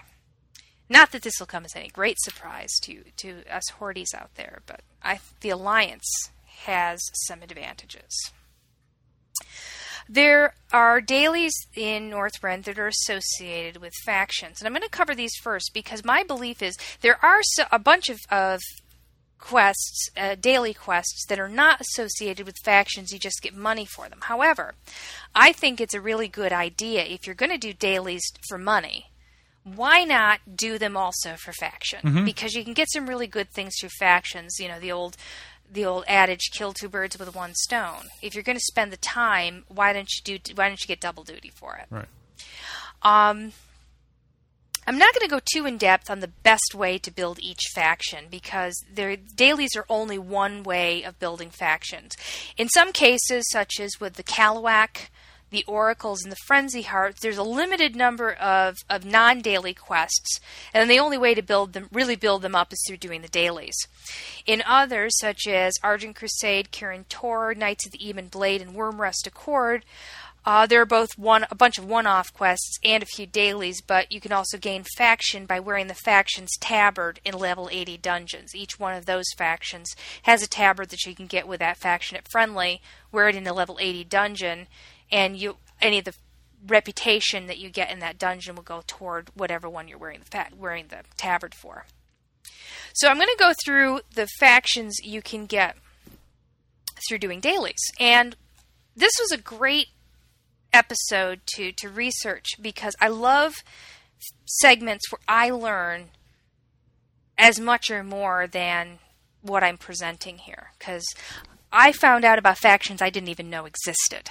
Not 0.88 1.12
that 1.12 1.22
this 1.22 1.38
will 1.38 1.46
come 1.46 1.64
as 1.64 1.74
any 1.74 1.88
great 1.88 2.18
surprise 2.20 2.70
to 2.82 3.04
to 3.16 3.42
us 3.50 3.68
hordes 3.78 4.14
out 4.14 4.34
there, 4.36 4.60
but 4.66 4.82
I 5.02 5.20
the 5.40 5.50
alliance 5.50 6.30
has 6.44 7.00
some 7.26 7.42
advantages. 7.42 8.32
There 10.08 10.54
are 10.72 11.00
dailies 11.00 11.54
in 11.74 12.10
Northrend 12.10 12.64
that 12.64 12.78
are 12.78 12.86
associated 12.86 13.80
with 13.80 13.92
factions, 14.04 14.60
and 14.60 14.66
I'm 14.66 14.72
going 14.72 14.82
to 14.82 14.88
cover 14.88 15.14
these 15.14 15.34
first 15.42 15.72
because 15.74 16.04
my 16.04 16.22
belief 16.22 16.62
is 16.62 16.76
there 17.00 17.18
are 17.24 17.42
so, 17.42 17.64
a 17.72 17.78
bunch 17.78 18.08
of, 18.08 18.18
of 18.30 18.60
quests, 19.38 20.08
uh, 20.16 20.34
daily 20.36 20.72
quests, 20.74 21.26
that 21.28 21.38
are 21.40 21.48
not 21.48 21.80
associated 21.80 22.46
with 22.46 22.56
factions. 22.64 23.12
You 23.12 23.18
just 23.18 23.42
get 23.42 23.54
money 23.54 23.84
for 23.84 24.08
them. 24.08 24.20
However, 24.22 24.74
I 25.34 25.52
think 25.52 25.80
it's 25.80 25.94
a 25.94 26.00
really 26.00 26.28
good 26.28 26.52
idea 26.52 27.04
if 27.04 27.26
you're 27.26 27.34
going 27.34 27.52
to 27.52 27.58
do 27.58 27.72
dailies 27.72 28.24
for 28.48 28.58
money. 28.58 29.06
why 29.74 30.04
not 30.04 30.38
do 30.54 30.78
them 30.78 30.96
also 30.96 31.34
for 31.34 31.52
faction? 31.52 31.98
Because 32.24 32.54
you 32.54 32.62
can 32.62 32.72
get 32.72 32.88
some 32.90 33.08
really 33.08 33.26
good 33.26 33.50
things 33.50 33.74
through 33.78 33.88
factions. 33.98 34.60
You 34.60 34.68
know, 34.68 34.78
the 34.78 34.92
old 34.92 35.16
the 35.70 35.84
old 35.84 36.04
adage 36.08 36.50
kill 36.52 36.72
two 36.72 36.88
birds 36.88 37.18
with 37.18 37.34
one 37.34 37.54
stone. 37.54 38.08
If 38.22 38.34
you're 38.34 38.42
going 38.42 38.58
to 38.58 38.64
spend 38.64 38.92
the 38.92 38.96
time, 38.96 39.64
why 39.68 39.92
don't 39.92 40.08
you 40.10 40.38
do 40.38 40.54
why 40.54 40.68
don't 40.68 40.80
you 40.80 40.86
get 40.86 41.00
double 41.00 41.24
duty 41.24 41.50
for 41.54 41.76
it? 41.76 41.86
Right. 41.90 42.08
Um, 43.02 43.52
I'm 44.86 44.98
not 44.98 45.14
going 45.14 45.28
to 45.28 45.34
go 45.34 45.40
too 45.44 45.66
in 45.66 45.78
depth 45.78 46.10
on 46.10 46.20
the 46.20 46.28
best 46.28 46.74
way 46.74 46.96
to 46.98 47.10
build 47.10 47.40
each 47.40 47.60
faction 47.74 48.26
because 48.30 48.84
their 48.92 49.16
dailies 49.16 49.74
are 49.76 49.84
only 49.88 50.16
one 50.16 50.62
way 50.62 51.02
of 51.02 51.18
building 51.18 51.50
factions. 51.50 52.12
In 52.56 52.68
some 52.68 52.92
cases, 52.92 53.50
such 53.50 53.80
as 53.80 54.00
with 54.00 54.14
the 54.14 54.22
Kalu'ak, 54.22 55.08
the 55.56 55.64
Oracles, 55.66 56.22
and 56.22 56.30
the 56.30 56.36
Frenzy 56.46 56.82
Hearts, 56.82 57.20
there's 57.20 57.38
a 57.38 57.42
limited 57.42 57.96
number 57.96 58.32
of, 58.32 58.76
of 58.88 59.04
non 59.04 59.40
daily 59.40 59.74
quests, 59.74 60.38
and 60.72 60.88
the 60.88 61.00
only 61.00 61.18
way 61.18 61.34
to 61.34 61.42
build 61.42 61.72
them, 61.72 61.88
really 61.90 62.16
build 62.16 62.42
them 62.42 62.54
up, 62.54 62.72
is 62.72 62.82
through 62.86 62.98
doing 62.98 63.22
the 63.22 63.28
dailies. 63.28 63.76
In 64.46 64.62
others, 64.66 65.18
such 65.18 65.48
as 65.48 65.74
Argent 65.82 66.14
Crusade, 66.14 66.70
Kirin 66.70 67.08
Tor, 67.08 67.54
Knights 67.54 67.86
of 67.86 67.92
the 67.92 68.08
Ebon 68.08 68.28
Blade, 68.28 68.62
and 68.62 68.74
Wyrmrest 68.74 69.26
Accord, 69.26 69.84
uh, 70.46 70.64
there 70.64 70.80
are 70.80 70.86
both 70.86 71.18
one 71.18 71.44
a 71.50 71.56
bunch 71.56 71.76
of 71.76 71.84
one-off 71.84 72.32
quests 72.32 72.78
and 72.84 73.02
a 73.02 73.06
few 73.06 73.26
dailies, 73.26 73.82
but 73.84 74.12
you 74.12 74.20
can 74.20 74.30
also 74.30 74.56
gain 74.56 74.84
faction 74.96 75.44
by 75.44 75.58
wearing 75.58 75.88
the 75.88 75.94
faction's 75.94 76.56
tabard 76.60 77.18
in 77.24 77.34
level 77.36 77.68
80 77.72 77.96
dungeons. 77.98 78.54
Each 78.54 78.78
one 78.78 78.94
of 78.94 79.06
those 79.06 79.26
factions 79.36 79.96
has 80.22 80.44
a 80.44 80.48
tabard 80.48 80.90
that 80.90 81.04
you 81.04 81.16
can 81.16 81.26
get 81.26 81.48
with 81.48 81.58
that 81.58 81.78
faction 81.78 82.16
at 82.16 82.28
friendly, 82.28 82.80
wear 83.10 83.28
it 83.28 83.34
in 83.34 83.44
a 83.48 83.52
level 83.52 83.76
80 83.80 84.04
dungeon, 84.04 84.68
and 85.10 85.36
you 85.36 85.56
any 85.80 85.98
of 85.98 86.04
the 86.04 86.14
reputation 86.66 87.46
that 87.46 87.58
you 87.58 87.70
get 87.70 87.90
in 87.90 87.98
that 88.00 88.18
dungeon 88.18 88.56
will 88.56 88.62
go 88.62 88.82
toward 88.86 89.30
whatever 89.34 89.68
one 89.68 89.88
you're 89.88 89.98
wearing 89.98 90.20
the 90.20 90.26
fa- 90.26 90.48
wearing 90.56 90.86
the 90.88 91.02
tabard 91.16 91.54
for. 91.54 91.86
So 92.94 93.08
I'm 93.08 93.16
going 93.16 93.28
to 93.28 93.36
go 93.38 93.52
through 93.64 94.00
the 94.14 94.26
factions 94.38 94.96
you 95.02 95.20
can 95.20 95.46
get 95.46 95.76
through 97.08 97.18
doing 97.18 97.40
dailies, 97.40 97.90
and 98.00 98.36
this 98.96 99.12
was 99.20 99.30
a 99.30 99.38
great 99.40 99.88
episode 100.72 101.40
to 101.54 101.72
to 101.72 101.88
research 101.88 102.46
because 102.60 102.94
I 103.00 103.08
love 103.08 103.56
segments 104.46 105.10
where 105.10 105.20
I 105.28 105.50
learn 105.50 106.10
as 107.38 107.60
much 107.60 107.90
or 107.90 108.02
more 108.02 108.46
than 108.46 108.98
what 109.42 109.62
I'm 109.62 109.76
presenting 109.76 110.38
here 110.38 110.70
because 110.78 111.04
I 111.72 111.92
found 111.92 112.24
out 112.24 112.38
about 112.38 112.58
factions 112.58 113.02
I 113.02 113.10
didn't 113.10 113.28
even 113.28 113.50
know 113.50 113.66
existed. 113.66 114.30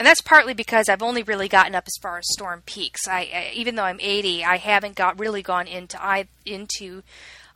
And 0.00 0.06
that's 0.06 0.22
partly 0.22 0.54
because 0.54 0.88
I've 0.88 1.02
only 1.02 1.22
really 1.22 1.46
gotten 1.46 1.74
up 1.74 1.84
as 1.86 1.96
far 2.00 2.16
as 2.16 2.24
Storm 2.32 2.62
Peaks. 2.64 3.06
I, 3.06 3.28
I 3.32 3.52
even 3.54 3.74
though 3.74 3.84
I'm 3.84 4.00
80, 4.00 4.42
I 4.42 4.56
haven't 4.56 4.96
got 4.96 5.20
really 5.20 5.42
gone 5.42 5.66
into 5.68 6.02
I 6.02 6.26
into 6.46 7.02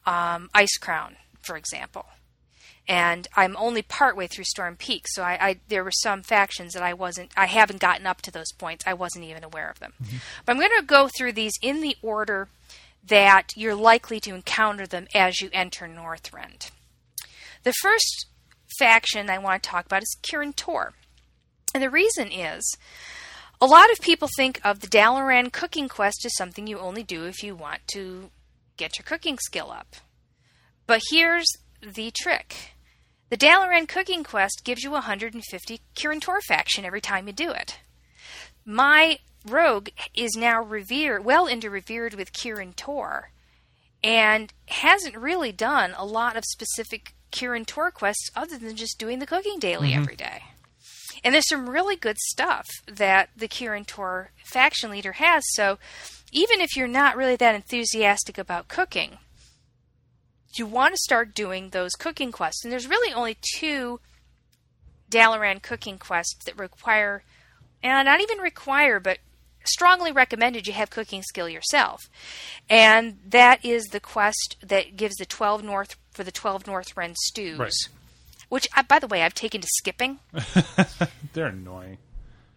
um, 0.04 0.50
Icecrown, 0.54 1.14
for 1.40 1.56
example 1.56 2.04
and 2.86 3.26
I'm 3.34 3.56
only 3.56 3.82
partway 3.82 4.26
through 4.26 4.44
Storm 4.44 4.76
Peaks, 4.76 5.14
so 5.14 5.22
I, 5.22 5.38
I, 5.40 5.60
there 5.68 5.84
were 5.84 5.90
some 5.90 6.22
factions 6.22 6.74
that 6.74 6.82
I 6.82 6.92
wasn't, 6.92 7.30
I 7.36 7.46
haven't 7.46 7.80
gotten 7.80 8.06
up 8.06 8.20
to 8.22 8.30
those 8.30 8.52
points. 8.52 8.84
I 8.86 8.92
wasn't 8.92 9.24
even 9.24 9.42
aware 9.42 9.70
of 9.70 9.80
them. 9.80 9.94
Mm-hmm. 10.02 10.16
But 10.44 10.52
I'm 10.52 10.58
going 10.58 10.78
to 10.78 10.86
go 10.86 11.08
through 11.08 11.32
these 11.32 11.54
in 11.62 11.80
the 11.80 11.96
order 12.02 12.48
that 13.06 13.48
you're 13.56 13.74
likely 13.74 14.20
to 14.20 14.34
encounter 14.34 14.86
them 14.86 15.06
as 15.14 15.40
you 15.40 15.48
enter 15.52 15.86
Northrend. 15.86 16.70
The 17.62 17.72
first 17.72 18.26
faction 18.78 19.30
I 19.30 19.38
want 19.38 19.62
to 19.62 19.68
talk 19.68 19.86
about 19.86 20.02
is 20.02 20.16
Kirin 20.22 20.54
Tor, 20.54 20.92
and 21.74 21.82
the 21.82 21.90
reason 21.90 22.30
is. 22.32 22.76
A 23.60 23.66
lot 23.66 23.90
of 23.90 24.00
people 24.00 24.28
think 24.36 24.60
of 24.64 24.80
the 24.80 24.86
Dalaran 24.86 25.52
cooking 25.52 25.88
quest 25.88 26.24
as 26.24 26.36
something 26.36 26.66
you 26.66 26.78
only 26.78 27.02
do 27.02 27.24
if 27.24 27.42
you 27.42 27.54
want 27.54 27.80
to 27.92 28.30
get 28.76 28.98
your 28.98 29.04
cooking 29.04 29.38
skill 29.38 29.70
up. 29.70 29.96
But 30.86 31.02
here's 31.10 31.46
the 31.80 32.10
trick 32.10 32.74
the 33.30 33.36
Dalaran 33.36 33.88
Cooking 33.88 34.22
Quest 34.22 34.62
gives 34.64 34.82
you 34.84 34.90
150 34.92 35.80
Kirin 35.96 36.20
Tor 36.20 36.40
faction 36.42 36.84
every 36.84 37.00
time 37.00 37.26
you 37.26 37.32
do 37.32 37.50
it. 37.50 37.78
My 38.64 39.18
rogue 39.46 39.88
is 40.14 40.36
now 40.36 40.62
revered, 40.62 41.24
well 41.24 41.46
into 41.46 41.70
revered 41.70 42.14
with 42.14 42.32
Kirin 42.32 42.76
Tor, 42.76 43.30
and 44.02 44.52
hasn't 44.66 45.16
really 45.16 45.52
done 45.52 45.94
a 45.96 46.04
lot 46.04 46.36
of 46.36 46.44
specific 46.44 47.14
Kirin 47.32 47.66
Tor 47.66 47.90
quests 47.90 48.30
other 48.36 48.58
than 48.58 48.76
just 48.76 48.98
doing 48.98 49.18
the 49.18 49.26
cooking 49.26 49.58
daily 49.58 49.90
mm-hmm. 49.90 50.02
every 50.02 50.16
day. 50.16 50.42
And 51.24 51.32
there's 51.32 51.48
some 51.48 51.70
really 51.70 51.96
good 51.96 52.18
stuff 52.18 52.66
that 52.86 53.30
the 53.34 53.48
Kirin 53.48 53.86
Tor 53.86 54.30
faction 54.44 54.90
leader 54.90 55.12
has. 55.12 55.42
So 55.54 55.78
even 56.30 56.60
if 56.60 56.76
you're 56.76 56.86
not 56.86 57.16
really 57.16 57.36
that 57.36 57.54
enthusiastic 57.54 58.36
about 58.36 58.68
cooking, 58.68 59.18
you 60.56 60.66
want 60.66 60.92
to 60.92 60.98
start 60.98 61.34
doing 61.34 61.70
those 61.70 61.92
cooking 61.92 62.30
quests. 62.30 62.62
And 62.62 62.70
there's 62.70 62.88
really 62.88 63.12
only 63.12 63.38
two 63.56 64.00
Dalaran 65.10 65.62
cooking 65.62 65.98
quests 65.98 66.44
that 66.44 66.58
require, 66.58 67.22
and 67.82 68.06
not 68.06 68.20
even 68.20 68.38
require, 68.38 69.00
but 69.00 69.18
strongly 69.64 70.12
recommended 70.12 70.66
you 70.66 70.74
have 70.74 70.90
cooking 70.90 71.22
skill 71.22 71.48
yourself. 71.48 72.02
And 72.68 73.18
that 73.26 73.64
is 73.64 73.86
the 73.86 74.00
quest 74.00 74.56
that 74.62 74.96
gives 74.96 75.16
the 75.16 75.26
12 75.26 75.64
North 75.64 75.96
for 76.12 76.22
the 76.22 76.32
12 76.32 76.64
Northrend 76.64 77.16
stews. 77.16 77.58
Right. 77.58 77.72
Which, 78.48 78.68
I, 78.74 78.82
by 78.82 78.98
the 78.98 79.06
way, 79.06 79.22
I've 79.22 79.34
taken 79.34 79.60
to 79.60 79.68
skipping. 79.78 80.18
They're 81.32 81.46
annoying. 81.46 81.98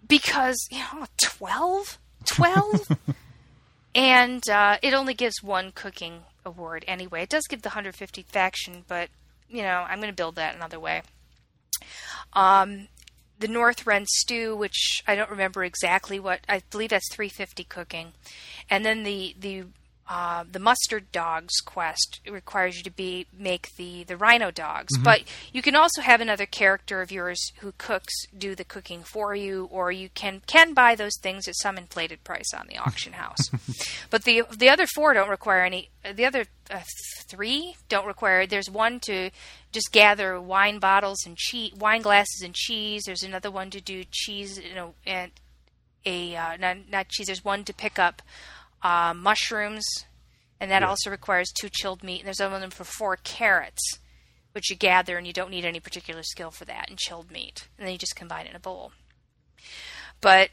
Because, 0.08 0.58
you 0.72 0.80
know, 0.80 1.06
12? 1.22 1.98
12? 2.26 2.98
and 3.96 4.50
uh, 4.50 4.78
it 4.82 4.94
only 4.94 5.14
gives 5.14 5.42
one 5.42 5.72
cooking 5.72 6.22
award 6.46 6.86
anyway. 6.88 7.24
It 7.24 7.30
does 7.30 7.48
give 7.48 7.62
the 7.62 7.70
150 7.70 8.24
faction, 8.24 8.86
but 8.88 9.10
you 9.50 9.62
know 9.62 9.86
I'm 9.88 10.00
going 10.00 10.12
to 10.12 10.16
build 10.16 10.36
that 10.36 10.56
another 10.56 10.80
way. 10.80 11.04
Um, 12.34 12.88
the 13.40 13.48
Northrend 13.48 14.08
stew, 14.08 14.56
which 14.56 15.04
I 15.08 15.16
don't 15.16 15.30
remember 15.30 15.64
exactly 15.64 16.20
what 16.20 16.42
I 16.50 16.64
believe 16.72 16.90
that's 16.90 17.14
350 17.14 17.64
cooking, 17.66 18.14
and 18.70 18.84
then 18.84 19.04
the 19.04 19.36
the 19.40 19.66
uh, 20.10 20.46
the 20.50 20.60
mustard 20.60 21.12
dogs 21.12 21.60
quest 21.66 22.22
requires 22.30 22.78
you 22.78 22.84
to 22.84 22.92
be 22.92 23.26
make 23.38 23.76
the 23.76 24.04
the 24.06 24.16
rhino 24.16 24.50
dogs 24.52 24.94
mm-hmm. 24.96 25.04
but 25.04 25.24
you 25.52 25.62
can 25.62 25.76
also 25.76 26.02
have 26.02 26.22
another 26.22 26.46
character 26.46 27.02
of 27.02 27.12
yours 27.12 27.52
who 27.60 27.74
cooks 27.78 28.14
do 28.38 28.56
the 28.56 28.64
cooking 28.64 29.04
for 29.04 29.36
you 29.36 29.68
or 29.72 29.92
you 29.92 30.10
can 30.14 30.42
can 30.48 30.74
buy 30.74 30.96
those 30.96 31.18
things 31.22 31.48
at 31.48 31.56
some 31.58 31.78
inflated 31.78 32.24
price 32.24 32.54
on 32.58 32.68
the 32.68 32.78
auction 32.78 33.14
house 33.14 33.50
but 34.10 34.24
the 34.24 34.44
the 34.58 34.70
other 34.70 34.88
four 34.96 35.14
don't 35.14 35.30
require 35.30 35.64
any 35.64 35.90
the 36.16 36.26
other 36.26 36.46
uh, 36.72 36.80
three 37.28 37.76
don't 37.90 38.08
require 38.08 38.48
there's 38.48 38.70
one 38.70 39.00
to 39.02 39.30
just 39.74 39.92
gather 39.92 40.40
wine 40.40 40.80
bottles 40.80 41.26
and 41.26 41.36
cheese 41.36 41.74
wine 41.74 42.02
glasses 42.02 42.42
and 42.44 42.56
cheese 42.56 43.04
there's 43.06 43.24
another 43.24 43.52
one 43.52 43.70
to 43.70 43.82
do 43.82 44.04
cheese 44.10 44.58
you 44.58 44.74
know 44.74 44.94
and 45.06 45.32
a 46.06 46.36
uh, 46.36 46.56
not, 46.58 46.78
not 46.90 47.10
cheese 47.10 47.28
there's 47.28 47.44
one 47.44 47.66
to 47.66 47.74
pick 47.74 48.00
up 48.00 48.22
uh, 48.82 49.14
mushrooms, 49.16 49.86
and 50.60 50.72
that 50.72 50.82
yeah. 50.82 50.88
also 50.88 51.10
requires 51.10 51.52
two 51.52 51.70
chilled 51.70 52.04
meat. 52.04 52.20
And 52.20 52.28
there's 52.28 52.40
one 52.40 52.70
for 52.70 52.84
four 52.84 53.18
carrots, 53.18 54.00
which 54.52 54.70
you 54.70 54.76
gather, 54.76 55.18
and 55.18 55.28
you 55.28 55.34
don't 55.34 55.52
need 55.52 55.66
any 55.66 55.80
particular 55.80 56.24
skill 56.24 56.52
for 56.52 56.66
that, 56.66 56.90
and 56.90 56.98
chilled 56.98 57.32
meat. 57.32 57.68
And 57.78 57.86
then 57.86 57.94
you 57.94 58.00
just 58.00 58.16
combine 58.16 58.46
it 58.46 58.52
in 58.52 58.56
a 58.56 58.60
bowl. 58.60 58.92
But 60.22 60.50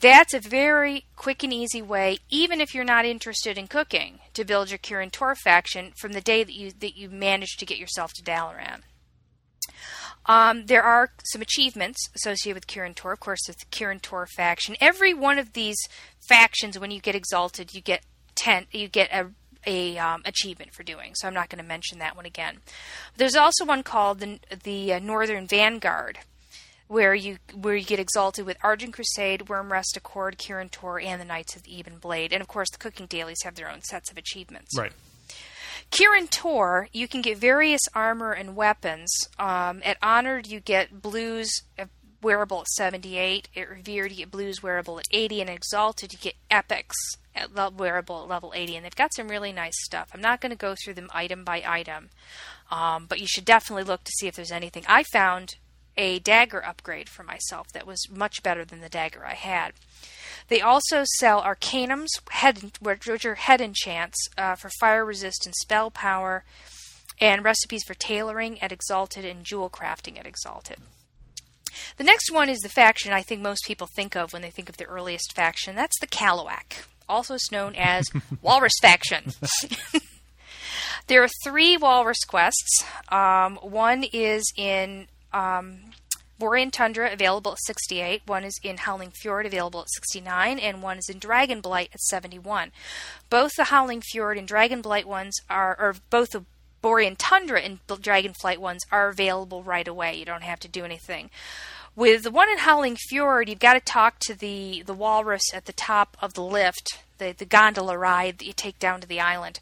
that's 0.00 0.34
a 0.34 0.40
very 0.40 1.04
quick 1.14 1.42
and 1.42 1.52
easy 1.52 1.82
way, 1.82 2.18
even 2.30 2.60
if 2.60 2.74
you're 2.74 2.84
not 2.84 3.04
interested 3.04 3.58
in 3.58 3.68
cooking, 3.68 4.20
to 4.32 4.44
build 4.44 4.70
your 4.70 4.78
Kirin 4.78 5.12
Tor 5.12 5.34
faction 5.34 5.92
from 5.96 6.12
the 6.12 6.20
day 6.20 6.42
that 6.42 6.54
you 6.54 6.72
that 6.80 6.96
you 6.96 7.10
manage 7.10 7.56
to 7.58 7.66
get 7.66 7.78
yourself 7.78 8.12
to 8.14 8.22
Dalaran. 8.22 8.80
Um, 10.26 10.66
there 10.66 10.82
are 10.82 11.10
some 11.24 11.42
achievements 11.42 12.08
associated 12.14 12.54
with 12.54 12.66
Kirin 12.66 12.94
Tor, 12.94 13.12
of 13.12 13.20
course, 13.20 13.40
with 13.46 13.58
the 13.58 13.66
Kirin 13.66 14.00
Tor 14.00 14.26
faction. 14.26 14.76
Every 14.80 15.12
one 15.12 15.38
of 15.38 15.52
these 15.52 15.76
factions, 16.28 16.78
when 16.78 16.90
you 16.90 17.00
get 17.00 17.14
exalted, 17.14 17.74
you 17.74 17.80
get 17.80 18.02
ten, 18.34 18.66
you 18.72 18.88
get 18.88 19.12
a 19.12 19.30
a 19.66 19.96
um, 19.98 20.22
achievement 20.24 20.72
for 20.74 20.82
doing. 20.82 21.12
So 21.14 21.26
I'm 21.26 21.34
not 21.34 21.48
going 21.48 21.62
to 21.62 21.68
mention 21.68 21.98
that 21.98 22.16
one 22.16 22.26
again. 22.26 22.58
There's 23.16 23.36
also 23.36 23.64
one 23.64 23.82
called 23.82 24.20
the 24.20 24.38
the 24.62 24.94
uh, 24.94 25.00
Northrend 25.00 25.48
Vanguard, 25.48 26.18
where 26.88 27.14
you 27.14 27.38
where 27.54 27.76
you 27.76 27.84
get 27.84 28.00
exalted 28.00 28.46
with 28.46 28.56
Argent 28.62 28.94
Crusade, 28.94 29.46
Wyrmrest 29.46 29.96
Accord, 29.96 30.38
Kirin 30.38 30.70
Tor, 30.70 31.00
and 31.00 31.20
the 31.20 31.24
Knights 31.24 31.56
of 31.56 31.62
the 31.62 31.78
Ebon 31.78 31.98
Blade. 31.98 32.32
And 32.32 32.40
of 32.40 32.48
course, 32.48 32.70
the 32.70 32.78
cooking 32.78 33.06
dailies 33.06 33.42
have 33.44 33.54
their 33.56 33.70
own 33.70 33.82
sets 33.82 34.10
of 34.10 34.16
achievements. 34.16 34.76
Right. 34.76 34.92
Kirin 35.94 36.28
Tor, 36.28 36.88
you 36.92 37.06
can 37.06 37.22
get 37.22 37.38
various 37.38 37.82
armor 37.94 38.32
and 38.32 38.56
weapons. 38.56 39.12
Um, 39.38 39.80
at 39.84 39.96
Honored, 40.02 40.48
you 40.48 40.58
get 40.58 41.00
blues 41.00 41.62
uh, 41.78 41.84
wearable 42.20 42.62
at 42.62 42.68
78. 42.68 43.48
At 43.56 43.70
Revered, 43.70 44.10
you 44.10 44.18
get 44.18 44.30
blues 44.32 44.60
wearable 44.60 44.98
at 44.98 45.06
80. 45.12 45.42
And 45.42 45.50
Exalted, 45.50 46.12
you 46.12 46.18
get 46.18 46.34
epics 46.50 46.96
at 47.32 47.52
wearable 47.74 48.22
at 48.22 48.28
level 48.28 48.52
80. 48.56 48.74
And 48.74 48.84
they've 48.84 48.96
got 48.96 49.14
some 49.14 49.28
really 49.28 49.52
nice 49.52 49.84
stuff. 49.84 50.10
I'm 50.12 50.20
not 50.20 50.40
going 50.40 50.50
to 50.50 50.56
go 50.56 50.74
through 50.74 50.94
them 50.94 51.10
item 51.12 51.44
by 51.44 51.62
item, 51.64 52.10
um, 52.72 53.06
but 53.08 53.20
you 53.20 53.28
should 53.28 53.44
definitely 53.44 53.84
look 53.84 54.02
to 54.02 54.12
see 54.18 54.26
if 54.26 54.34
there's 54.34 54.50
anything. 54.50 54.82
I 54.88 55.04
found 55.04 55.54
a 55.96 56.18
dagger 56.18 56.64
upgrade 56.64 57.08
for 57.08 57.22
myself 57.22 57.68
that 57.72 57.86
was 57.86 58.10
much 58.10 58.42
better 58.42 58.64
than 58.64 58.80
the 58.80 58.88
dagger 58.88 59.24
I 59.24 59.34
had. 59.34 59.74
They 60.48 60.60
also 60.60 61.04
sell 61.18 61.42
arcanums, 61.42 62.08
head, 62.30 62.72
which 62.80 63.24
are 63.24 63.34
head 63.34 63.60
enchants 63.60 64.28
uh, 64.36 64.54
for 64.56 64.70
fire 64.80 65.04
resist 65.04 65.46
and 65.46 65.54
spell 65.54 65.90
power, 65.90 66.44
and 67.20 67.44
recipes 67.44 67.84
for 67.84 67.94
tailoring 67.94 68.60
at 68.60 68.72
Exalted 68.72 69.24
and 69.24 69.44
jewel 69.44 69.70
crafting 69.70 70.18
at 70.18 70.26
Exalted. 70.26 70.78
The 71.96 72.04
next 72.04 72.30
one 72.30 72.48
is 72.48 72.60
the 72.60 72.68
faction 72.68 73.12
I 73.12 73.22
think 73.22 73.40
most 73.40 73.64
people 73.66 73.88
think 73.94 74.16
of 74.16 74.32
when 74.32 74.42
they 74.42 74.50
think 74.50 74.68
of 74.68 74.76
the 74.76 74.84
earliest 74.84 75.32
faction. 75.34 75.74
That's 75.74 75.98
the 76.00 76.06
Kalu'ak, 76.06 76.86
also 77.08 77.36
known 77.50 77.74
as 77.76 78.06
Walrus 78.42 78.74
Faction. 78.80 79.32
there 81.06 81.22
are 81.22 81.28
three 81.42 81.76
Walrus 81.76 82.24
quests. 82.24 82.84
Um, 83.08 83.56
one 83.56 84.04
is 84.12 84.52
in 84.56 85.06
um, 85.32 85.78
Borean 86.40 86.70
Tundra, 86.70 87.12
available 87.12 87.52
at 87.52 87.58
68. 87.64 88.22
One 88.26 88.44
is 88.44 88.58
in 88.62 88.78
Howling 88.78 89.10
Fjord, 89.10 89.46
available 89.46 89.80
at 89.80 89.90
69. 89.90 90.58
And 90.58 90.82
one 90.82 90.98
is 90.98 91.08
in 91.08 91.20
Dragonblight 91.20 91.94
at 91.94 92.00
71. 92.00 92.72
Both 93.30 93.52
the 93.56 93.64
Howling 93.64 94.02
Fjord 94.02 94.38
and 94.38 94.48
Dragonblight 94.48 95.04
ones 95.04 95.36
are, 95.48 95.76
or 95.78 95.96
both 96.10 96.30
the 96.30 96.44
Borean 96.82 97.16
Tundra 97.16 97.60
and 97.60 97.78
Dragonblight 97.86 98.58
ones 98.58 98.82
are 98.92 99.08
available 99.08 99.62
right 99.62 99.88
away. 99.88 100.14
You 100.18 100.26
don't 100.26 100.42
have 100.42 100.60
to 100.60 100.68
do 100.68 100.84
anything. 100.84 101.30
With 101.96 102.24
the 102.24 102.30
one 102.30 102.50
in 102.50 102.58
Howling 102.58 102.96
Fjord, 102.96 103.48
you've 103.48 103.60
got 103.60 103.74
to 103.74 103.80
talk 103.80 104.18
to 104.20 104.34
the, 104.34 104.82
the 104.84 104.92
walrus 104.92 105.54
at 105.54 105.66
the 105.66 105.72
top 105.72 106.16
of 106.20 106.34
the 106.34 106.42
lift, 106.42 106.98
the, 107.18 107.32
the 107.32 107.44
gondola 107.44 107.96
ride 107.96 108.38
that 108.38 108.46
you 108.46 108.52
take 108.52 108.80
down 108.80 109.00
to 109.00 109.06
the 109.06 109.20
island, 109.20 109.60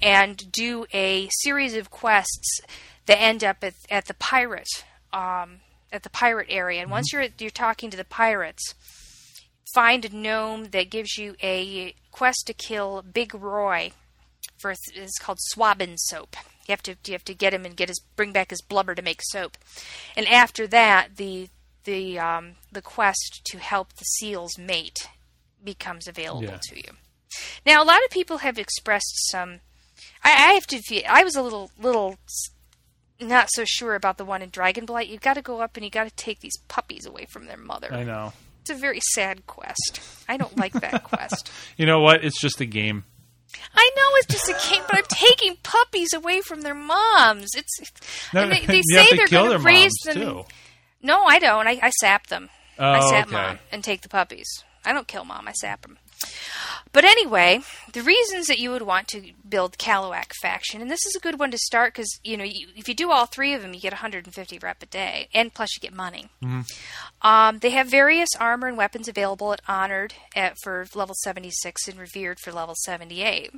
and 0.00 0.50
do 0.50 0.86
a 0.94 1.28
series 1.42 1.76
of 1.76 1.90
quests 1.90 2.60
that 3.04 3.20
end 3.20 3.44
up 3.44 3.58
at, 3.62 3.74
at 3.90 4.06
the 4.06 4.14
pirate 4.14 4.84
um, 5.12 5.60
at 5.96 6.02
the 6.02 6.10
pirate 6.10 6.46
area. 6.48 6.80
And 6.80 6.86
mm-hmm. 6.86 6.92
once 6.92 7.12
you're 7.12 7.26
you're 7.38 7.50
talking 7.50 7.90
to 7.90 7.96
the 7.96 8.04
pirates, 8.04 8.74
find 9.74 10.04
a 10.04 10.14
gnome 10.14 10.66
that 10.66 10.90
gives 10.90 11.18
you 11.18 11.34
a 11.42 11.94
quest 12.12 12.44
to 12.46 12.52
kill 12.54 13.02
Big 13.02 13.34
Roy 13.34 13.92
for 14.58 14.70
it's 14.70 15.18
called 15.18 15.38
Swabin 15.40 15.96
soap. 15.96 16.36
You 16.66 16.72
have 16.72 16.82
to 16.82 16.96
you 17.06 17.12
have 17.12 17.24
to 17.24 17.34
get 17.34 17.54
him 17.54 17.64
and 17.64 17.76
get 17.76 17.88
his 17.88 18.00
bring 18.16 18.32
back 18.32 18.50
his 18.50 18.62
blubber 18.62 18.94
to 18.94 19.02
make 19.02 19.20
soap. 19.22 19.56
And 20.16 20.26
after 20.26 20.66
that, 20.68 21.16
the 21.16 21.48
the 21.84 22.18
um, 22.18 22.52
the 22.72 22.82
quest 22.82 23.42
to 23.46 23.58
help 23.58 23.94
the 23.94 24.04
seals 24.04 24.58
mate 24.58 25.08
becomes 25.62 26.06
available 26.06 26.44
yeah. 26.44 26.58
to 26.68 26.76
you. 26.76 26.92
Now, 27.64 27.82
a 27.82 27.84
lot 27.84 28.04
of 28.04 28.10
people 28.10 28.38
have 28.38 28.58
expressed 28.58 29.30
some. 29.30 29.60
I, 30.22 30.30
I 30.30 30.52
have 30.54 30.66
to. 30.68 31.04
I 31.04 31.22
was 31.22 31.36
a 31.36 31.42
little 31.42 31.70
little 31.80 32.16
not 33.20 33.48
so 33.50 33.64
sure 33.64 33.94
about 33.94 34.18
the 34.18 34.24
one 34.24 34.42
in 34.42 34.50
Dragonblight. 34.50 35.08
You've 35.08 35.20
got 35.20 35.34
to 35.34 35.42
go 35.42 35.60
up 35.60 35.76
and 35.76 35.84
you 35.84 35.90
got 35.90 36.04
to 36.04 36.14
take 36.14 36.40
these 36.40 36.56
puppies 36.68 37.06
away 37.06 37.26
from 37.26 37.46
their 37.46 37.56
mother. 37.56 37.92
I 37.92 38.04
know. 38.04 38.32
It's 38.62 38.70
a 38.70 38.74
very 38.74 39.00
sad 39.14 39.46
quest. 39.46 40.00
I 40.28 40.36
don't 40.36 40.56
like 40.56 40.72
that 40.72 41.04
quest. 41.04 41.50
You 41.76 41.86
know 41.86 42.00
what? 42.00 42.24
It's 42.24 42.40
just 42.40 42.60
a 42.60 42.66
game. 42.66 43.04
I 43.74 43.90
know 43.96 44.02
it's 44.14 44.26
just 44.26 44.48
a 44.48 44.70
game, 44.70 44.82
but 44.88 44.98
I'm 44.98 45.04
taking 45.08 45.56
puppies 45.62 46.12
away 46.12 46.40
from 46.40 46.62
their 46.62 46.74
moms. 46.74 47.48
It's 47.56 48.32
no, 48.34 48.48
they, 48.48 48.60
they 48.66 48.82
say 48.82 49.16
they're 49.16 49.28
going 49.28 49.58
to 49.58 49.64
raise 49.64 49.94
them. 50.04 50.14
Too. 50.14 50.44
No, 51.02 51.24
I 51.24 51.38
don't. 51.38 51.66
I, 51.66 51.78
I 51.82 51.90
sap 52.00 52.26
them. 52.26 52.50
Oh, 52.78 52.90
I 52.90 53.00
sap 53.08 53.28
okay. 53.28 53.36
mom 53.36 53.58
and 53.72 53.82
take 53.82 54.02
the 54.02 54.08
puppies. 54.08 54.64
I 54.84 54.92
don't 54.92 55.08
kill 55.08 55.24
mom. 55.24 55.48
I 55.48 55.52
sap 55.52 55.82
them. 55.82 55.98
But 56.92 57.04
anyway, 57.04 57.60
the 57.92 58.02
reasons 58.02 58.46
that 58.46 58.58
you 58.58 58.70
would 58.70 58.82
want 58.82 59.08
to 59.08 59.32
build 59.46 59.76
Kalu'ak 59.76 60.32
faction, 60.40 60.80
and 60.80 60.90
this 60.90 61.04
is 61.04 61.14
a 61.14 61.20
good 61.20 61.38
one 61.38 61.50
to 61.50 61.58
start 61.58 61.92
because 61.92 62.18
you 62.24 62.38
know 62.38 62.44
you, 62.44 62.68
if 62.74 62.88
you 62.88 62.94
do 62.94 63.10
all 63.10 63.26
three 63.26 63.52
of 63.52 63.60
them, 63.60 63.74
you 63.74 63.80
get 63.80 63.92
150 63.92 64.58
rep 64.60 64.82
a 64.82 64.86
day, 64.86 65.28
and 65.34 65.52
plus 65.52 65.68
you 65.76 65.80
get 65.86 65.94
money. 65.94 66.28
Mm-hmm. 66.42 66.60
Um, 67.20 67.58
they 67.58 67.70
have 67.70 67.88
various 67.88 68.30
armor 68.40 68.66
and 68.66 68.78
weapons 68.78 69.08
available 69.08 69.52
at 69.52 69.60
Honored 69.68 70.14
at, 70.34 70.54
for 70.62 70.86
level 70.94 71.14
76 71.22 71.86
and 71.86 71.98
Revered 71.98 72.40
for 72.40 72.50
level 72.50 72.74
78. 72.84 73.50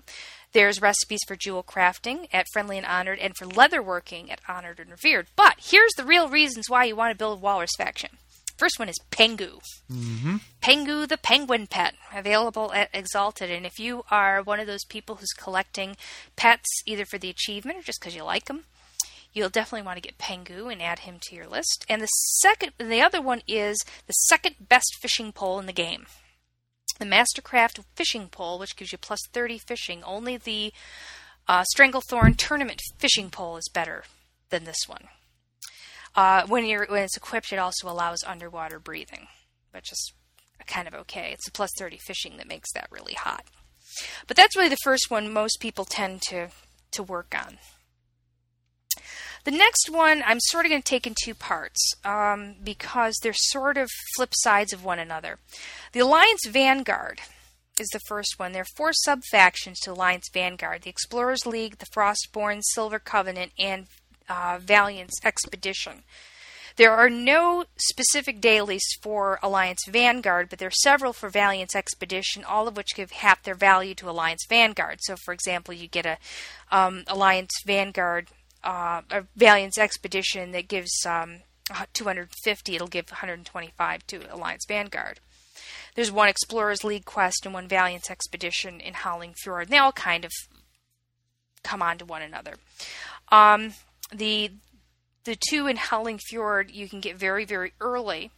There's 0.53 0.83
recipes 0.83 1.21
for 1.27 1.37
jewel 1.37 1.63
crafting 1.63 2.27
at 2.33 2.47
Friendly 2.53 2.79
and 2.79 2.87
Honored, 2.87 3.19
and 3.19 3.37
for 3.37 3.47
leatherworking 3.47 4.33
at 4.33 4.41
Honored 4.49 4.81
and 4.81 4.91
Revered. 4.91 5.29
But 5.37 5.57
here's 5.59 5.93
the 5.93 6.05
real 6.05 6.29
reasons 6.29 6.69
why 6.69 6.85
you 6.85 6.97
want 6.97 7.13
to 7.13 7.19
build 7.19 7.43
Walrus 7.43 7.77
faction. 7.77 8.11
First 8.59 8.81
one 8.81 8.89
is 8.89 8.99
Pengu. 9.13 9.61
Mm-hmm. 9.91 10.37
Pengu 10.61 11.07
the 11.09 11.17
penguin 11.17 11.69
pet, 11.69 11.95
available 12.13 12.73
at 12.73 12.91
Exalted. 12.93 13.51
And 13.53 13.65
if 13.65 13.79
you 13.79 14.05
are 14.11 14.43
one 14.43 14.59
of 14.59 14.67
those 14.67 14.85
people 14.85 15.15
who's 15.15 15.33
collecting 15.33 15.97
pets 16.35 16.69
either 16.85 17.05
for 17.05 17.19
the 17.19 17.31
achievement 17.31 17.79
or 17.79 17.83
just 17.83 18.01
because 18.01 18.17
you 18.17 18.25
like 18.25 18.47
them, 18.47 18.65
you'll 19.33 19.49
definitely 19.49 19.87
want 19.87 19.97
to 19.97 20.03
get 20.03 20.19
Pengu 20.19 20.73
and 20.73 20.83
add 20.83 21.01
him 21.01 21.19
to 21.21 21.37
your 21.37 21.47
list. 21.47 21.87
And 21.89 22.03
the 22.03 22.07
second, 22.07 22.73
the 22.79 23.01
other 23.01 23.23
one 23.23 23.43
is 23.47 23.79
the 24.09 24.13
second 24.13 24.57
best 24.69 24.93
fishing 25.01 25.31
pole 25.31 25.61
in 25.61 25.67
the 25.67 25.73
game. 25.73 26.07
The 26.99 27.05
Mastercraft 27.05 27.85
fishing 27.95 28.27
pole, 28.27 28.59
which 28.59 28.77
gives 28.77 28.91
you 28.91 28.99
plus 28.99 29.21
30 29.33 29.59
fishing. 29.59 30.03
Only 30.03 30.37
the 30.37 30.73
uh, 31.47 31.63
Stranglethorn 31.77 32.37
tournament 32.37 32.83
fishing 32.99 33.31
pole 33.31 33.57
is 33.57 33.71
better 33.73 34.03
than 34.51 34.65
this 34.65 34.89
one. 34.89 35.05
Uh, 36.19 36.45
when 36.49 36.67
you're 36.67 36.85
when 36.89 37.05
it's 37.05 37.17
equipped, 37.17 37.53
it 37.53 37.61
also 37.61 37.89
allows 37.89 38.25
underwater 38.25 38.81
breathing, 38.81 39.29
which 39.71 39.93
is 39.93 40.13
kind 40.67 40.89
of 40.89 40.95
okay. 40.95 41.31
It's 41.33 41.47
a 41.47 41.53
plus 41.53 41.71
30 41.79 41.97
fishing 41.99 42.39
that 42.39 42.49
makes 42.49 42.73
that 42.73 42.89
really 42.91 43.15
hot. 43.15 43.45
But 44.27 44.37
that's 44.37 44.57
really 44.57 44.69
the 44.69 44.79
first 44.83 45.13
one 45.13 45.33
most 45.33 45.61
people 45.61 45.85
tend 45.85 46.23
to 46.23 46.49
to 46.91 47.03
work 47.05 47.37
on. 47.41 47.59
The 49.45 49.53
next 49.53 49.91
one 49.91 50.25
I'm 50.27 50.41
sort 50.41 50.67
of 50.67 50.71
going 50.71 50.83
to 50.83 50.91
take 50.91 51.07
in 51.07 51.15
two 51.23 51.35
parts 51.35 51.95
um, 52.05 52.57
because 52.65 53.15
they're 53.23 53.33
sort 53.33 53.77
of 53.77 53.89
flip 54.17 54.33
sides 54.39 54.73
of 54.73 54.85
one 54.85 54.99
another. 54.99 55.39
The 55.93 56.01
Alliance 56.01 56.49
Vanguard 56.49 57.21
is 57.79 57.89
the 57.93 58.01
first 58.09 58.41
one. 58.41 58.51
There 58.51 58.63
are 58.63 58.77
four 58.77 58.93
sub 58.93 59.23
factions 59.31 59.79
to 59.83 59.93
Alliance 59.93 60.29
Vanguard 60.35 60.83
the 60.83 60.91
Explorers 60.91 61.47
League, 61.47 61.79
the 61.79 61.87
Frostborn, 61.95 62.63
Silver 62.65 62.99
Covenant, 62.99 63.53
and 63.57 63.87
uh, 64.29 64.59
Valiant's 64.61 65.25
expedition. 65.25 66.03
There 66.79 66.93
are 66.93 67.11
no 67.11 67.65
specific 67.77 68.41
dailies 68.41 68.85
for 69.03 69.41
Alliance 69.43 69.85
Vanguard, 69.89 70.49
but 70.49 70.61
there 70.61 70.69
are 70.69 70.83
several 70.83 71.13
for 71.13 71.29
Valiant's 71.29 71.75
Expedition, 71.75 72.45
all 72.45 72.69
of 72.69 72.77
which 72.77 72.95
give 72.95 73.11
half 73.11 73.43
their 73.43 73.57
value 73.57 73.97
to 73.97 74.09
Alliance 74.09 74.47
Vanguard. 74.49 75.01
So, 75.03 75.17
for 75.17 75.35
example, 75.35 75.75
you 75.75 75.89
get 75.89 76.07
a 76.07 76.19
um, 76.71 77.03
Alliance 77.09 77.51
Vanguard, 77.67 78.29
uh, 78.63 79.03
a 79.11 79.25
Valiant's 79.35 79.77
Expedition 79.77 80.53
that 80.53 80.69
gives 80.69 81.05
um, 81.05 81.39
250, 81.95 82.77
it'll 82.77 82.87
give 82.87 83.11
125 83.11 84.07
to 84.07 84.33
Alliance 84.33 84.65
Vanguard. 84.69 85.19
There's 85.97 86.13
one 86.13 86.29
Explorers 86.29 86.85
League 86.85 87.05
quest 87.05 87.45
and 87.45 87.53
one 87.53 87.67
Valiant's 87.67 88.09
Expedition 88.09 88.79
in 88.79 88.95
Howling 88.95 89.35
Fjord. 89.43 89.63
and 89.65 89.73
They 89.73 89.79
all 89.79 89.91
kind 89.91 90.25
of 90.25 90.31
come 91.65 91.83
on 91.83 91.99
to 91.99 92.05
one 92.05 92.23
another. 92.23 92.55
Um, 93.33 93.75
the 94.13 94.53
the 95.25 95.37
two 95.49 95.67
in 95.67 95.77
Howling 95.77 96.19
Fjord 96.19 96.71
you 96.71 96.89
can 96.89 97.01
get 97.01 97.17
very 97.17 97.45
very 97.45 97.73
early 97.81 98.31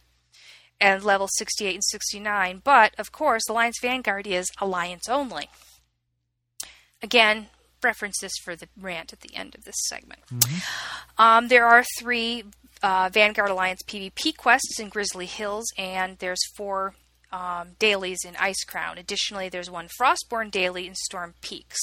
and 0.79 1.03
level 1.03 1.27
68 1.37 1.75
and 1.75 1.83
69 1.83 2.61
but 2.63 2.93
of 2.97 3.11
course 3.11 3.43
Alliance 3.49 3.77
Vanguard 3.81 4.27
is 4.27 4.49
alliance 4.59 5.07
only 5.07 5.49
again 7.01 7.47
reference 7.83 8.19
this 8.21 8.33
for 8.43 8.55
the 8.55 8.67
rant 8.79 9.13
at 9.13 9.21
the 9.21 9.35
end 9.35 9.55
of 9.55 9.63
this 9.63 9.75
segment 9.87 10.21
mm-hmm. 10.27 11.21
um, 11.21 11.47
there 11.47 11.65
are 11.65 11.83
three 11.99 12.43
uh, 12.83 13.09
Vanguard 13.11 13.51
Alliance 13.51 13.81
PvP 13.83 14.35
quests 14.35 14.79
in 14.79 14.89
Grizzly 14.89 15.27
Hills 15.27 15.65
and 15.77 16.17
there's 16.17 16.41
four 16.55 16.95
um, 17.31 17.69
dailies 17.79 18.19
in 18.25 18.33
Icecrown. 18.33 18.99
additionally 18.99 19.49
there's 19.49 19.69
one 19.69 19.87
Frostborn 19.99 20.51
daily 20.51 20.87
in 20.87 20.95
Storm 20.95 21.35
Peaks 21.41 21.79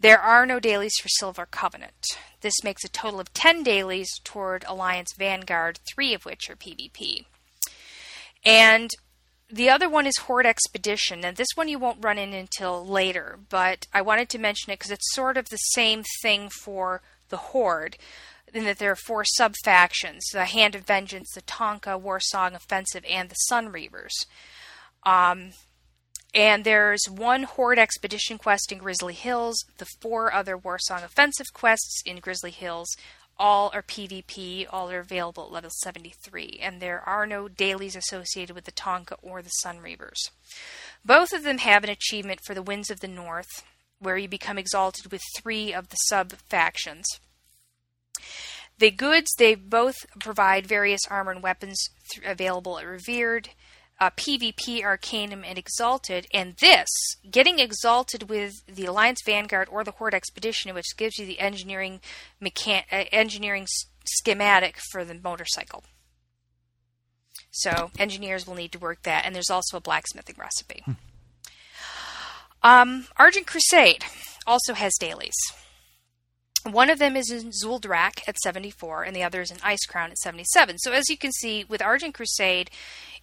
there 0.00 0.20
are 0.20 0.44
no 0.44 0.60
dailies 0.60 0.94
for 1.00 1.08
Silver 1.08 1.46
Covenant. 1.46 2.04
This 2.40 2.62
makes 2.62 2.84
a 2.84 2.88
total 2.88 3.20
of 3.20 3.32
10 3.32 3.62
dailies 3.62 4.08
toward 4.22 4.64
Alliance 4.66 5.14
Vanguard, 5.16 5.78
three 5.92 6.12
of 6.12 6.24
which 6.24 6.50
are 6.50 6.56
PvP. 6.56 7.24
And 8.44 8.90
the 9.50 9.70
other 9.70 9.88
one 9.88 10.06
is 10.06 10.16
Horde 10.18 10.46
Expedition, 10.46 11.24
and 11.24 11.36
this 11.36 11.48
one 11.54 11.68
you 11.68 11.78
won't 11.78 12.04
run 12.04 12.18
in 12.18 12.32
until 12.32 12.84
later, 12.84 13.38
but 13.48 13.86
I 13.92 14.02
wanted 14.02 14.28
to 14.30 14.38
mention 14.38 14.72
it 14.72 14.78
because 14.78 14.90
it's 14.90 15.14
sort 15.14 15.36
of 15.36 15.48
the 15.48 15.56
same 15.56 16.02
thing 16.22 16.50
for 16.62 17.02
the 17.28 17.36
Horde, 17.36 17.96
in 18.52 18.64
that 18.64 18.78
there 18.78 18.92
are 18.92 18.96
four 18.96 19.24
sub 19.24 19.54
factions 19.64 20.24
the 20.32 20.44
Hand 20.44 20.74
of 20.74 20.82
Vengeance, 20.82 21.30
the 21.34 21.42
Taunka, 21.42 22.00
Warsong 22.00 22.54
Offensive, 22.54 23.04
and 23.08 23.28
the 23.28 23.34
Sun 23.34 23.72
Reavers. 23.72 24.26
Um, 25.04 25.52
and 26.34 26.64
there's 26.64 27.04
one 27.08 27.44
Horde 27.44 27.78
Expedition 27.78 28.38
quest 28.38 28.72
in 28.72 28.78
Grizzly 28.78 29.14
Hills, 29.14 29.64
the 29.78 29.86
four 30.00 30.32
other 30.32 30.58
Warsong 30.58 31.04
Offensive 31.04 31.46
quests 31.52 32.02
in 32.04 32.18
Grizzly 32.18 32.50
Hills. 32.50 32.96
All 33.36 33.70
are 33.74 33.82
PvP, 33.82 34.66
all 34.70 34.90
are 34.90 35.00
available 35.00 35.44
at 35.44 35.52
level 35.52 35.70
73, 35.82 36.58
and 36.62 36.80
there 36.80 37.00
are 37.00 37.26
no 37.26 37.48
dailies 37.48 37.96
associated 37.96 38.54
with 38.54 38.64
the 38.64 38.72
Taunka 38.72 39.16
or 39.22 39.42
the 39.42 39.48
Sun 39.48 39.78
Reavers. 39.78 40.30
Both 41.04 41.32
of 41.32 41.42
them 41.42 41.58
have 41.58 41.84
an 41.84 41.90
achievement 41.90 42.40
for 42.44 42.54
the 42.54 42.62
Winds 42.62 42.90
of 42.90 43.00
the 43.00 43.08
North, 43.08 43.64
where 43.98 44.16
you 44.16 44.28
become 44.28 44.58
exalted 44.58 45.10
with 45.10 45.22
three 45.36 45.72
of 45.72 45.88
the 45.88 45.96
sub 45.96 46.32
factions. 46.48 47.06
The 48.78 48.90
goods, 48.90 49.32
they 49.38 49.54
both 49.54 49.94
provide 50.18 50.66
various 50.66 51.02
armor 51.08 51.32
and 51.32 51.42
weapons 51.42 51.90
th- 52.10 52.26
available 52.26 52.78
at 52.78 52.86
Revered. 52.86 53.50
Uh, 54.00 54.10
PvP, 54.10 54.82
Arcanum, 54.82 55.44
and 55.44 55.58
Exalted. 55.58 56.26
And 56.32 56.56
this, 56.56 56.88
getting 57.30 57.58
Exalted 57.58 58.28
with 58.28 58.52
the 58.66 58.86
Alliance 58.86 59.20
Vanguard 59.24 59.68
or 59.70 59.84
the 59.84 59.92
Horde 59.92 60.14
Expedition, 60.14 60.74
which 60.74 60.96
gives 60.96 61.18
you 61.18 61.26
the 61.26 61.40
engineering 61.40 62.00
mechan- 62.42 62.84
uh, 62.92 63.04
engineering 63.12 63.66
schematic 64.04 64.78
for 64.90 65.04
the 65.04 65.14
motorcycle. 65.14 65.84
So 67.50 67.90
engineers 67.98 68.46
will 68.46 68.56
need 68.56 68.72
to 68.72 68.78
work 68.78 69.02
that, 69.04 69.24
and 69.24 69.34
there's 69.34 69.50
also 69.50 69.76
a 69.76 69.80
blacksmithing 69.80 70.36
recipe. 70.38 70.84
Um, 72.62 73.06
Argent 73.16 73.46
Crusade 73.46 74.04
also 74.46 74.74
has 74.74 74.92
dailies. 74.98 75.34
One 76.64 76.88
of 76.88 76.98
them 76.98 77.16
is 77.16 77.30
in 77.30 77.50
Zul'Drak 77.50 78.26
at 78.26 78.38
74, 78.38 79.04
and 79.04 79.14
the 79.14 79.22
other 79.22 79.42
is 79.42 79.50
in 79.50 79.58
Icecrown 79.58 80.10
at 80.10 80.18
77. 80.18 80.78
So 80.78 80.92
as 80.92 81.08
you 81.10 81.18
can 81.18 81.30
see, 81.32 81.64
with 81.64 81.82
Argent 81.82 82.14
Crusade, 82.14 82.70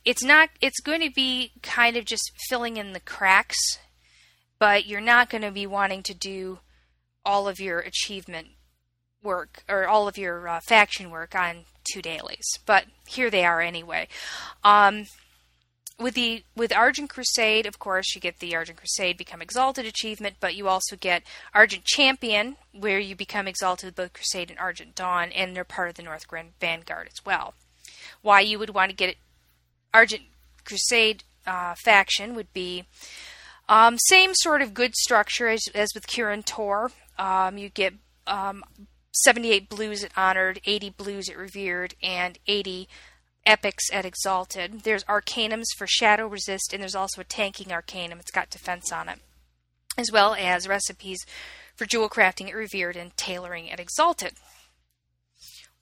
it's 0.06 0.24
not. 0.24 0.50
It's 0.62 0.80
going 0.80 1.02
to 1.02 1.12
be 1.12 1.52
kind 1.62 1.98
of 1.98 2.06
just 2.06 2.32
filling 2.50 2.78
in 2.78 2.94
the 2.94 3.00
cracks, 3.00 3.58
but 4.60 4.86
you're 4.86 5.02
not 5.02 5.30
going 5.30 5.44
to 5.44 5.52
be 5.52 5.66
wanting 5.68 6.04
to 6.04 6.14
do 6.14 6.60
all 7.26 7.48
of 7.48 7.60
your 7.60 7.80
achievement 7.80 8.48
work 9.24 9.64
or 9.70 9.88
all 9.88 10.08
of 10.08 10.18
your 10.18 10.48
uh, 10.48 10.60
faction 10.68 11.10
work 11.12 11.36
on 11.36 11.66
two 11.92 12.02
dailies. 12.02 12.46
But 12.66 12.86
here 13.08 13.30
they 13.30 13.46
are 13.46 13.62
anyway. 13.62 14.08
Um, 14.64 15.06
with 16.02 16.16
the 16.16 16.44
with 16.56 16.76
Argent 16.76 17.10
Crusade, 17.10 17.66
of 17.66 17.80
course, 17.80 18.16
you 18.16 18.22
get 18.22 18.40
the 18.40 18.56
Argent 18.56 18.78
Crusade 18.78 19.18
become 19.18 19.42
exalted 19.42 19.86
achievement, 19.86 20.38
but 20.40 20.56
you 20.56 20.68
also 20.68 20.96
get 20.96 21.24
Argent 21.54 21.86
Champion, 21.86 22.58
where 22.72 23.00
you 23.00 23.16
become 23.16 23.48
exalted 23.48 23.88
with 23.88 23.96
both 23.96 24.14
Crusade 24.14 24.50
and 24.50 24.60
Argent 24.60 24.96
Dawn, 24.96 25.32
and 25.32 25.56
they're 25.56 25.64
part 25.64 25.90
of 25.90 25.96
the 25.96 26.04
Northrend 26.04 26.50
Vanguard 26.60 27.08
as 27.08 27.26
well. 27.26 27.54
Why 28.22 28.42
you 28.42 28.60
would 28.60 28.72
want 28.72 28.90
to 28.90 28.96
get 28.96 29.16
Argent 29.94 30.24
Crusade 30.66 31.24
uh, 31.46 31.76
faction 31.84 32.36
would 32.36 32.52
be 32.54 32.86
um, 33.70 33.98
same 33.98 34.32
sort 34.34 34.62
of 34.62 34.74
good 34.74 34.96
structure 34.96 35.48
as, 35.48 35.62
as 35.74 35.90
with 35.94 36.08
Kirin 36.08 36.44
Tor. 36.46 36.92
Um, 37.18 37.58
you 37.58 37.70
get 37.70 37.94
um, 38.28 38.64
78 39.14 39.70
blues 39.70 40.04
at 40.04 40.12
Honored, 40.18 40.62
80 40.66 40.90
blues 40.92 41.30
at 41.30 41.38
Revered, 41.38 41.96
and 42.02 42.38
80 42.48 42.88
epics 43.46 43.86
at 43.92 44.06
Exalted. 44.06 44.82
There's 44.82 45.04
Arcanums 45.06 45.68
for 45.78 45.88
Shadow 45.88 46.28
Resist, 46.28 46.72
and 46.74 46.82
there's 46.82 46.96
also 46.96 47.22
a 47.22 47.26
tanking 47.26 47.72
Arcanum. 47.72 48.20
It's 48.20 48.32
got 48.32 48.50
defense 48.50 48.92
on 48.92 49.10
it, 49.10 49.20
as 49.98 50.12
well 50.12 50.36
as 50.36 50.68
recipes 50.68 51.26
for 51.76 51.86
jewel 51.86 52.10
crafting 52.10 52.50
at 52.50 52.56
Revered 52.56 52.96
and 52.96 53.16
tailoring 53.18 53.70
at 53.72 53.80
Exalted. 53.80 54.34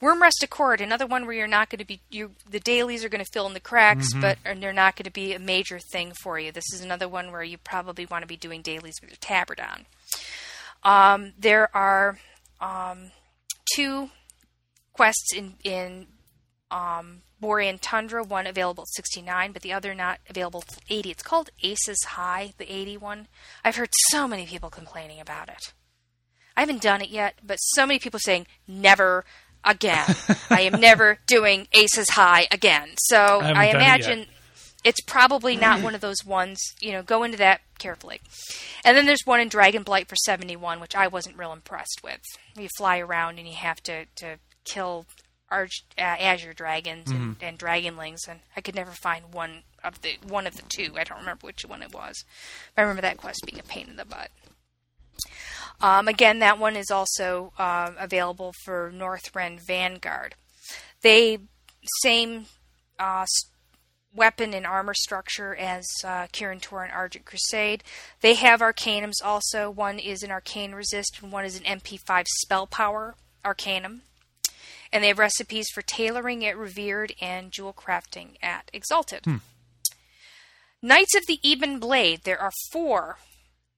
Wyrmrest 0.01 0.41
Accord, 0.43 0.79
another 0.79 1.05
one 1.05 1.25
where 1.25 1.35
you're 1.35 1.47
not 1.47 1.69
going 1.69 1.79
to 1.79 1.85
be 1.85 1.99
you 2.09 2.31
the 2.49 2.61
dailies 2.61 3.03
are 3.03 3.09
going 3.09 3.23
to 3.23 3.31
fill 3.33 3.47
in 3.47 3.53
the 3.53 3.59
cracks, 3.59 4.13
but 4.13 4.37
and 4.45 4.63
they're 4.63 4.71
not 4.71 4.95
going 4.95 5.03
to 5.03 5.11
be 5.11 5.33
a 5.33 5.39
major 5.39 5.77
thing 5.77 6.13
for 6.13 6.39
you. 6.39 6.53
This 6.53 6.71
is 6.73 6.81
another 6.81 7.09
one 7.09 7.31
where 7.33 7.43
you 7.43 7.57
probably 7.57 8.05
want 8.05 8.23
to 8.23 8.27
be 8.27 8.37
doing 8.37 8.61
dailies 8.61 8.95
with 9.01 9.09
your 9.09 9.17
tabard 9.19 9.59
on. 9.59 9.85
Um, 10.83 11.33
there 11.37 11.75
are 11.75 12.17
um, 12.61 13.11
two 13.75 14.09
quests 14.93 15.33
in 15.35 15.55
in 15.65 16.07
um, 16.71 17.23
Borean 17.41 17.79
Tundra, 17.81 18.23
one 18.23 18.47
available 18.47 18.83
at 18.83 18.95
69, 18.95 19.51
but 19.51 19.61
the 19.61 19.73
other 19.73 19.93
not 19.95 20.19
available 20.29 20.63
at 20.67 20.79
80. 20.89 21.11
It's 21.11 21.23
called 21.23 21.49
Aces 21.63 22.03
High, 22.03 22.53
the 22.57 22.71
80 22.71 22.97
one. 22.97 23.27
I've 23.63 23.75
heard 23.75 23.89
so 24.09 24.27
many 24.27 24.45
people 24.45 24.69
complaining 24.69 25.19
about 25.19 25.49
it. 25.49 25.73
I 26.57 26.61
haven't 26.61 26.81
done 26.81 27.01
it 27.01 27.09
yet, 27.09 27.35
but 27.45 27.57
so 27.57 27.85
many 27.85 27.99
people 27.99 28.19
saying 28.19 28.47
never 28.67 29.23
again. 29.63 30.15
I 30.49 30.61
am 30.61 30.79
never 30.79 31.19
doing 31.27 31.67
Aces 31.73 32.09
High 32.09 32.47
again. 32.51 32.89
So 32.97 33.39
haven't 33.39 33.57
I, 33.57 33.71
done 33.71 33.75
it 33.75 33.83
imagine 33.83 34.25
it's 34.83 35.01
probably 35.01 35.55
not 35.55 35.81
one 35.81 35.95
of 35.95 36.01
those 36.01 36.25
ones. 36.25 36.59
You 36.79 36.93
know, 36.93 37.03
go 37.03 37.23
into 37.23 37.37
that 37.37 37.61
carefully. 37.77 38.21
And 38.83 38.95
then 38.95 39.05
there's 39.05 39.25
one 39.25 39.39
in 39.39 39.49
Dragon 39.49 39.83
Blight 39.83 40.07
for 40.07 40.15
71, 40.15 40.79
which 40.79 40.95
I 40.95 41.07
wasn't 41.07 41.37
real 41.37 41.53
impressed 41.53 42.01
with. 42.03 42.21
You 42.57 42.69
fly 42.77 42.99
around 42.99 43.39
and 43.39 43.47
you 43.47 43.55
have 43.55 43.81
to 43.83 44.05
to 44.17 44.37
kill 44.65 45.05
arch, 45.51 45.83
uh, 45.97 46.01
azure 46.01 46.53
dragons 46.53 47.09
and, 47.09 47.35
and 47.41 47.57
dragonlings, 47.57 48.27
and 48.27 48.39
I 48.55 48.61
could 48.61 48.75
never 48.75 48.91
find 48.91 49.33
one 49.33 49.63
of 49.83 50.01
the 50.01 50.17
one 50.27 50.47
of 50.47 50.55
the 50.55 50.63
two. 50.63 50.93
I 50.97 51.03
don't 51.03 51.19
remember 51.19 51.47
which 51.47 51.65
one 51.65 51.81
it 51.81 51.93
was. 51.93 52.23
But 52.75 52.81
I 52.81 52.85
remember 52.85 53.01
that 53.01 53.17
quest 53.17 53.41
being 53.45 53.59
a 53.59 53.63
pain 53.63 53.87
in 53.89 53.95
the 53.95 54.05
butt. 54.05 54.29
Um, 55.81 56.07
again, 56.07 56.39
that 56.39 56.59
one 56.59 56.75
is 56.75 56.91
also 56.91 57.53
um, 57.57 57.95
available 57.97 58.53
for 58.63 58.91
Northrend 58.93 59.65
Vanguard. 59.65 60.35
They 61.01 61.39
same 62.01 62.45
uh, 62.99 63.25
weapon 64.13 64.53
and 64.53 64.65
armor 64.65 64.93
structure 64.93 65.55
as 65.55 65.85
uh, 66.03 66.27
Kirin 66.27 66.61
Tor 66.61 66.83
and 66.83 66.91
Argent 66.91 67.25
Crusade. 67.25 67.83
They 68.21 68.33
have 68.35 68.59
arcanums 68.59 69.23
also. 69.23 69.69
One 69.69 69.99
is 69.99 70.23
an 70.23 70.31
arcane 70.31 70.73
resist, 70.73 71.19
and 71.21 71.31
one 71.31 71.45
is 71.45 71.57
an 71.57 71.63
MP5 71.63 72.25
spell 72.27 72.67
power 72.67 73.15
arcanum. 73.45 74.01
And 74.91 75.03
they 75.03 75.09
have 75.09 75.19
recipes 75.19 75.67
for 75.73 75.81
tailoring 75.81 76.45
at 76.45 76.57
Revered 76.57 77.13
and 77.21 77.51
jewel 77.51 77.73
crafting 77.73 78.37
at 78.41 78.69
Exalted. 78.73 79.23
Knights 80.81 81.15
of 81.15 81.27
the 81.27 81.39
Ebon 81.43 81.79
Blade. 81.79 82.21
There 82.23 82.39
are 82.39 82.51
four 82.71 83.17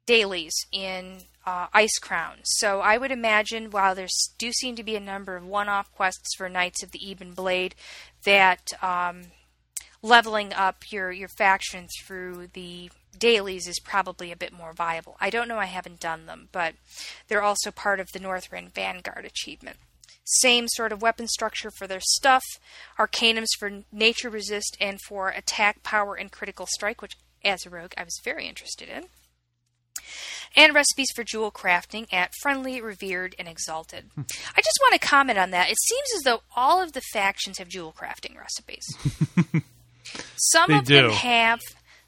dailies 0.06 0.54
in 0.72 1.24
uh, 1.46 1.68
Icecrown. 1.70 2.38
So 2.44 2.82
I 2.82 2.98
would 2.98 3.12
imagine, 3.12 3.72
while 3.72 3.96
there 3.96 4.08
do 4.38 4.52
seem 4.52 4.76
to 4.76 4.84
be 4.84 4.96
a 4.96 5.00
number 5.00 5.36
of 5.36 5.46
one-off 5.46 5.92
quests 5.94 6.36
for 6.38 6.48
Knights 6.48 6.84
of 6.84 6.92
the 6.92 7.10
Ebon 7.10 7.34
Blade, 7.34 7.76
that 8.24 8.72
um, 8.82 9.24
leveling 10.02 10.54
up 10.54 10.92
your 10.92 11.12
your 11.12 11.30
faction 11.30 11.88
through 12.02 12.48
the 12.54 12.92
dailies 13.18 13.68
is 13.68 13.80
probably 13.80 14.32
a 14.32 14.38
bit 14.38 14.54
more 14.54 14.74
viable. 14.74 15.18
I 15.20 15.30
don't 15.30 15.48
know. 15.48 15.58
I 15.58 15.66
haven't 15.66 16.00
done 16.00 16.26
them, 16.26 16.50
but 16.52 16.76
they're 17.28 17.44
also 17.44 17.72
part 17.72 18.00
of 18.00 18.08
the 18.14 18.20
Northrend 18.20 18.74
Vanguard 18.74 19.26
achievement. 19.26 19.78
Same 20.24 20.68
sort 20.68 20.92
of 20.92 21.02
weapon 21.02 21.28
structure 21.28 21.72
for 21.72 21.88
their 21.88 22.02
stuff, 22.02 22.44
arcanums 22.98 23.48
for 23.60 23.84
nature 23.92 24.30
resist 24.30 24.78
and 24.80 25.00
for 25.08 25.30
attack 25.30 25.84
power 25.84 26.16
and 26.16 26.32
critical 26.32 26.68
strike, 26.68 27.02
which 27.02 27.14
as 27.44 27.66
a 27.66 27.70
rogue 27.70 27.94
I 27.98 28.04
was 28.04 28.20
very 28.24 28.48
interested 28.48 28.88
in 28.88 29.06
and 30.56 30.76
recipes 30.76 31.08
for 31.16 31.24
jewel 31.24 31.52
crafting 31.52 32.12
at 32.12 32.32
Friendly, 32.42 32.82
Revered, 32.82 33.36
and 33.40 33.48
Exalted. 33.48 34.10
I 34.18 34.62
just 34.62 34.80
want 34.82 34.94
to 35.00 35.08
comment 35.08 35.40
on 35.40 35.52
that. 35.52 35.70
It 35.70 35.78
seems 35.88 36.10
as 36.16 36.22
though 36.24 36.42
all 36.56 36.82
of 36.82 36.94
the 36.94 37.02
factions 37.14 37.58
have 37.58 37.70
jewel 37.70 37.96
crafting 37.98 38.38
recipes. 38.38 38.86
some 40.36 40.72
They 40.72 40.78
of 40.78 40.86
them 40.86 41.12
have, 41.12 41.60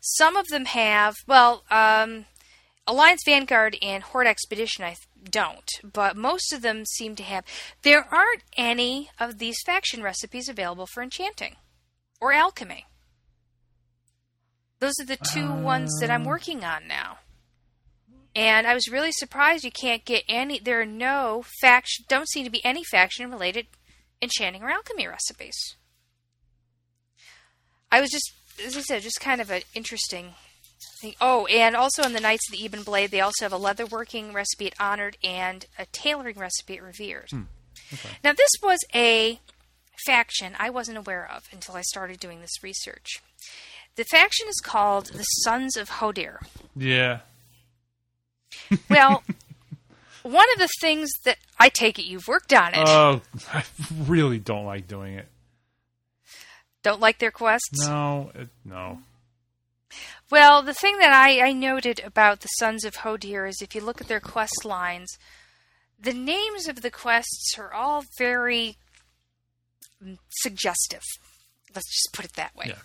some 0.02 0.36
of 0.36 0.48
them 0.48 0.66
have. 0.66 1.16
Well, 1.28 1.64
um, 1.72 2.26
Alliance 2.86 3.22
Vanguard 3.26 3.78
and 3.82 4.04
Horde 4.04 4.28
Expedition, 4.28 4.84
I 4.84 4.96
don't, 5.30 5.70
but 5.84 6.16
most 6.16 6.54
of 6.54 6.62
them 6.62 6.86
seem 6.86 7.16
to 7.16 7.24
have. 7.24 7.46
There 7.82 8.06
aren't 8.12 8.44
any 8.58 9.10
of 9.20 9.38
these 9.38 9.62
faction 9.66 10.04
recipes 10.04 10.50
available 10.50 10.88
for 10.88 11.04
enchanting 11.04 11.56
or 12.20 12.34
alchemy. 12.34 12.86
Those 14.80 14.94
are 15.00 15.06
the 15.06 15.18
two 15.32 15.52
ones 15.52 15.98
that 16.00 16.10
I'm 16.10 16.24
uh. 16.24 16.30
working 16.30 16.64
on 16.64 16.88
now. 16.88 17.20
And 18.36 18.66
I 18.66 18.74
was 18.74 18.90
really 18.90 19.12
surprised 19.12 19.64
you 19.64 19.72
can't 19.72 20.06
get 20.06 20.24
any. 20.28 20.60
There 20.60 20.82
are 20.82 20.86
no 20.86 21.46
faction. 21.62 22.06
Don't 22.10 22.28
seem 22.28 22.46
to 22.46 22.52
be 22.52 22.66
any 22.66 22.84
faction 22.84 23.30
related 23.30 23.68
enchanting 24.22 24.64
or 24.64 24.70
alchemy 24.70 25.08
recipes. 25.08 25.56
I 27.92 28.02
was 28.02 28.10
just, 28.10 28.32
as 28.66 28.76
I 28.76 28.82
said, 28.82 29.04
just 29.04 29.22
kind 29.22 29.40
of 29.40 29.52
an 29.52 29.62
interesting 29.76 30.34
thing. 31.04 31.16
Oh, 31.22 31.46
and 31.46 31.76
also 31.76 32.04
in 32.04 32.14
the 32.14 32.20
Knights 32.20 32.50
of 32.50 32.58
the 32.58 32.64
Ebon 32.64 32.84
Blade, 32.84 33.12
they 33.12 33.22
also 33.22 33.46
have 33.46 33.54
a 33.54 33.60
leatherworking 33.60 34.34
recipe 34.34 34.68
at 34.68 34.74
Honored 34.80 35.18
and 35.24 35.66
a 35.78 35.86
tailoring 35.88 36.38
recipe 36.38 36.78
at 36.78 36.84
Revered. 36.84 37.30
Hmm. 37.30 37.44
Now, 38.24 38.34
this 38.34 38.50
was 38.62 38.80
a 38.96 39.40
faction 40.06 40.54
I 40.58 40.70
wasn't 40.70 40.98
aware 40.98 41.30
of 41.30 41.44
until 41.52 41.76
I 41.76 41.82
started 41.82 42.20
doing 42.20 42.42
this 42.42 42.64
research. 42.64 43.22
The 43.96 44.06
faction 44.06 44.48
is 44.48 44.60
called 44.64 45.08
the 45.08 45.24
Sons 45.24 45.78
of 45.78 45.90
Hodir. 45.90 46.40
Yeah. 46.76 47.20
Well, 48.90 49.24
one 50.24 50.48
of 50.54 50.60
the 50.60 50.70
things 50.82 51.10
that 51.26 51.38
I 51.60 51.70
take 51.70 52.00
it 52.00 52.06
you've 52.06 52.28
worked 52.28 52.54
on 52.54 52.74
it. 52.74 52.88
Oh, 52.88 53.22
I 53.54 53.64
really 54.08 54.40
don't 54.40 54.66
like 54.66 54.88
doing 54.88 55.14
it. 55.16 55.28
Don't 56.82 57.00
like 57.00 57.20
their 57.20 57.32
quests? 57.32 57.88
No, 57.88 58.32
it, 58.36 58.50
no. 58.66 59.00
Well, 60.30 60.62
the 60.62 60.74
thing 60.74 60.98
that 60.98 61.14
I, 61.14 61.48
I 61.48 61.52
noted 61.54 62.02
about 62.04 62.42
the 62.42 62.48
Sons 62.60 62.86
of 62.86 62.98
Hodir 62.98 63.48
is 63.48 63.62
if 63.62 63.76
you 63.76 63.82
look 63.82 64.02
at 64.02 64.08
their 64.08 64.20
quest 64.20 64.66
lines, 64.66 65.18
the 66.00 66.14
names 66.14 66.68
of 66.68 66.82
the 66.82 66.92
quests 66.92 67.56
are 67.58 67.74
all 67.74 68.04
very 68.18 68.78
suggestive. 70.30 71.04
Let's 71.74 71.90
just 71.90 72.14
put 72.14 72.26
it 72.26 72.34
that 72.34 72.56
way. 72.56 72.66
Yeah. 72.70 72.80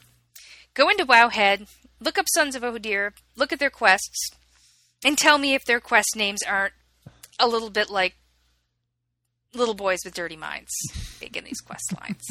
Go 0.75 0.89
into 0.89 1.05
Wowhead, 1.05 1.69
look 2.01 2.19
up 2.19 2.27
Sons 2.35 2.55
of 2.55 2.63
Hodir, 2.63 3.13
look 3.37 3.53
at 3.53 3.59
their 3.59 3.71
quests, 3.71 4.31
and 5.05 5.19
tell 5.19 5.39
me 5.39 5.55
if 5.55 5.65
their 5.65 5.81
quest 5.81 6.15
names 6.17 6.41
aren't 6.47 6.75
a 7.41 7.49
little 7.49 7.71
bit 7.71 7.91
like 7.91 8.15
little 9.55 9.75
boys 9.75 9.99
with 10.05 10.15
dirty 10.15 10.37
minds 10.37 10.71
big 11.19 11.37
in 11.37 11.45
these 11.45 11.61
quest 11.61 11.93
lines. 12.01 12.23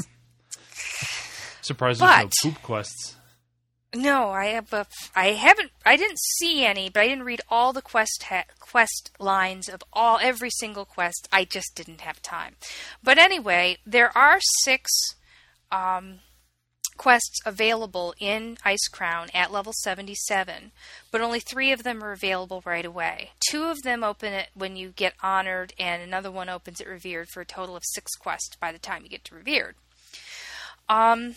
Surprised 1.62 2.00
there's 2.00 2.24
no 2.44 2.52
poop 2.52 2.62
quests. 2.62 3.17
No, 3.96 4.32
I 4.32 4.48
have 4.48 4.74
a. 4.74 4.86
I 5.16 5.28
haven't. 5.30 5.72
I 5.86 5.96
didn't 5.96 6.20
see 6.20 6.66
any, 6.66 6.90
but 6.90 7.02
I 7.04 7.08
didn't 7.08 7.24
read 7.24 7.42
all 7.50 7.72
the 7.72 7.82
quest 7.82 8.24
ha- 8.24 8.44
quest 8.60 9.12
lines 9.18 9.70
of 9.70 9.82
all 9.94 10.20
every 10.22 10.50
single 10.50 10.84
quest. 10.84 11.28
I 11.32 11.46
just 11.46 11.74
didn't 11.76 12.02
have 12.02 12.22
time. 12.22 12.56
But 13.02 13.18
anyway, 13.18 13.78
there 13.86 14.16
are 14.16 14.40
six 14.64 14.92
um, 15.72 16.20
quests 16.98 17.40
available 17.46 18.14
in 18.20 18.58
Icecrown 18.66 19.30
at 19.34 19.54
level 19.54 19.72
77, 19.74 20.72
but 21.12 21.22
only 21.22 21.40
three 21.40 21.72
of 21.72 21.84
them 21.84 22.04
are 22.04 22.12
available 22.12 22.62
right 22.66 22.86
away. 22.86 23.32
Two 23.50 23.66
of 23.66 23.82
them 23.84 24.04
open 24.04 24.34
it 24.34 24.50
when 24.54 24.76
you 24.76 24.90
get 24.90 25.14
honored, 25.24 25.74
and 25.80 26.02
another 26.02 26.32
one 26.32 26.50
opens 26.50 26.82
at 26.82 26.88
Revered 26.88 27.30
for 27.30 27.42
a 27.42 27.46
total 27.46 27.78
of 27.78 27.84
six 27.86 28.12
quests 28.16 28.58
by 28.58 28.72
the 28.72 28.80
time 28.80 29.04
you 29.04 29.10
get 29.10 29.24
to 29.26 29.36
Revered. 29.36 29.76
Um, 30.90 31.36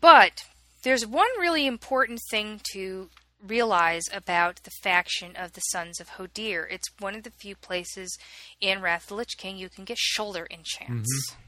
but 0.00 0.44
there's 0.86 1.04
one 1.04 1.26
really 1.40 1.66
important 1.66 2.20
thing 2.30 2.60
to 2.72 3.10
realize 3.44 4.04
about 4.12 4.62
the 4.62 4.70
faction 4.84 5.34
of 5.34 5.52
the 5.54 5.60
Sons 5.62 5.98
of 5.98 6.10
Hodir. 6.10 6.64
It's 6.70 6.86
one 7.00 7.16
of 7.16 7.24
the 7.24 7.32
few 7.32 7.56
places 7.56 8.16
in 8.60 8.80
Wrath 8.80 9.02
of 9.02 9.08
the 9.08 9.14
Lich 9.16 9.36
King 9.36 9.56
you 9.56 9.68
can 9.68 9.84
get 9.84 9.98
shoulder 9.98 10.46
enchants, 10.48 11.10
mm-hmm. 11.32 11.40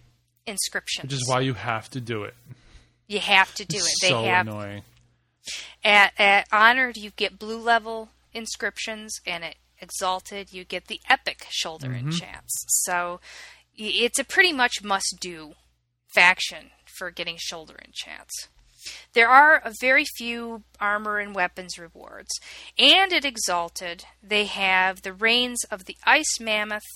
inscriptions. 0.44 1.12
Which 1.12 1.22
is 1.22 1.28
why 1.28 1.42
you 1.42 1.54
have 1.54 1.88
to 1.90 2.00
do 2.00 2.24
it. 2.24 2.34
You 3.06 3.20
have 3.20 3.54
to 3.54 3.64
do 3.64 3.76
it. 3.76 3.82
It's 3.82 4.00
they 4.02 4.08
so 4.08 4.24
have 4.24 4.48
annoying. 4.48 4.82
At, 5.84 6.14
at 6.18 6.48
honored, 6.50 6.96
you 6.96 7.10
get 7.10 7.38
blue 7.38 7.60
level 7.60 8.08
inscriptions, 8.34 9.20
and 9.24 9.44
at 9.44 9.54
exalted, 9.80 10.52
you 10.52 10.64
get 10.64 10.88
the 10.88 11.00
epic 11.08 11.46
shoulder 11.48 11.90
mm-hmm. 11.90 12.08
enchants. 12.08 12.64
So 12.84 13.20
it's 13.76 14.18
a 14.18 14.24
pretty 14.24 14.52
much 14.52 14.82
must 14.82 15.18
do 15.20 15.52
faction 16.08 16.70
for 16.86 17.12
getting 17.12 17.36
shoulder 17.38 17.76
enchants. 17.84 18.48
There 19.12 19.28
are 19.28 19.56
a 19.56 19.72
very 19.80 20.04
few 20.16 20.62
armor 20.80 21.18
and 21.18 21.34
weapons 21.34 21.78
rewards, 21.78 22.30
and 22.78 23.12
at 23.12 23.24
Exalted, 23.24 24.04
they 24.22 24.44
have 24.44 25.02
the 25.02 25.12
Reins 25.12 25.64
of 25.70 25.84
the 25.84 25.96
Ice 26.04 26.40
Mammoth, 26.40 26.86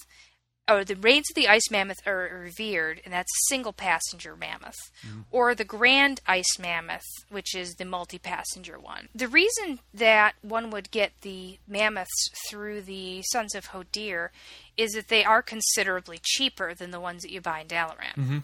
or 0.68 0.84
the 0.84 0.96
Reins 0.96 1.28
of 1.30 1.34
the 1.34 1.48
Ice 1.48 1.70
Mammoth 1.70 2.06
are 2.06 2.40
revered, 2.40 3.00
and 3.04 3.12
that's 3.12 3.30
a 3.30 3.48
single 3.48 3.72
passenger 3.72 4.36
mammoth, 4.36 4.78
mm. 5.06 5.24
or 5.30 5.54
the 5.54 5.64
Grand 5.64 6.20
Ice 6.26 6.58
Mammoth, 6.58 7.06
which 7.30 7.54
is 7.54 7.74
the 7.74 7.84
multi 7.84 8.18
passenger 8.18 8.78
one. 8.78 9.08
The 9.14 9.28
reason 9.28 9.80
that 9.92 10.34
one 10.42 10.70
would 10.70 10.90
get 10.90 11.12
the 11.22 11.58
mammoths 11.66 12.30
through 12.48 12.82
the 12.82 13.22
Sons 13.32 13.54
of 13.54 13.68
Hodir 13.68 14.30
is 14.76 14.92
that 14.92 15.08
they 15.08 15.24
are 15.24 15.42
considerably 15.42 16.20
cheaper 16.22 16.74
than 16.74 16.90
the 16.90 17.00
ones 17.00 17.22
that 17.22 17.32
you 17.32 17.40
buy 17.40 17.60
in 17.60 17.66
Dalaran. 17.66 18.14
Mm-hmm. 18.16 18.38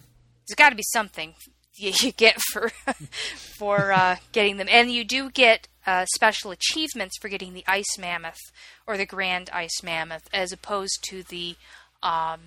There's 0.48 0.56
got 0.56 0.70
to 0.70 0.76
be 0.76 0.84
something 0.92 1.34
you, 1.78 1.92
you 2.00 2.12
get 2.12 2.40
for 2.52 2.70
for 3.36 3.92
uh, 3.92 4.16
getting 4.32 4.56
them, 4.56 4.68
and 4.70 4.90
you 4.90 5.04
do 5.04 5.30
get 5.30 5.68
uh, 5.86 6.04
special 6.14 6.50
achievements 6.50 7.16
for 7.18 7.28
getting 7.28 7.54
the 7.54 7.64
ice 7.66 7.98
mammoth 7.98 8.40
or 8.86 8.96
the 8.96 9.06
grand 9.06 9.50
ice 9.52 9.82
mammoth, 9.82 10.28
as 10.32 10.52
opposed 10.52 10.98
to 11.08 11.22
the 11.22 11.56
um, 12.02 12.40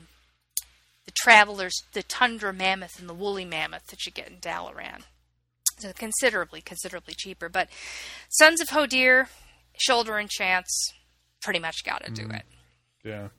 the 1.05 1.11
travelers, 1.15 1.73
the 1.93 2.03
tundra 2.03 2.53
mammoth 2.53 2.99
and 2.99 3.09
the 3.09 3.13
woolly 3.13 3.45
mammoth 3.45 3.88
that 3.88 4.05
you 4.05 4.11
get 4.11 4.29
in 4.29 4.38
Dalaran. 4.38 5.03
So 5.79 5.91
considerably, 5.93 6.61
considerably 6.61 7.15
cheaper. 7.17 7.49
But 7.49 7.69
Sons 8.29 8.61
of 8.61 8.67
Hodir, 8.67 9.27
shoulder 9.79 10.19
enchants, 10.19 10.93
pretty 11.41 11.59
much 11.59 11.84
got 11.84 12.03
to 12.05 12.11
do 12.11 12.27
mm. 12.27 12.38
it. 12.38 12.43
Yeah. 13.03 13.29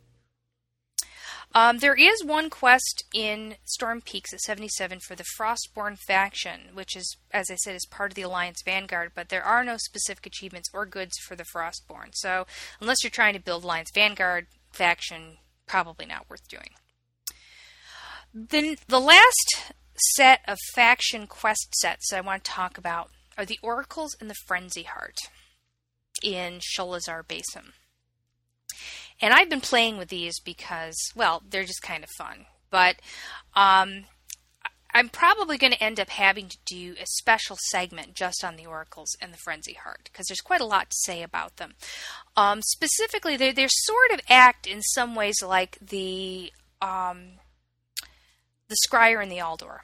Um, 1.54 1.78
there 1.78 1.94
is 1.94 2.24
one 2.24 2.48
quest 2.48 3.04
in 3.12 3.56
Storm 3.64 4.00
Peaks 4.00 4.32
at 4.32 4.40
77 4.40 5.00
for 5.00 5.14
the 5.14 5.24
Frostborn 5.38 5.98
faction, 5.98 6.70
which 6.72 6.96
is, 6.96 7.16
as 7.30 7.50
I 7.50 7.56
said, 7.56 7.74
is 7.74 7.86
part 7.86 8.10
of 8.10 8.14
the 8.14 8.22
Alliance 8.22 8.62
Vanguard, 8.64 9.12
but 9.14 9.28
there 9.28 9.44
are 9.44 9.62
no 9.62 9.76
specific 9.76 10.26
achievements 10.26 10.70
or 10.72 10.86
goods 10.86 11.18
for 11.18 11.36
the 11.36 11.44
Frostborn. 11.44 12.14
So, 12.14 12.46
unless 12.80 13.02
you're 13.02 13.10
trying 13.10 13.34
to 13.34 13.40
build 13.40 13.64
Alliance 13.64 13.90
Vanguard 13.94 14.46
faction, 14.72 15.38
probably 15.66 16.06
not 16.06 16.28
worth 16.30 16.48
doing. 16.48 16.70
Then 18.32 18.76
the 18.88 19.00
last 19.00 19.74
set 20.16 20.40
of 20.48 20.58
faction 20.74 21.26
quest 21.26 21.74
sets 21.74 22.12
I 22.12 22.22
want 22.22 22.44
to 22.44 22.50
talk 22.50 22.78
about 22.78 23.10
are 23.36 23.44
the 23.44 23.58
Oracles 23.62 24.16
and 24.20 24.30
the 24.30 24.36
Frenzy 24.46 24.84
Heart 24.84 25.18
in 26.22 26.60
Sholazar 26.60 27.26
Basin. 27.26 27.72
And 29.22 29.32
I've 29.32 29.48
been 29.48 29.60
playing 29.60 29.96
with 29.96 30.08
these 30.08 30.40
because, 30.40 30.96
well, 31.14 31.42
they're 31.48 31.64
just 31.64 31.80
kind 31.80 32.02
of 32.02 32.10
fun. 32.18 32.46
But 32.70 32.96
um, 33.54 34.04
I'm 34.94 35.08
probably 35.08 35.56
going 35.56 35.72
to 35.72 35.82
end 35.82 35.98
up 36.00 36.10
having 36.10 36.48
to 36.48 36.58
do 36.66 36.94
a 37.00 37.06
special 37.06 37.56
segment 37.70 38.14
just 38.14 38.44
on 38.44 38.56
the 38.56 38.66
oracles 38.66 39.16
and 39.20 39.32
the 39.32 39.38
frenzy 39.38 39.74
heart 39.74 40.10
because 40.12 40.26
there's 40.26 40.40
quite 40.40 40.60
a 40.60 40.66
lot 40.66 40.90
to 40.90 40.96
say 41.04 41.22
about 41.22 41.56
them. 41.56 41.74
Um, 42.36 42.60
specifically, 42.62 43.36
they 43.36 43.52
they 43.52 43.68
sort 43.68 44.10
of 44.12 44.20
act 44.28 44.66
in 44.66 44.82
some 44.82 45.14
ways 45.14 45.36
like 45.42 45.78
the 45.80 46.52
um, 46.80 47.38
the 48.68 48.76
scryer 48.86 49.22
and 49.22 49.30
the 49.30 49.38
Aldor, 49.38 49.78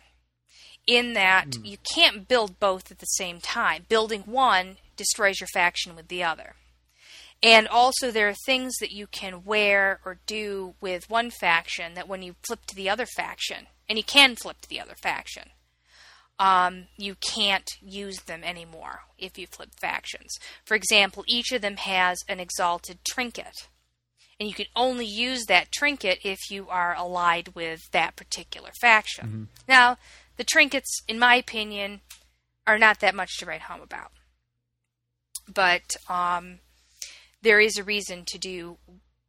in 0.86 1.14
that 1.14 1.50
mm. 1.50 1.64
you 1.64 1.78
can't 1.94 2.28
build 2.28 2.60
both 2.60 2.90
at 2.90 2.98
the 2.98 3.06
same 3.06 3.40
time. 3.40 3.84
Building 3.88 4.22
one 4.22 4.76
destroys 4.96 5.40
your 5.40 5.48
faction 5.54 5.96
with 5.96 6.08
the 6.08 6.22
other. 6.22 6.54
And 7.42 7.68
also, 7.68 8.10
there 8.10 8.28
are 8.28 8.34
things 8.46 8.74
that 8.80 8.90
you 8.90 9.06
can 9.06 9.44
wear 9.44 10.00
or 10.04 10.18
do 10.26 10.74
with 10.80 11.08
one 11.08 11.30
faction 11.30 11.94
that 11.94 12.08
when 12.08 12.22
you 12.22 12.34
flip 12.46 12.66
to 12.66 12.74
the 12.74 12.90
other 12.90 13.06
faction, 13.06 13.68
and 13.88 13.96
you 13.96 14.04
can 14.04 14.34
flip 14.34 14.60
to 14.62 14.68
the 14.68 14.80
other 14.80 14.96
faction, 15.00 15.50
um, 16.38 16.86
you 16.96 17.14
can't 17.16 17.68
use 17.80 18.22
them 18.22 18.44
anymore 18.44 19.00
if 19.18 19.38
you 19.38 19.46
flip 19.46 19.70
factions. 19.80 20.36
For 20.64 20.74
example, 20.74 21.24
each 21.26 21.52
of 21.52 21.62
them 21.62 21.76
has 21.76 22.18
an 22.28 22.40
exalted 22.40 22.98
trinket. 23.08 23.68
And 24.40 24.48
you 24.48 24.54
can 24.54 24.66
only 24.76 25.06
use 25.06 25.46
that 25.46 25.72
trinket 25.72 26.20
if 26.24 26.38
you 26.50 26.68
are 26.68 26.94
allied 26.94 27.54
with 27.56 27.80
that 27.90 28.14
particular 28.14 28.70
faction. 28.80 29.26
Mm-hmm. 29.26 29.44
Now, 29.68 29.98
the 30.36 30.44
trinkets, 30.44 31.02
in 31.08 31.18
my 31.18 31.34
opinion, 31.34 32.02
are 32.64 32.78
not 32.78 33.00
that 33.00 33.16
much 33.16 33.38
to 33.38 33.46
write 33.46 33.62
home 33.62 33.80
about. 33.80 34.12
But 35.52 35.96
um, 36.08 36.60
there 37.42 37.60
is 37.60 37.76
a 37.76 37.84
reason 37.84 38.24
to 38.26 38.38
do 38.38 38.78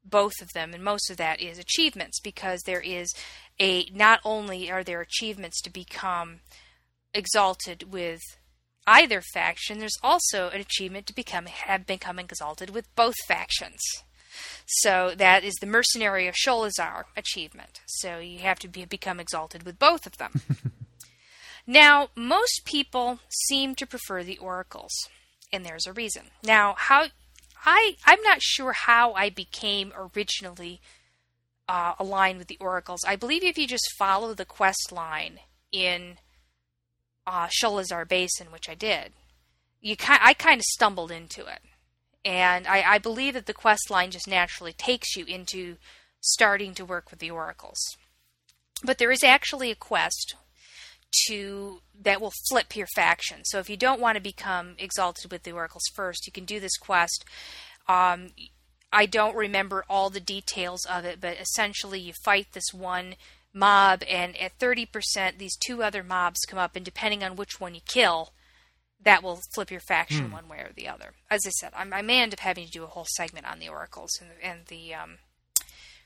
both 0.03 0.41
of 0.41 0.53
them, 0.53 0.73
and 0.73 0.83
most 0.83 1.09
of 1.09 1.17
that 1.17 1.41
is 1.41 1.59
achievements 1.59 2.19
because 2.19 2.61
there 2.61 2.81
is 2.81 3.13
a 3.59 3.89
not 3.93 4.19
only 4.23 4.71
are 4.71 4.83
there 4.83 5.01
achievements 5.01 5.61
to 5.61 5.69
become 5.69 6.39
exalted 7.13 7.91
with 7.91 8.21
either 8.87 9.21
faction, 9.21 9.79
there's 9.79 9.99
also 10.01 10.49
an 10.49 10.61
achievement 10.61 11.05
to 11.07 11.13
become 11.13 11.45
have 11.45 11.85
become 11.85 12.19
exalted 12.19 12.71
with 12.71 12.93
both 12.95 13.15
factions. 13.27 13.79
So 14.65 15.13
that 15.17 15.43
is 15.43 15.55
the 15.55 15.67
Mercenary 15.67 16.27
of 16.27 16.35
Sholazar 16.35 17.05
achievement. 17.17 17.81
So 17.87 18.19
you 18.19 18.39
have 18.39 18.59
to 18.59 18.67
be, 18.67 18.85
become 18.85 19.19
exalted 19.19 19.63
with 19.63 19.79
both 19.79 20.05
of 20.05 20.17
them. 20.17 20.41
now, 21.67 22.09
most 22.15 22.61
people 22.65 23.19
seem 23.47 23.75
to 23.75 23.87
prefer 23.87 24.23
the 24.23 24.37
oracles, 24.37 24.91
and 25.51 25.65
there's 25.65 25.87
a 25.87 25.93
reason. 25.93 26.25
Now, 26.43 26.75
how 26.77 27.05
I 27.65 27.97
I'm 28.05 28.21
not 28.23 28.41
sure 28.41 28.73
how 28.73 29.13
I 29.13 29.29
became 29.29 29.93
originally 29.95 30.81
uh, 31.67 31.93
aligned 31.99 32.39
with 32.39 32.47
the 32.47 32.57
oracles. 32.59 33.01
I 33.05 33.15
believe 33.15 33.43
if 33.43 33.57
you 33.57 33.67
just 33.67 33.93
follow 33.97 34.33
the 34.33 34.45
quest 34.45 34.91
line 34.91 35.39
in 35.71 36.17
uh, 37.27 37.47
Sholazar 37.47 38.07
Basin, 38.07 38.47
which 38.51 38.67
I 38.67 38.75
did, 38.75 39.13
you 39.81 39.95
I 40.07 40.33
kind 40.33 40.59
of 40.59 40.65
stumbled 40.65 41.11
into 41.11 41.45
it, 41.45 41.59
and 42.25 42.67
I, 42.67 42.81
I 42.93 42.97
believe 42.97 43.35
that 43.35 43.45
the 43.45 43.53
quest 43.53 43.89
line 43.89 44.11
just 44.11 44.27
naturally 44.27 44.73
takes 44.73 45.15
you 45.15 45.25
into 45.25 45.77
starting 46.21 46.73
to 46.75 46.85
work 46.85 47.11
with 47.11 47.19
the 47.19 47.31
oracles. 47.31 47.79
But 48.83 48.97
there 48.97 49.11
is 49.11 49.23
actually 49.23 49.71
a 49.71 49.75
quest 49.75 50.35
to 51.27 51.81
that 52.01 52.21
will 52.21 52.33
flip 52.47 52.75
your 52.75 52.87
faction. 52.95 53.41
So 53.43 53.59
if 53.59 53.69
you 53.69 53.77
don't 53.77 54.01
want 54.01 54.15
to 54.15 54.21
become 54.21 54.75
exalted 54.77 55.31
with 55.31 55.43
the 55.43 55.51
oracles 55.51 55.83
first, 55.93 56.27
you 56.27 56.33
can 56.33 56.45
do 56.45 56.59
this 56.59 56.77
quest. 56.77 57.25
Um, 57.87 58.29
I 58.91 59.05
don't 59.05 59.35
remember 59.35 59.85
all 59.89 60.09
the 60.09 60.19
details 60.19 60.85
of 60.85 61.05
it, 61.05 61.19
but 61.21 61.39
essentially 61.39 61.99
you 61.99 62.13
fight 62.23 62.47
this 62.53 62.73
one 62.73 63.15
mob, 63.53 64.03
and 64.09 64.37
at 64.37 64.57
30%, 64.59 65.37
these 65.37 65.57
two 65.57 65.83
other 65.83 66.03
mobs 66.03 66.39
come 66.47 66.59
up, 66.59 66.75
and 66.75 66.85
depending 66.85 67.23
on 67.23 67.35
which 67.35 67.59
one 67.59 67.75
you 67.75 67.81
kill, 67.85 68.33
that 69.01 69.23
will 69.23 69.41
flip 69.53 69.71
your 69.71 69.79
faction 69.79 70.25
hmm. 70.25 70.33
one 70.33 70.47
way 70.47 70.57
or 70.57 70.71
the 70.75 70.87
other. 70.87 71.13
As 71.29 71.45
I 71.45 71.49
said, 71.49 71.71
I'm, 71.75 71.93
I 71.93 72.01
may 72.01 72.21
end 72.21 72.33
up 72.33 72.39
having 72.39 72.65
to 72.65 72.71
do 72.71 72.83
a 72.83 72.87
whole 72.87 73.07
segment 73.15 73.49
on 73.49 73.59
the 73.59 73.69
oracles 73.69 74.19
and, 74.19 74.29
and 74.43 74.65
the 74.67 74.93
um, 74.93 75.17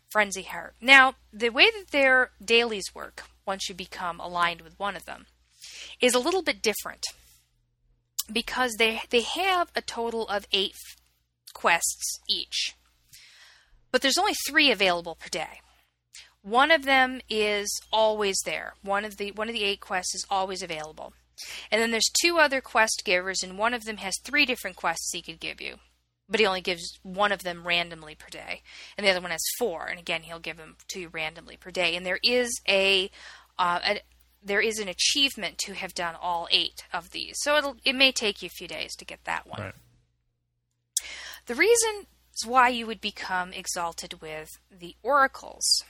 frenzy 0.10 0.44
heart. 0.44 0.76
Now, 0.80 1.16
the 1.32 1.50
way 1.50 1.70
that 1.72 1.92
their 1.92 2.32
dailies 2.44 2.94
work, 2.94 3.24
once 3.46 3.70
you 3.70 3.76
become 3.76 4.20
aligned 4.20 4.62
with 4.62 4.80
one 4.80 4.96
of 4.96 5.06
them, 5.06 5.26
is 6.02 6.14
a 6.14 6.20
little 6.20 6.44
bit 6.44 6.62
different 6.62 7.06
because 8.32 8.76
they 8.78 9.02
they 9.10 9.22
have 9.22 9.72
a 9.76 9.82
total 9.82 10.28
of 10.28 10.48
eight 10.52 10.76
quests 11.54 12.20
each, 12.30 12.76
but 13.92 14.02
there's 14.02 14.18
only 14.18 14.34
three 14.48 14.72
available 14.72 15.16
per 15.16 15.30
day. 15.30 15.60
One 16.42 16.72
of 16.72 16.84
them 16.84 17.22
is 17.30 17.70
always 17.92 18.38
there. 18.46 18.74
One 18.82 19.06
of 19.06 19.18
the 19.18 19.32
one 19.32 19.48
of 19.48 19.54
the 19.54 19.64
eight 19.64 19.80
quests 19.80 20.16
is 20.16 20.26
always 20.30 20.62
available. 20.62 21.14
And 21.72 21.82
then 21.82 21.92
there's 21.92 22.12
two 22.22 22.38
other 22.38 22.62
quest 22.62 23.04
givers, 23.06 23.42
and 23.44 23.58
one 23.58 23.74
of 23.74 23.86
them 23.86 23.98
has 23.98 24.14
three 24.24 24.46
different 24.46 24.76
quests 24.76 25.12
he 25.12 25.22
could 25.22 25.40
give 25.40 25.60
you. 25.60 25.78
But 26.30 26.40
he 26.40 26.46
only 26.46 26.62
gives 26.62 27.00
one 27.04 27.32
of 27.32 27.44
them 27.44 27.68
randomly 27.68 28.16
per 28.16 28.30
day. 28.30 28.62
And 28.98 29.06
the 29.06 29.12
other 29.12 29.22
one 29.22 29.32
has 29.32 29.44
four, 29.60 29.86
and 29.88 30.00
again, 30.00 30.24
he'll 30.24 30.40
give 30.40 30.58
them 30.58 30.78
to 30.90 31.02
you 31.02 31.10
randomly 31.10 31.58
per 31.58 31.70
day. 31.70 31.96
And 31.96 32.06
there 32.06 32.20
is 32.24 32.50
a, 32.68 33.12
uh, 33.60 33.80
a 33.84 34.02
there 34.46 34.62
is 34.62 34.80
an 34.80 34.88
achievement 34.88 35.58
to 35.60 35.74
have 35.74 35.94
done 35.94 36.16
all 36.20 36.48
eight 36.52 36.84
of 36.92 37.12
these. 37.12 37.36
So 37.40 37.58
it'll 37.58 37.78
it 37.86 37.94
may 37.94 38.12
take 38.12 38.42
you 38.42 38.48
a 38.48 38.58
few 38.58 38.68
days 38.68 38.96
to 38.96 39.06
get 39.06 39.24
that 39.26 39.48
one. 39.48 39.62
Right. 39.62 39.74
The 41.46 41.56
reason 41.56 42.08
why 42.46 42.70
you 42.70 42.88
would 42.88 43.02
become 43.02 43.54
exalted 43.54 44.22
with 44.22 44.50
the 44.72 44.96
oracles, 45.04 45.84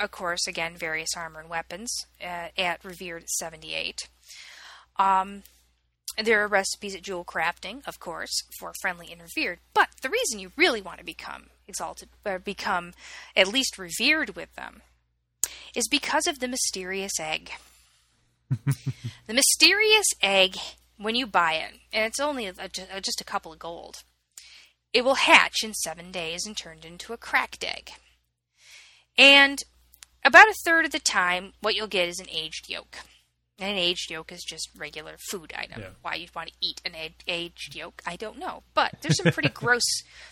of 0.00 0.10
course, 0.10 0.46
again, 0.46 0.76
various 0.76 1.10
armor 1.16 1.40
and 1.40 1.48
weapons 1.48 2.06
uh, 2.22 2.48
at 2.56 2.84
Revered 2.84 3.28
78. 3.28 4.08
Um, 4.96 5.42
there 6.22 6.42
are 6.44 6.48
recipes 6.48 6.94
at 6.94 7.02
Jewel 7.02 7.24
Crafting, 7.24 7.86
of 7.86 7.98
course, 7.98 8.44
for 8.58 8.72
friendly 8.80 9.10
and 9.10 9.20
revered. 9.20 9.58
But 9.72 9.88
the 10.02 10.10
reason 10.10 10.38
you 10.38 10.52
really 10.56 10.80
want 10.80 10.98
to 10.98 11.04
become 11.04 11.46
exalted, 11.66 12.08
or 12.24 12.38
become 12.38 12.92
at 13.36 13.48
least 13.48 13.78
revered 13.78 14.36
with 14.36 14.54
them, 14.54 14.82
is 15.74 15.88
because 15.88 16.26
of 16.26 16.38
the 16.38 16.48
mysterious 16.48 17.18
egg. 17.18 17.50
the 19.26 19.34
mysterious 19.34 20.06
egg, 20.22 20.56
when 20.98 21.14
you 21.14 21.26
buy 21.26 21.54
it, 21.54 21.80
and 21.92 22.04
it's 22.04 22.20
only 22.20 22.46
a, 22.46 22.54
a, 22.58 23.00
just 23.00 23.20
a 23.20 23.24
couple 23.24 23.52
of 23.52 23.58
gold, 23.58 24.04
it 24.92 25.04
will 25.04 25.16
hatch 25.16 25.64
in 25.64 25.74
seven 25.74 26.12
days 26.12 26.46
and 26.46 26.56
turn 26.56 26.78
into 26.84 27.12
a 27.12 27.18
cracked 27.18 27.64
egg. 27.64 27.90
And 29.18 29.60
about 30.24 30.48
a 30.48 30.54
third 30.64 30.84
of 30.84 30.92
the 30.92 31.00
time, 31.00 31.54
what 31.60 31.74
you'll 31.74 31.88
get 31.88 32.08
is 32.08 32.20
an 32.20 32.30
aged 32.30 32.68
yolk. 32.68 32.98
And 33.60 33.70
an 33.70 33.76
aged 33.78 34.10
yolk 34.10 34.32
is 34.32 34.42
just 34.42 34.68
regular 34.76 35.14
food 35.30 35.52
item. 35.56 35.80
Yeah. 35.80 35.88
Why 36.02 36.14
you'd 36.16 36.34
want 36.34 36.48
to 36.48 36.54
eat 36.60 36.80
an 36.84 36.94
ag- 36.96 37.22
aged 37.28 37.74
yolk, 37.76 38.02
I 38.04 38.16
don't 38.16 38.38
know. 38.38 38.64
But 38.74 38.96
there's 39.00 39.16
some 39.22 39.32
pretty 39.32 39.48
gross. 39.54 39.84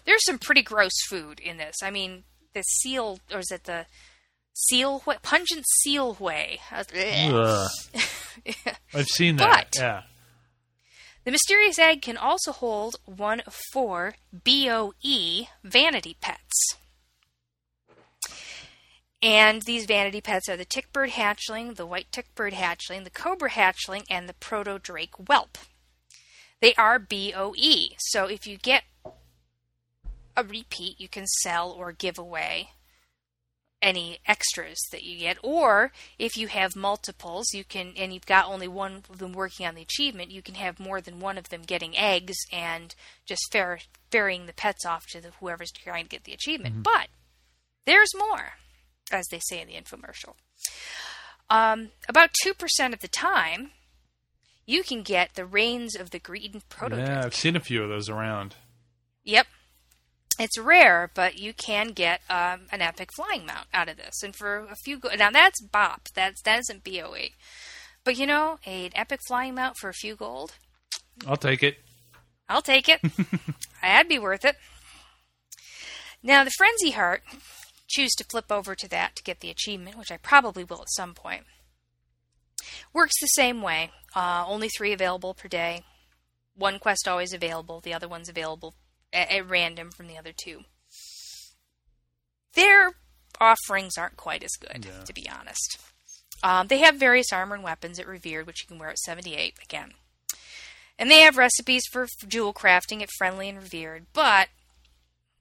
There's 0.05 0.25
some 0.25 0.39
pretty 0.39 0.63
gross 0.63 0.93
food 1.09 1.39
in 1.39 1.57
this. 1.57 1.77
I 1.83 1.91
mean, 1.93 2.25
the 2.53 2.63
seal, 2.63 3.21
or 3.33 3.39
is 3.39 3.51
it 3.53 3.65
the 3.65 3.87
seal? 4.55 5.01
What 5.05 5.23
pungent 5.23 5.65
seal 5.83 6.15
whey? 6.15 6.59
I've 8.95 9.07
seen 9.07 9.37
that. 9.37 9.69
But- 9.73 9.81
yeah. 9.81 10.03
The 11.25 11.31
mysterious 11.31 11.79
egg 11.79 12.03
can 12.03 12.17
also 12.17 12.51
hold 12.51 12.97
one 13.05 13.41
of 13.47 13.57
four 13.73 14.15
BOE 14.33 15.47
vanity 15.63 16.17
pets. 16.21 16.75
And 19.23 19.63
these 19.63 19.87
vanity 19.87 20.21
pets 20.21 20.49
are 20.49 20.57
the 20.57 20.67
tickbird 20.67 21.11
hatchling, 21.11 21.77
the 21.77 21.87
white 21.87 22.11
tickbird 22.11 22.55
hatchling, 22.55 23.05
the 23.05 23.11
cobra 23.11 23.51
hatchling, 23.51 24.05
and 24.11 24.29
the 24.29 24.35
proto 24.35 24.81
drake 24.81 25.15
whelp. 25.17 25.59
They 26.61 26.75
are 26.75 26.99
BOE, 26.99 27.95
so 27.99 28.27
if 28.27 28.47
you 28.47 28.57
get 28.57 28.85
a 30.37 30.45
repeat, 30.45 31.01
you 31.01 31.09
can 31.09 31.27
sell 31.27 31.71
or 31.71 31.93
give 31.93 32.19
away 32.19 32.71
any 33.81 34.19
extras 34.27 34.79
that 34.93 35.03
you 35.03 35.19
get. 35.19 35.39
Or 35.43 35.93
if 36.19 36.37
you 36.37 36.47
have 36.47 36.77
multiples 36.77 37.53
you 37.53 37.65
can 37.65 37.93
and 37.97 38.13
you've 38.15 38.27
got 38.27 38.47
only 38.47 38.69
one 38.69 39.03
of 39.11 39.19
them 39.19 39.33
working 39.33 39.67
on 39.67 39.75
the 39.75 39.83
achievement 39.83 40.31
you 40.31 40.41
can 40.41 40.55
have 40.55 40.79
more 40.79 41.01
than 41.01 41.19
one 41.19 41.37
of 41.37 41.49
them 41.49 41.63
getting 41.63 41.97
eggs 41.99 42.37
and 42.53 42.95
just 43.27 43.43
fer- 43.51 43.81
ferrying 44.11 44.47
the 44.47 44.53
pets 44.53 44.87
off 44.87 45.05
to 45.09 45.21
the, 45.21 45.33
whoever's 45.41 45.73
trying 45.73 46.05
to 46.05 46.11
get 46.11 46.25
the 46.25 46.33
achievement. 46.33 46.75
Mm-hmm. 46.77 46.83
But 46.83 47.09
there's 47.87 48.15
more 48.17 48.53
as 49.11 49.27
they 49.31 49.41
say 49.41 49.61
in 49.61 49.69
the 49.69 49.75
infomercial 49.75 50.35
um, 51.51 51.91
about 52.09 52.31
2% 52.45 52.93
of 52.93 53.01
the 53.01 53.09
time 53.09 53.73
you 54.65 54.83
can 54.83 55.03
get 55.03 55.35
the 55.35 55.45
reins 55.45 55.97
of 55.97 56.11
the 56.11 56.19
green 56.19 56.63
proto 56.69 56.97
Yeah, 56.97 57.23
I've 57.25 57.35
seen 57.35 57.57
a 57.57 57.61
few 57.61 57.83
of 57.83 57.89
those 57.89 58.09
around. 58.09 58.55
Yep. 59.25 59.47
It's 60.39 60.59
rare, 60.59 61.11
but 61.15 61.39
you 61.39 61.53
can 61.53 61.89
get 61.89 62.21
um, 62.31 62.63
an 62.71 62.81
epic 62.81 63.11
flying 63.15 63.45
mount 63.45 63.67
out 63.75 63.89
of 63.89 63.97
this. 63.97 64.23
And 64.23 64.35
for 64.35 64.61
a 64.61 64.77
few, 64.85 64.99
go- 64.99 65.11
now 65.17 65.31
that's 65.31 65.61
BOP. 65.61 66.09
That's 66.15 66.41
that 66.43 66.61
isn't 66.61 66.85
BOE. 66.85 67.29
But 68.05 68.17
you 68.17 68.27
know, 68.27 68.59
an 68.65 68.91
epic 68.95 69.21
flying 69.29 69.55
mount 69.55 69.77
for 69.77 69.89
a 69.91 69.95
few 69.95 70.17
gold, 70.17 70.55
I'll 71.27 71.37
take 71.37 71.63
it. 71.63 71.77
I'll 72.49 72.63
take 72.63 72.89
it. 72.89 73.01
I'd 73.83 74.09
be 74.09 74.19
worth 74.19 74.45
it. 74.45 74.57
Now 76.23 76.45
the 76.45 76.51
frenzy 76.57 76.91
heart, 76.93 77.23
choose 77.93 78.13
to 78.13 78.25
flip 78.25 78.51
over 78.51 78.75
to 78.75 78.89
that 78.89 79.15
to 79.17 79.23
get 79.23 79.41
the 79.41 79.51
achievement, 79.51 79.97
which 79.99 80.11
I 80.11 80.17
probably 80.17 80.65
will 80.65 80.81
at 80.83 80.91
some 80.93 81.15
point. 81.15 81.45
Works 82.93 83.15
the 83.21 83.27
same 83.29 83.61
way. 83.63 83.91
Uh, 84.15 84.45
only 84.47 84.69
three 84.69 84.93
available 84.93 85.35
per 85.35 85.49
day. 85.49 85.83
One 86.55 86.79
quest 86.79 87.07
always 87.09 87.33
available. 87.33 87.81
The 87.81 87.95
other 87.95 88.09
one's 88.09 88.29
available 88.29 88.75
at, 89.13 89.31
at 89.31 89.49
random 89.49 89.91
from 89.91 90.07
the 90.07 90.17
other 90.19 90.33
two. 90.37 90.63
Their 92.55 92.93
offerings 93.41 93.97
aren't 93.97 94.17
quite 94.17 94.43
as 94.43 94.53
good, 94.61 94.85
Yeah. 94.85 95.05
to 95.05 95.13
be 95.13 95.29
honest. 95.29 95.79
Um, 96.43 96.67
they 96.67 96.79
have 96.79 96.97
various 96.97 97.33
armor 97.33 97.55
and 97.55 97.65
weapons 97.65 97.99
at 97.99 98.07
Revered, 98.07 98.47
which 98.47 98.63
you 98.63 98.69
can 98.69 98.79
wear 98.79 98.91
at 98.91 98.99
78 98.99 99.55
again. 99.63 99.93
And 100.99 101.11
they 101.11 101.21
have 101.21 101.37
recipes 101.37 101.83
for 101.91 102.07
jewel 102.29 102.53
crafting 102.53 103.01
at 103.03 103.09
Friendly 103.17 103.49
and 103.49 103.59
Revered, 103.63 104.07
but 104.13 104.49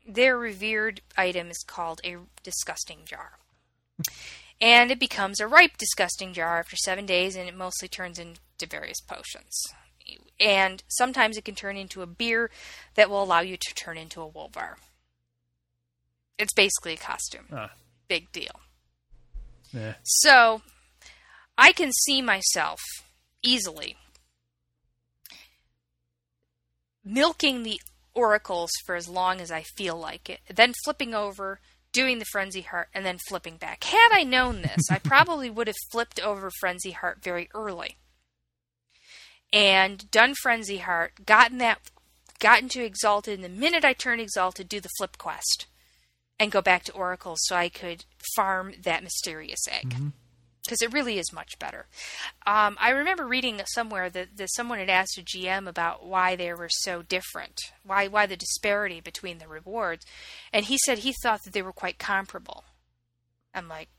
their 0.07 0.37
revered 0.37 1.01
item 1.17 1.49
is 1.49 1.63
called 1.65 2.01
a 2.03 2.17
disgusting 2.43 2.99
jar. 3.05 3.33
and 4.59 4.91
it 4.91 4.99
becomes 4.99 5.39
a 5.39 5.47
ripe 5.47 5.77
disgusting 5.77 6.33
jar 6.33 6.59
after 6.59 6.75
seven 6.75 7.05
days, 7.05 7.35
and 7.35 7.47
it 7.47 7.55
mostly 7.55 7.87
turns 7.87 8.19
into 8.19 8.39
various 8.69 8.99
potions. 9.01 9.53
And 10.39 10.83
sometimes 10.87 11.37
it 11.37 11.45
can 11.45 11.55
turn 11.55 11.77
into 11.77 12.01
a 12.01 12.07
beer 12.07 12.49
that 12.95 13.09
will 13.09 13.21
allow 13.23 13.41
you 13.41 13.57
to 13.57 13.75
turn 13.75 13.97
into 13.97 14.21
a 14.21 14.29
wolvar. 14.29 14.75
It's 16.39 16.53
basically 16.53 16.93
a 16.93 16.97
costume. 16.97 17.45
Ah, 17.51 17.71
Big 18.07 18.31
deal. 18.31 18.59
yeah. 19.71 19.93
So, 20.03 20.63
I 21.57 21.71
can 21.71 21.91
see 21.91 22.21
myself 22.21 22.79
easily 23.43 23.95
milking 27.03 27.63
the 27.63 27.79
oracles 28.13 28.71
for 28.85 28.95
as 28.95 29.07
long 29.07 29.39
as 29.39 29.51
I 29.51 29.63
feel 29.63 29.97
like 29.97 30.29
it, 30.29 30.39
then 30.53 30.73
flipping 30.83 31.13
over, 31.13 31.59
doing 31.91 32.19
the 32.19 32.25
frenzy 32.25 32.61
heart, 32.61 32.89
and 32.93 33.05
then 33.05 33.17
flipping 33.27 33.57
back. 33.57 33.83
Had 33.83 34.09
I 34.11 34.23
known 34.23 34.61
this, 34.61 34.89
I 34.89 34.99
probably 35.03 35.49
would 35.49 35.67
have 35.67 35.75
flipped 35.91 36.19
over 36.19 36.49
frenzy 36.59 36.91
heart 36.91 37.19
very 37.23 37.49
early. 37.53 37.97
And 39.53 40.09
done 40.11 40.33
frenzy 40.41 40.77
heart, 40.77 41.25
gotten 41.25 41.57
that, 41.57 41.79
gotten 42.39 42.69
to 42.69 42.83
exalted, 42.83 43.35
and 43.35 43.43
the 43.43 43.49
minute 43.49 43.83
I 43.83 43.93
turn 43.93 44.19
exalted, 44.19 44.69
do 44.69 44.79
the 44.79 44.89
flip 44.97 45.17
quest 45.17 45.67
and 46.39 46.51
go 46.51 46.61
back 46.61 46.83
to 46.85 46.91
oracle 46.93 47.35
so 47.37 47.55
I 47.55 47.69
could 47.69 48.05
farm 48.35 48.73
that 48.81 49.03
mysterious 49.03 49.59
egg 49.69 49.89
mm-hmm. 49.89 50.07
Because 50.71 50.81
it 50.81 50.93
really 50.93 51.19
is 51.19 51.33
much 51.33 51.59
better. 51.59 51.85
Um, 52.47 52.77
I 52.79 52.91
remember 52.91 53.27
reading 53.27 53.59
somewhere 53.73 54.09
that, 54.09 54.37
that 54.37 54.53
someone 54.53 54.79
had 54.79 54.89
asked 54.89 55.17
a 55.17 55.21
GM 55.21 55.67
about 55.67 56.05
why 56.05 56.37
they 56.37 56.53
were 56.53 56.69
so 56.69 57.01
different, 57.01 57.59
why 57.83 58.07
why 58.07 58.25
the 58.25 58.37
disparity 58.37 59.01
between 59.01 59.39
the 59.39 59.49
rewards, 59.49 60.05
and 60.53 60.65
he 60.65 60.77
said 60.85 60.99
he 60.99 61.13
thought 61.21 61.43
that 61.43 61.51
they 61.51 61.61
were 61.61 61.73
quite 61.73 61.99
comparable. 61.99 62.63
I'm 63.53 63.67
like, 63.67 63.89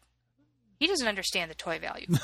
he 0.78 0.86
doesn't 0.86 1.06
understand 1.06 1.50
the 1.50 1.54
toy 1.54 1.78
value. 1.78 2.06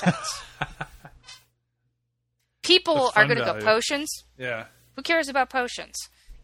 People 2.63 3.11
are 3.15 3.25
going 3.25 3.37
to 3.37 3.45
go 3.45 3.59
potions. 3.59 4.09
Yeah. 4.35 4.65
Who 4.95 5.03
cares 5.03 5.29
about 5.29 5.51
potions? 5.51 5.95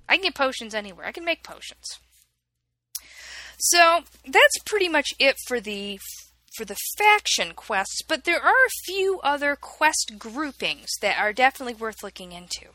I 0.07 0.15
can 0.15 0.25
get 0.25 0.35
potions 0.35 0.75
anywhere. 0.75 1.07
I 1.07 1.11
can 1.11 1.25
make 1.25 1.43
potions. 1.43 1.97
So 3.57 4.01
that's 4.25 4.59
pretty 4.65 4.89
much 4.89 5.07
it 5.17 5.37
for 5.47 5.59
the 5.59 5.99
for 6.55 6.65
the 6.65 6.77
faction 6.97 7.53
quests, 7.53 8.01
but 8.07 8.23
there 8.23 8.41
are 8.41 8.65
a 8.65 8.83
few 8.85 9.19
other 9.21 9.55
quest 9.55 10.13
groupings 10.17 10.89
that 11.01 11.17
are 11.19 11.33
definitely 11.33 11.73
worth 11.73 12.03
looking 12.03 12.31
into. 12.31 12.67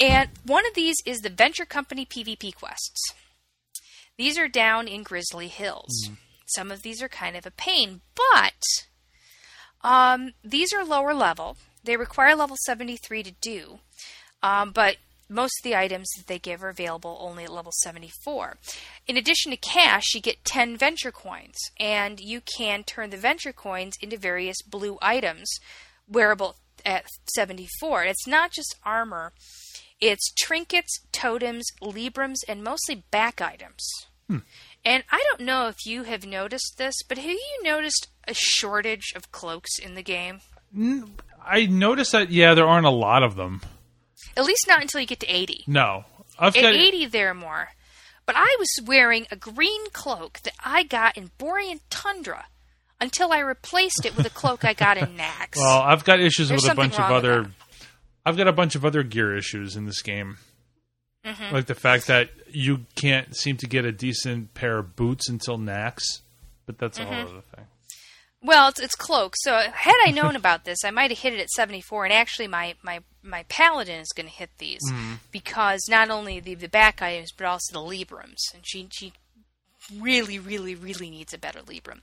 And 0.00 0.30
one 0.44 0.66
of 0.66 0.74
these 0.74 0.96
is 1.06 1.20
the 1.20 1.30
Venture 1.30 1.64
Company 1.64 2.04
PvP 2.04 2.54
quests. 2.54 3.14
These 4.16 4.38
are 4.38 4.48
down 4.48 4.88
in 4.88 5.02
Grizzly 5.02 5.48
Hills. 5.48 6.10
Some 6.46 6.70
of 6.70 6.82
these 6.82 7.02
are 7.02 7.08
kind 7.08 7.36
of 7.36 7.46
a 7.46 7.50
pain, 7.50 8.00
but 8.14 8.62
um, 9.82 10.32
these 10.42 10.72
are 10.72 10.84
lower 10.84 11.14
level. 11.14 11.56
They 11.82 11.96
require 11.96 12.34
level 12.34 12.56
73 12.64 13.22
to 13.22 13.32
do, 13.40 13.78
um, 14.42 14.72
but 14.72 14.96
most 15.34 15.58
of 15.60 15.64
the 15.64 15.76
items 15.76 16.08
that 16.16 16.28
they 16.28 16.38
give 16.38 16.62
are 16.62 16.68
available 16.68 17.18
only 17.20 17.44
at 17.44 17.52
level 17.52 17.72
74. 17.82 18.56
In 19.06 19.16
addition 19.16 19.50
to 19.50 19.56
cash, 19.56 20.14
you 20.14 20.20
get 20.20 20.44
10 20.44 20.76
venture 20.76 21.12
coins, 21.12 21.56
and 21.78 22.20
you 22.20 22.40
can 22.40 22.84
turn 22.84 23.10
the 23.10 23.16
venture 23.16 23.52
coins 23.52 23.96
into 24.00 24.16
various 24.16 24.62
blue 24.62 24.96
items 25.02 25.50
wearable 26.08 26.56
at 26.86 27.04
74. 27.34 28.04
It's 28.04 28.26
not 28.26 28.52
just 28.52 28.76
armor, 28.84 29.32
it's 30.00 30.32
trinkets, 30.32 31.00
totems, 31.12 31.64
librams, 31.82 32.38
and 32.48 32.62
mostly 32.62 33.04
back 33.10 33.40
items. 33.40 33.86
Hmm. 34.28 34.38
And 34.84 35.02
I 35.10 35.24
don't 35.30 35.46
know 35.46 35.68
if 35.68 35.86
you 35.86 36.02
have 36.04 36.26
noticed 36.26 36.74
this, 36.76 36.94
but 37.08 37.18
have 37.18 37.26
you 37.26 37.60
noticed 37.62 38.08
a 38.28 38.34
shortage 38.34 39.12
of 39.16 39.32
cloaks 39.32 39.78
in 39.78 39.94
the 39.94 40.02
game? 40.02 40.40
I 41.44 41.66
noticed 41.66 42.12
that 42.12 42.30
yeah, 42.30 42.54
there 42.54 42.66
aren't 42.66 42.86
a 42.86 42.90
lot 42.90 43.22
of 43.22 43.36
them. 43.36 43.62
At 44.36 44.44
least 44.44 44.64
not 44.68 44.82
until 44.82 45.00
you 45.00 45.06
get 45.06 45.20
to 45.20 45.26
80. 45.26 45.64
No, 45.66 46.04
I've 46.38 46.56
At 46.56 46.62
got 46.62 46.74
80, 46.74 47.06
there 47.06 47.30
are 47.30 47.34
more. 47.34 47.68
But 48.26 48.36
I 48.38 48.56
was 48.58 48.68
wearing 48.86 49.26
a 49.30 49.36
green 49.36 49.90
cloak 49.92 50.40
that 50.44 50.54
I 50.64 50.82
got 50.82 51.16
in 51.16 51.30
Borean 51.38 51.80
Tundra 51.90 52.46
until 53.00 53.32
I 53.32 53.40
replaced 53.40 54.06
it 54.06 54.16
with 54.16 54.24
a 54.26 54.30
cloak 54.30 54.64
I 54.64 54.72
got 54.72 54.96
in 54.96 55.08
Naxx. 55.16 55.56
well, 55.56 55.82
I've 55.82 56.04
got 56.04 56.20
issues 56.20 56.48
There's 56.48 56.62
with 56.62 56.72
a 56.72 56.74
bunch 56.74 56.94
of 56.94 57.10
other. 57.10 57.50
I've 58.24 58.36
got 58.38 58.48
a 58.48 58.52
bunch 58.52 58.74
of 58.74 58.84
other 58.84 59.02
gear 59.02 59.36
issues 59.36 59.76
in 59.76 59.84
this 59.84 60.00
game. 60.00 60.38
Mm-hmm. 61.24 61.54
Like 61.54 61.66
the 61.66 61.74
fact 61.74 62.06
that 62.06 62.30
you 62.50 62.86
can't 62.96 63.36
seem 63.36 63.56
to 63.58 63.66
get 63.66 63.84
a 63.84 63.92
decent 63.92 64.54
pair 64.54 64.78
of 64.78 64.96
boots 64.96 65.28
until 65.28 65.58
Naxx, 65.58 66.20
but 66.66 66.78
that's 66.78 66.98
a 66.98 67.02
Mm-hmm. 67.02 67.12
whole 67.14 67.22
other 67.28 67.42
thing. 67.54 67.64
Well, 68.44 68.68
it's, 68.68 68.78
it's 68.78 68.94
cloak. 68.94 69.34
So 69.38 69.56
had 69.56 69.96
I 70.04 70.10
known 70.10 70.36
about 70.36 70.64
this, 70.64 70.84
I 70.84 70.90
might 70.90 71.10
have 71.10 71.18
hit 71.18 71.32
it 71.32 71.40
at 71.40 71.50
74. 71.50 72.04
And 72.04 72.12
actually, 72.12 72.46
my 72.46 72.74
my 72.82 73.00
my 73.22 73.44
paladin 73.48 74.00
is 74.00 74.12
going 74.14 74.28
to 74.28 74.32
hit 74.32 74.50
these 74.58 74.82
mm-hmm. 74.86 75.14
because 75.32 75.80
not 75.88 76.10
only 76.10 76.40
the 76.40 76.54
the 76.54 76.68
back 76.68 77.00
items, 77.00 77.32
but 77.32 77.46
also 77.46 77.72
the 77.72 77.78
librams. 77.80 78.52
And 78.54 78.62
she 78.66 78.86
she 78.92 79.14
really, 79.98 80.38
really, 80.38 80.74
really 80.74 81.10
needs 81.10 81.32
a 81.32 81.38
better 81.38 81.60
libram. 81.60 82.00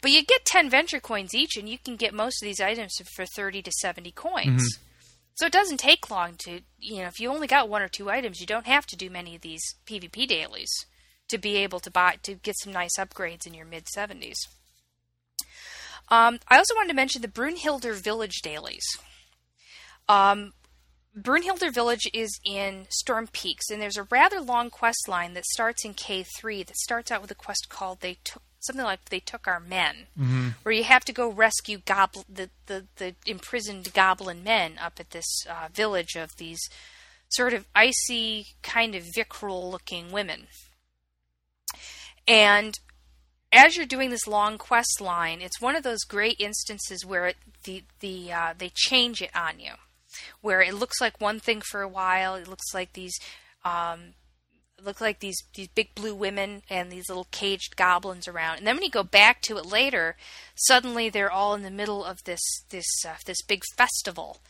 But 0.00 0.10
you 0.10 0.24
get 0.24 0.44
10 0.44 0.70
venture 0.70 1.00
coins 1.00 1.34
each, 1.34 1.56
and 1.56 1.68
you 1.68 1.78
can 1.78 1.96
get 1.96 2.14
most 2.14 2.42
of 2.42 2.46
these 2.46 2.60
items 2.60 2.96
for 3.14 3.24
30 3.24 3.62
to 3.62 3.72
70 3.80 4.10
coins. 4.12 4.62
Mm-hmm. 4.62 4.82
So 5.34 5.46
it 5.46 5.52
doesn't 5.52 5.78
take 5.78 6.10
long 6.10 6.34
to 6.44 6.60
you 6.78 7.02
know 7.02 7.08
if 7.08 7.20
you 7.20 7.30
only 7.30 7.46
got 7.46 7.68
one 7.68 7.82
or 7.82 7.88
two 7.88 8.08
items, 8.08 8.40
you 8.40 8.46
don't 8.46 8.66
have 8.66 8.86
to 8.86 8.96
do 8.96 9.10
many 9.10 9.34
of 9.34 9.42
these 9.42 9.62
PvP 9.86 10.26
dailies 10.26 10.72
to 11.28 11.36
be 11.36 11.56
able 11.56 11.80
to 11.80 11.90
buy 11.90 12.16
to 12.22 12.34
get 12.34 12.58
some 12.58 12.72
nice 12.72 12.96
upgrades 12.98 13.46
in 13.46 13.52
your 13.52 13.66
mid 13.66 13.84
70s. 13.94 14.36
Um, 16.12 16.40
I 16.46 16.58
also 16.58 16.74
wanted 16.74 16.90
to 16.90 16.94
mention 16.94 17.22
the 17.22 17.28
Brunnhildar 17.28 17.94
Village 17.94 18.42
dailies. 18.42 18.84
Um, 20.10 20.52
Brunnhildar 21.18 21.72
Village 21.72 22.06
is 22.12 22.38
in 22.44 22.84
Storm 22.90 23.28
Peaks, 23.32 23.70
and 23.70 23.80
there's 23.80 23.96
a 23.96 24.06
rather 24.10 24.38
long 24.38 24.68
quest 24.68 25.08
line 25.08 25.32
that 25.32 25.46
starts 25.46 25.86
in 25.86 25.94
K3 25.94 26.66
that 26.66 26.76
starts 26.76 27.10
out 27.10 27.22
with 27.22 27.30
a 27.30 27.34
quest 27.34 27.70
called 27.70 28.00
"They 28.00 28.18
Took." 28.24 28.42
Something 28.60 28.84
like 28.84 29.06
they 29.06 29.18
took 29.18 29.48
our 29.48 29.58
men, 29.58 30.06
where 30.62 30.72
you 30.72 30.84
have 30.84 31.04
to 31.06 31.12
go 31.12 31.28
rescue 31.28 31.78
gobl- 31.78 32.24
the, 32.28 32.48
the 32.66 32.84
the 32.96 33.14
imprisoned 33.26 33.92
goblin 33.92 34.44
men 34.44 34.78
up 34.80 35.00
at 35.00 35.10
this 35.10 35.26
uh, 35.50 35.66
village 35.74 36.14
of 36.14 36.36
these 36.36 36.60
sort 37.30 37.54
of 37.54 37.66
icy, 37.74 38.48
kind 38.62 38.94
of 38.94 39.02
Vrykul 39.16 39.70
looking 39.70 40.12
women. 40.12 40.46
And 42.28 42.78
as 43.52 43.76
you're 43.76 43.86
doing 43.86 44.10
this 44.10 44.26
long 44.26 44.56
quest 44.56 45.00
line, 45.00 45.40
it's 45.42 45.60
one 45.60 45.76
of 45.76 45.82
those 45.82 46.04
great 46.04 46.40
instances 46.40 47.04
where 47.04 47.26
it, 47.26 47.36
the 47.64 47.84
the 48.00 48.32
uh, 48.32 48.54
they 48.56 48.70
change 48.74 49.20
it 49.20 49.30
on 49.36 49.60
you, 49.60 49.72
where 50.40 50.62
it 50.62 50.74
looks 50.74 51.00
like 51.00 51.20
one 51.20 51.38
thing 51.38 51.60
for 51.60 51.82
a 51.82 51.88
while. 51.88 52.34
It 52.34 52.48
looks 52.48 52.72
like 52.72 52.94
these 52.94 53.18
um, 53.64 54.14
look 54.82 55.00
like 55.00 55.20
these 55.20 55.36
these 55.54 55.68
big 55.68 55.94
blue 55.94 56.14
women 56.14 56.62
and 56.70 56.90
these 56.90 57.08
little 57.08 57.28
caged 57.30 57.76
goblins 57.76 58.26
around. 58.26 58.58
And 58.58 58.66
then 58.66 58.76
when 58.76 58.84
you 58.84 58.90
go 58.90 59.02
back 59.02 59.42
to 59.42 59.58
it 59.58 59.66
later, 59.66 60.16
suddenly 60.54 61.10
they're 61.10 61.30
all 61.30 61.54
in 61.54 61.62
the 61.62 61.70
middle 61.70 62.04
of 62.04 62.24
this 62.24 62.40
this 62.70 62.86
uh, 63.06 63.16
this 63.26 63.42
big 63.42 63.62
festival. 63.76 64.40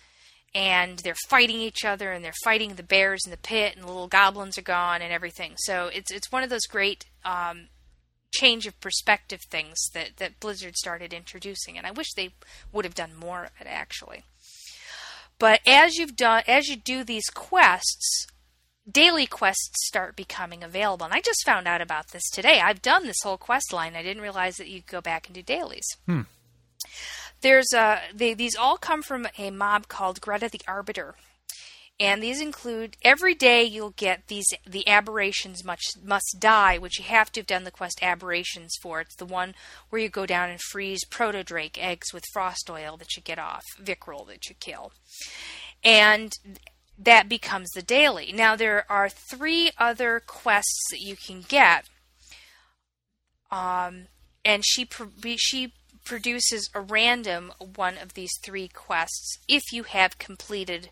And 0.54 0.98
they're 0.98 1.14
fighting 1.30 1.60
each 1.60 1.82
other, 1.82 2.12
and 2.12 2.22
they're 2.22 2.34
fighting 2.44 2.74
the 2.74 2.82
bears 2.82 3.22
in 3.24 3.30
the 3.30 3.38
pit, 3.38 3.74
and 3.74 3.82
the 3.82 3.86
little 3.86 4.06
goblins 4.06 4.58
are 4.58 4.62
gone, 4.62 5.00
and 5.00 5.10
everything. 5.10 5.54
So 5.56 5.86
it's 5.86 6.10
it's 6.10 6.30
one 6.30 6.42
of 6.42 6.50
those 6.50 6.66
great 6.66 7.06
um, 7.24 7.68
change 8.32 8.66
of 8.66 8.80
perspective 8.80 9.40
things 9.48 9.78
that, 9.94 10.16
that 10.16 10.40
Blizzard 10.40 10.76
started 10.76 11.12
introducing, 11.12 11.78
and 11.78 11.86
I 11.86 11.90
wish 11.90 12.12
they 12.14 12.30
would 12.72 12.84
have 12.84 12.94
done 12.94 13.14
more 13.14 13.44
of 13.44 13.50
it 13.60 13.66
actually. 13.66 14.24
But 15.38 15.60
as 15.66 15.96
you've 15.96 16.16
done, 16.16 16.42
as 16.46 16.68
you 16.68 16.76
do 16.76 17.02
these 17.04 17.28
quests, 17.34 18.26
daily 18.90 19.26
quests 19.26 19.86
start 19.86 20.16
becoming 20.16 20.62
available. 20.62 21.04
And 21.04 21.14
I 21.14 21.20
just 21.20 21.44
found 21.44 21.66
out 21.66 21.80
about 21.80 22.08
this 22.08 22.28
today. 22.30 22.60
I've 22.60 22.82
done 22.82 23.06
this 23.06 23.22
whole 23.22 23.38
quest 23.38 23.72
line. 23.72 23.96
I 23.96 24.02
didn't 24.02 24.22
realize 24.22 24.56
that 24.56 24.68
you 24.68 24.82
could 24.82 24.90
go 24.90 25.00
back 25.00 25.26
and 25.26 25.34
do 25.34 25.42
dailies. 25.42 25.86
There's 27.40 27.72
uh, 27.74 27.98
they, 28.14 28.34
these 28.34 28.54
all 28.54 28.76
come 28.76 29.02
from 29.02 29.26
a 29.36 29.50
mob 29.50 29.88
called 29.88 30.20
Gretta 30.20 30.48
the 30.48 30.60
Arbiter. 30.68 31.16
And 32.00 32.22
these 32.22 32.40
include 32.40 32.96
every 33.02 33.34
day 33.34 33.62
you'll 33.62 33.90
get 33.90 34.26
these 34.26 34.46
the 34.66 34.88
aberrations 34.88 35.64
must 35.64 35.98
must 36.04 36.36
die, 36.40 36.78
which 36.78 36.98
you 36.98 37.04
have 37.04 37.30
to 37.32 37.40
have 37.40 37.46
done 37.46 37.64
the 37.64 37.70
quest 37.70 38.02
aberrations 38.02 38.72
for. 38.82 39.00
It's 39.00 39.14
the 39.14 39.24
one 39.24 39.54
where 39.90 40.02
you 40.02 40.08
go 40.08 40.26
down 40.26 40.50
and 40.50 40.60
freeze 40.60 41.04
proto 41.04 41.44
drake 41.44 41.82
eggs 41.82 42.12
with 42.12 42.24
frost 42.32 42.68
oil 42.68 42.96
that 42.96 43.16
you 43.16 43.22
get 43.22 43.38
off, 43.38 43.64
Vrykul 43.80 44.26
that 44.28 44.48
you 44.48 44.56
kill. 44.58 44.92
And 45.84 46.32
that 46.98 47.28
becomes 47.28 47.70
the 47.70 47.82
daily. 47.82 48.32
Now 48.32 48.56
there 48.56 48.84
are 48.90 49.08
three 49.08 49.70
other 49.78 50.20
quests 50.26 50.80
that 50.90 51.00
you 51.00 51.14
can 51.16 51.42
get. 51.42 51.88
Um 53.50 54.06
and 54.44 54.64
she 54.64 54.88
she 55.36 55.72
produces 56.04 56.68
a 56.74 56.80
random 56.80 57.52
one 57.76 57.96
of 57.96 58.14
these 58.14 58.32
three 58.42 58.66
quests 58.66 59.38
if 59.46 59.62
you 59.72 59.84
have 59.84 60.18
completed 60.18 60.90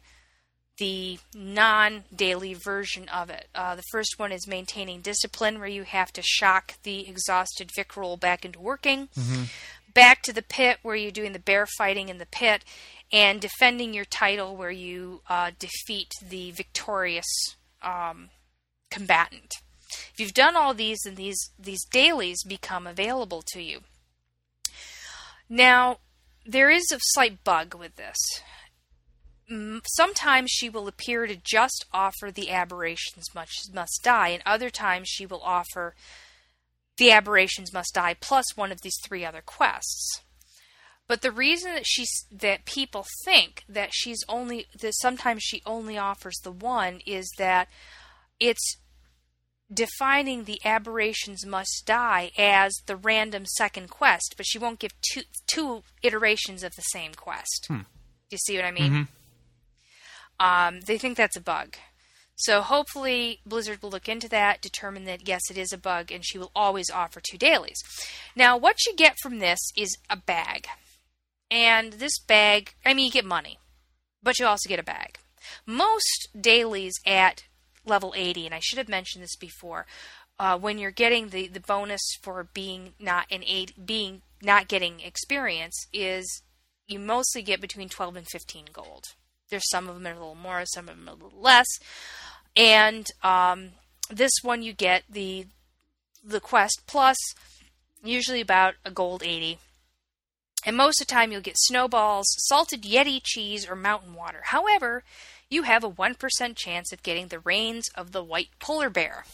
the 0.80 1.18
non 1.34 2.04
daily 2.14 2.54
version 2.54 3.08
of 3.10 3.30
it. 3.30 3.46
Uh, 3.54 3.76
the 3.76 3.84
first 3.92 4.18
one 4.18 4.32
is 4.32 4.48
maintaining 4.48 5.02
discipline, 5.02 5.60
where 5.60 5.68
you 5.68 5.84
have 5.84 6.12
to 6.14 6.22
shock 6.22 6.74
the 6.82 7.08
exhausted 7.08 7.70
Vrykul 7.76 8.18
back 8.18 8.44
into 8.44 8.58
working. 8.58 9.08
Back 9.94 10.22
to 10.22 10.32
the 10.32 10.42
pit, 10.42 10.78
where 10.82 10.96
you're 10.96 11.10
doing 11.10 11.32
the 11.32 11.38
bear 11.38 11.66
fighting 11.66 12.08
in 12.08 12.18
the 12.18 12.26
pit, 12.26 12.64
and 13.12 13.40
defending 13.40 13.92
your 13.92 14.04
title, 14.04 14.56
where 14.56 14.70
you 14.70 15.20
uh, 15.28 15.50
defeat 15.58 16.12
the 16.26 16.50
victorious 16.52 17.26
um, 17.82 18.30
combatant. 18.90 19.52
If 20.14 20.14
you've 20.18 20.34
done 20.34 20.56
all 20.56 20.74
these, 20.74 21.00
then 21.04 21.16
these 21.16 21.50
these 21.58 21.84
dailies 21.84 22.42
become 22.42 22.86
available 22.86 23.42
to 23.52 23.60
you. 23.60 23.80
Now, 25.48 25.98
there 26.46 26.70
is 26.70 26.84
a 26.92 26.98
slight 27.12 27.44
bug 27.44 27.74
with 27.74 27.96
this 27.96 28.16
sometimes 29.86 30.50
she 30.50 30.68
will 30.68 30.86
appear 30.86 31.26
to 31.26 31.36
just 31.36 31.84
offer 31.92 32.30
the 32.30 32.50
aberrations 32.50 33.34
must, 33.34 33.74
must 33.74 34.00
die, 34.02 34.28
and 34.28 34.42
other 34.46 34.70
times 34.70 35.08
she 35.08 35.26
will 35.26 35.42
offer 35.42 35.94
the 36.96 37.10
aberrations 37.10 37.72
must 37.72 37.94
die 37.94 38.14
plus 38.20 38.56
one 38.56 38.70
of 38.70 38.82
these 38.82 38.98
three 39.02 39.24
other 39.24 39.42
quests. 39.44 40.22
But 41.08 41.22
the 41.22 41.32
reason 41.32 41.74
that 41.74 41.86
she's 41.86 42.26
that 42.30 42.66
people 42.66 43.04
think 43.24 43.64
that 43.68 43.90
she's 43.92 44.22
only 44.28 44.66
that 44.80 44.94
sometimes 44.94 45.42
she 45.42 45.60
only 45.66 45.98
offers 45.98 46.36
the 46.44 46.52
one 46.52 47.00
is 47.04 47.28
that 47.36 47.68
it's 48.38 48.76
defining 49.72 50.44
the 50.44 50.60
aberrations 50.64 51.44
must 51.44 51.82
die 51.84 52.30
as 52.38 52.72
the 52.86 52.96
random 52.96 53.44
second 53.46 53.90
quest, 53.90 54.34
but 54.36 54.46
she 54.46 54.58
won't 54.58 54.78
give 54.78 54.92
two 55.00 55.22
two 55.48 55.82
iterations 56.02 56.62
of 56.62 56.76
the 56.76 56.82
same 56.82 57.14
quest. 57.14 57.66
Hmm. 57.66 57.78
Do 57.78 58.34
you 58.36 58.38
see 58.38 58.56
what 58.56 58.64
I 58.64 58.70
mean? 58.70 58.92
Mm-hmm. 58.92 59.02
Um, 60.40 60.80
they 60.80 60.98
think 60.98 61.16
that's 61.16 61.36
a 61.36 61.40
bug. 61.40 61.76
So 62.34 62.62
hopefully 62.62 63.40
Blizzard 63.44 63.82
will 63.82 63.90
look 63.90 64.08
into 64.08 64.28
that, 64.30 64.62
determine 64.62 65.04
that 65.04 65.28
yes, 65.28 65.42
it 65.50 65.58
is 65.58 65.72
a 65.72 65.78
bug, 65.78 66.10
and 66.10 66.24
she 66.24 66.38
will 66.38 66.50
always 66.56 66.90
offer 66.90 67.20
two 67.20 67.36
dailies. 67.36 67.82
Now, 68.34 68.56
what 68.56 68.86
you 68.86 68.96
get 68.96 69.18
from 69.22 69.38
this 69.38 69.58
is 69.76 69.98
a 70.08 70.16
bag. 70.16 70.66
And 71.50 71.94
this 71.94 72.18
bag, 72.18 72.74
I 72.84 72.94
mean, 72.94 73.06
you 73.06 73.12
get 73.12 73.26
money, 73.26 73.58
but 74.22 74.38
you 74.38 74.46
also 74.46 74.70
get 74.70 74.78
a 74.78 74.84
bag. 74.84 75.18
Most 75.66 76.28
dailies 76.38 76.94
at 77.04 77.44
level 77.84 78.14
80, 78.16 78.46
and 78.46 78.54
I 78.54 78.60
should 78.60 78.78
have 78.78 78.88
mentioned 78.88 79.22
this 79.22 79.36
before, 79.36 79.86
uh, 80.38 80.56
when 80.58 80.78
you're 80.78 80.90
getting 80.90 81.28
the, 81.28 81.48
the 81.48 81.60
bonus 81.60 82.00
for 82.22 82.48
being 82.54 82.94
not 82.98 83.26
an 83.30 83.42
eight, 83.46 83.84
being 83.84 84.22
not 84.40 84.68
getting 84.68 85.00
experience, 85.00 85.86
is 85.92 86.42
you 86.86 86.98
mostly 86.98 87.42
get 87.42 87.60
between 87.60 87.90
12 87.90 88.16
and 88.16 88.26
15 88.26 88.66
gold. 88.72 89.04
There's 89.50 89.68
some 89.68 89.88
of 89.88 89.94
them 89.94 90.04
that 90.04 90.12
are 90.12 90.16
a 90.16 90.18
little 90.18 90.34
more, 90.34 90.62
some 90.64 90.88
of 90.88 90.96
them 90.96 91.08
a 91.08 91.12
little 91.12 91.40
less. 91.40 91.66
And 92.56 93.06
um, 93.22 93.70
this 94.08 94.32
one 94.42 94.62
you 94.62 94.72
get 94.72 95.04
the 95.08 95.46
the 96.22 96.40
quest 96.40 96.82
plus 96.86 97.16
usually 98.02 98.40
about 98.40 98.74
a 98.84 98.90
gold 98.90 99.22
80. 99.22 99.58
And 100.66 100.76
most 100.76 101.00
of 101.00 101.06
the 101.06 101.12
time 101.12 101.32
you'll 101.32 101.40
get 101.40 101.56
snowballs, 101.58 102.26
salted 102.46 102.82
yeti 102.82 103.20
cheese, 103.22 103.66
or 103.68 103.74
mountain 103.74 104.14
water. 104.14 104.42
However, 104.44 105.02
you 105.48 105.62
have 105.62 105.82
a 105.82 105.90
1% 105.90 106.56
chance 106.56 106.92
of 106.92 107.02
getting 107.02 107.28
the 107.28 107.38
reins 107.38 107.88
of 107.94 108.12
the 108.12 108.22
white 108.22 108.50
polar 108.58 108.90
bear. 108.90 109.24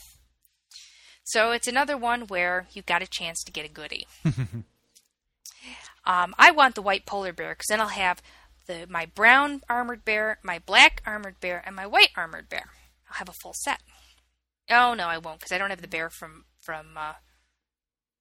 So 1.25 1.51
it's 1.51 1.67
another 1.67 1.97
one 1.97 2.29
where 2.29 2.69
you've 2.73 2.87
got 2.87 3.03
a 3.03 3.09
chance 3.09 3.43
to 3.43 3.53
get 3.53 3.67
a 3.67 3.69
goodie. 3.69 4.07
um, 6.07 6.35
I 6.39 6.53
want 6.53 6.77
the 6.77 6.83
white 6.83 7.05
polar 7.05 7.33
bear 7.33 7.51
because 7.51 7.67
then 7.69 7.81
I'll 7.81 7.89
have 7.89 8.23
the 8.67 8.87
my 8.89 9.07
brown 9.07 9.63
armored 9.69 10.05
bear, 10.05 10.39
my 10.43 10.59
black 10.59 11.03
armored 11.07 11.41
bear, 11.41 11.63
and 11.65 11.75
my 11.75 11.87
white 11.87 12.11
armored 12.17 12.49
bear. 12.49 12.71
I'll 13.09 13.19
have 13.19 13.29
a 13.29 13.33
full 13.33 13.55
set. 13.55 13.81
Oh 14.71 14.95
no, 14.95 15.07
I 15.07 15.19
won't 15.19 15.39
because 15.39 15.53
I 15.53 15.59
don't 15.59 15.71
have 15.71 15.83
the 15.83 15.89
bear 15.89 16.11
from 16.11 16.45
from 16.61 16.97
uh, 16.97 17.15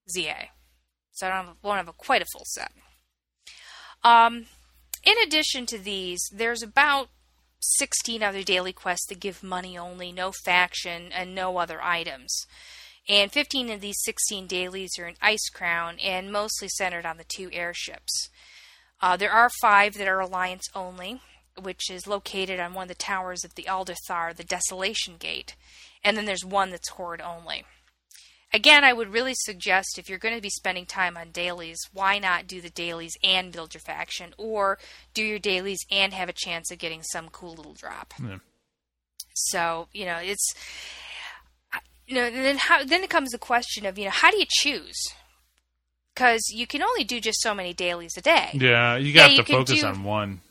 ZA, 0.10 0.50
so 1.12 1.28
I 1.28 1.30
don't 1.30 1.46
have, 1.48 1.56
won't 1.64 1.78
have 1.78 1.88
a, 1.88 1.94
quite 1.94 2.22
a 2.22 2.26
full 2.32 2.46
set. 2.46 2.72
Um, 4.04 4.46
in 5.04 5.16
addition 5.26 5.66
to 5.68 5.78
these, 5.78 6.22
there's 6.32 6.62
about 6.62 7.10
16 7.60 8.22
other 8.22 8.44
daily 8.44 8.74
quests 8.74 9.08
that 9.08 9.20
give 9.20 9.42
money 9.44 9.78
only, 9.78 10.12
no 10.12 10.32
faction, 10.32 11.12
and 11.12 11.34
no 11.34 11.58
other 11.58 11.82
items. 11.82 12.46
And 13.08 13.32
15 13.32 13.70
of 13.70 13.82
these 13.82 13.98
16 14.04 14.48
dailies 14.48 14.98
are 15.00 15.08
in 15.08 15.16
Icecrown 15.16 16.04
and 16.04 16.32
mostly 16.32 16.68
centered 16.70 17.06
on 17.06 17.18
the 17.18 17.24
two 17.24 17.50
airships. 17.52 18.30
Uh, 19.06 19.16
there 19.16 19.32
are 19.32 19.52
five 19.62 19.94
that 19.94 20.08
are 20.08 20.20
Alliance 20.20 20.68
only, 20.74 21.22
which 21.62 21.92
is 21.92 22.08
located 22.08 22.60
on 22.60 22.74
one 22.74 22.86
of 22.86 22.88
the 22.88 22.96
towers 22.96 23.46
of 23.46 23.54
the 23.54 23.68
Aldur'thar, 23.70 24.36
the 24.36 24.44
Desolation 24.44 25.18
Gate. 25.20 25.56
And 26.04 26.18
then 26.18 26.26
there's 26.26 26.44
one 26.44 26.72
that's 26.72 26.90
Horde 26.90 27.22
only. 27.22 27.66
Again, 28.52 28.84
I 28.84 28.94
would 28.94 29.14
really 29.14 29.36
suggest 29.36 30.00
if 30.00 30.10
you're 30.10 30.18
going 30.18 30.34
to 30.34 30.42
be 30.42 30.50
spending 30.50 30.88
time 30.88 31.18
on 31.18 31.30
dailies, 31.30 31.78
why 31.94 32.18
not 32.18 32.48
do 32.48 32.62
the 32.62 32.72
dailies 32.72 33.14
and 33.24 33.52
build 33.52 33.76
your 33.76 33.82
faction, 33.82 34.34
or 34.40 34.80
do 35.14 35.24
your 35.24 35.38
dailies 35.38 35.86
and 35.92 36.12
have 36.12 36.28
a 36.28 36.34
chance 36.34 36.72
of 36.72 36.80
getting 36.80 37.04
some 37.04 37.30
cool 37.30 37.54
little 37.54 37.76
drop. 37.76 38.12
Yeah. 38.20 38.38
So 39.36 39.88
you 39.94 40.06
know 40.06 40.18
it's 40.18 40.52
you 42.08 42.16
know 42.16 42.32
then 42.32 42.58
how 42.58 42.84
then 42.84 43.04
it 43.04 43.12
comes 43.12 43.30
the 43.30 43.38
question 43.38 43.86
of 43.86 44.00
you 44.00 44.06
know 44.06 44.12
how 44.12 44.32
do 44.32 44.38
you 44.38 44.48
choose 44.50 45.14
because 46.16 46.50
you 46.50 46.66
can 46.66 46.82
only 46.82 47.04
do 47.04 47.20
just 47.20 47.42
so 47.42 47.54
many 47.54 47.74
dailies 47.74 48.14
a 48.18 48.22
day. 48.22 48.50
Yeah, 48.54 48.96
you 48.96 49.14
got 49.14 49.32
Yeah, 49.32 49.38
you 49.38 49.44
to 49.44 49.52
focus 49.52 49.82
do- 49.82 49.88
on 49.88 50.04
one, 50.04 50.42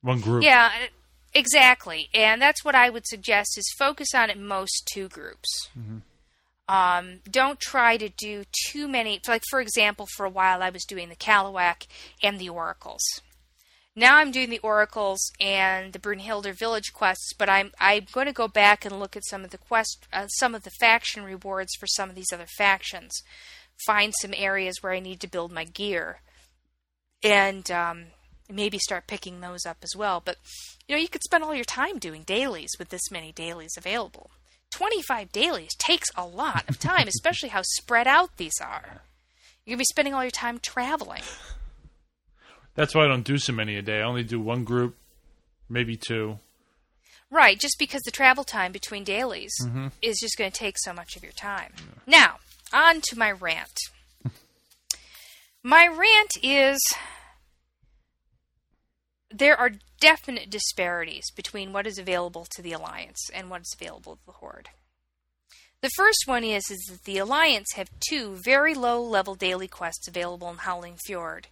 one 0.00 0.20
group. 0.20 0.42
Yeah, 0.42 0.72
exactly. 1.34 2.08
And 2.14 2.40
that's 2.40 2.64
what 2.64 2.74
I 2.74 2.88
would 2.90 3.06
suggest 3.06 3.58
is 3.58 3.72
focus 3.78 4.14
on 4.14 4.30
at 4.30 4.38
most 4.38 4.88
two 4.92 5.08
groups. 5.08 5.68
Um, 6.68 7.20
don't 7.30 7.60
try 7.60 7.96
to 7.98 8.08
do 8.08 8.44
too 8.70 8.88
many. 8.88 9.20
Like 9.28 9.42
for 9.50 9.60
example, 9.60 10.06
for 10.16 10.24
a 10.24 10.30
while 10.30 10.62
I 10.62 10.70
was 10.70 10.84
doing 10.84 11.08
the 11.08 11.16
Kalu'ak 11.16 11.86
and 12.22 12.38
the 12.38 12.48
Oracles. 12.48 13.02
Now 13.94 14.16
I'm 14.16 14.30
doing 14.30 14.48
the 14.48 14.60
Oracles 14.60 15.20
and 15.38 15.92
the 15.92 15.98
Brunnhildar 15.98 16.54
Village 16.54 16.94
quests, 16.94 17.34
but 17.38 17.50
I'm 17.50 17.72
I'm 17.78 18.06
going 18.10 18.26
to 18.26 18.32
go 18.32 18.48
back 18.48 18.86
and 18.86 18.98
look 18.98 19.16
at 19.16 19.26
some 19.26 19.44
of 19.44 19.50
the 19.50 19.58
quest, 19.58 20.06
uh, 20.14 20.28
some 20.28 20.54
of 20.54 20.62
the 20.62 20.70
faction 20.80 21.24
rewards 21.24 21.74
for 21.78 21.86
some 21.86 22.08
of 22.08 22.14
these 22.16 22.32
other 22.32 22.46
factions. 22.56 23.22
Find 23.86 24.12
some 24.20 24.34
areas 24.36 24.76
where 24.80 24.92
I 24.92 25.00
need 25.00 25.20
to 25.20 25.28
build 25.28 25.52
my 25.52 25.64
gear, 25.64 26.20
and 27.22 27.70
um, 27.70 28.04
maybe 28.50 28.78
start 28.78 29.06
picking 29.06 29.40
those 29.40 29.66
up 29.66 29.78
as 29.82 29.96
well. 29.96 30.22
But 30.24 30.36
you 30.86 30.94
know, 30.94 31.00
you 31.00 31.08
could 31.08 31.22
spend 31.24 31.44
all 31.44 31.54
your 31.54 31.64
time 31.64 31.98
doing 31.98 32.22
dailies 32.22 32.70
with 32.78 32.90
this 32.90 33.10
many 33.10 33.32
dailies 33.32 33.74
available. 33.76 34.30
25 34.70 35.30
dailies 35.32 35.74
takes 35.78 36.08
a 36.16 36.26
lot 36.26 36.68
of 36.68 36.78
time, 36.78 37.06
especially 37.08 37.50
how 37.50 37.62
spread 37.62 38.06
out 38.06 38.36
these 38.36 38.60
are. 38.60 39.02
You're 39.64 39.76
going 39.76 39.78
to 39.78 39.82
be 39.82 39.84
spending 39.84 40.14
all 40.14 40.24
your 40.24 40.30
time 40.30 40.58
traveling. 40.58 41.22
That's 42.74 42.94
why 42.94 43.04
I 43.04 43.08
don't 43.08 43.22
do 43.22 43.38
so 43.38 43.52
many 43.52 43.76
a 43.76 43.82
day. 43.82 43.98
I 43.98 44.02
only 44.02 44.24
do 44.24 44.40
one 44.40 44.64
group, 44.64 44.96
maybe 45.68 45.96
two. 45.96 46.38
Right, 47.30 47.58
just 47.58 47.76
because 47.78 48.02
the 48.02 48.10
travel 48.10 48.44
time 48.44 48.72
between 48.72 49.04
dailies 49.04 49.54
is 50.02 50.18
just 50.20 50.36
going 50.36 50.50
to 50.50 50.58
take 50.58 50.76
so 50.78 50.92
much 50.92 51.16
of 51.16 51.22
your 51.22 51.32
time. 51.32 51.72
Now, 52.06 52.36
on 52.72 53.00
to 53.02 53.18
my 53.18 53.30
rant. 53.30 53.78
my 55.62 55.86
rant 55.86 56.32
is 56.42 56.78
there 59.30 59.56
are 59.56 59.72
definite 60.00 60.50
disparities 60.50 61.30
between 61.34 61.72
what 61.72 61.86
is 61.86 61.98
available 61.98 62.46
to 62.50 62.62
the 62.62 62.72
Alliance 62.72 63.30
and 63.32 63.48
what 63.48 63.62
is 63.62 63.74
available 63.78 64.16
to 64.16 64.26
the 64.26 64.32
Horde. 64.32 64.68
The 65.80 65.90
first 65.96 66.24
one 66.26 66.44
is, 66.44 66.62
is 66.70 66.84
that 66.90 67.04
the 67.04 67.18
Alliance 67.18 67.72
have 67.74 67.90
two 68.08 68.38
very 68.44 68.74
low 68.74 69.02
level 69.02 69.34
daily 69.34 69.66
quests 69.66 70.06
available 70.06 70.48
in 70.50 70.58
Howling 70.58 70.96
Fjord. 71.06 71.48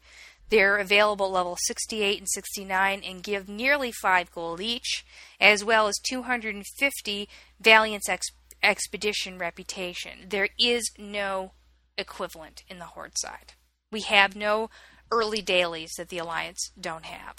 They're 0.50 0.78
available 0.78 1.30
level 1.30 1.56
68 1.66 2.18
and 2.18 2.28
69 2.28 3.02
and 3.04 3.22
give 3.22 3.48
nearly 3.48 3.92
5 3.92 4.32
gold 4.32 4.60
each, 4.60 5.04
as 5.40 5.64
well 5.64 5.88
as 5.88 5.96
250 6.08 7.28
Valiance 7.60 8.08
ex- 8.08 8.30
expedition 8.62 9.38
reputation. 9.38 10.26
There 10.28 10.48
is 10.58 10.90
no 10.98 11.52
equivalent 11.96 12.62
in 12.68 12.78
the 12.78 12.86
Horde 12.86 13.18
side. 13.18 13.54
We 13.90 14.02
have 14.02 14.36
no 14.36 14.70
early 15.10 15.42
dailies 15.42 15.92
that 15.98 16.08
the 16.08 16.18
Alliance 16.18 16.70
don't 16.80 17.04
have. 17.04 17.36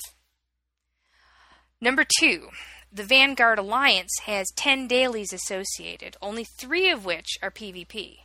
Number 1.80 2.06
two, 2.20 2.50
the 2.92 3.04
Vanguard 3.04 3.58
Alliance 3.58 4.12
has 4.26 4.52
10 4.56 4.88
dailies 4.88 5.34
associated, 5.34 6.18
only 6.22 6.44
three 6.44 6.90
of 6.90 7.06
which 7.06 7.38
are 7.42 7.50
PvP. 7.50 8.18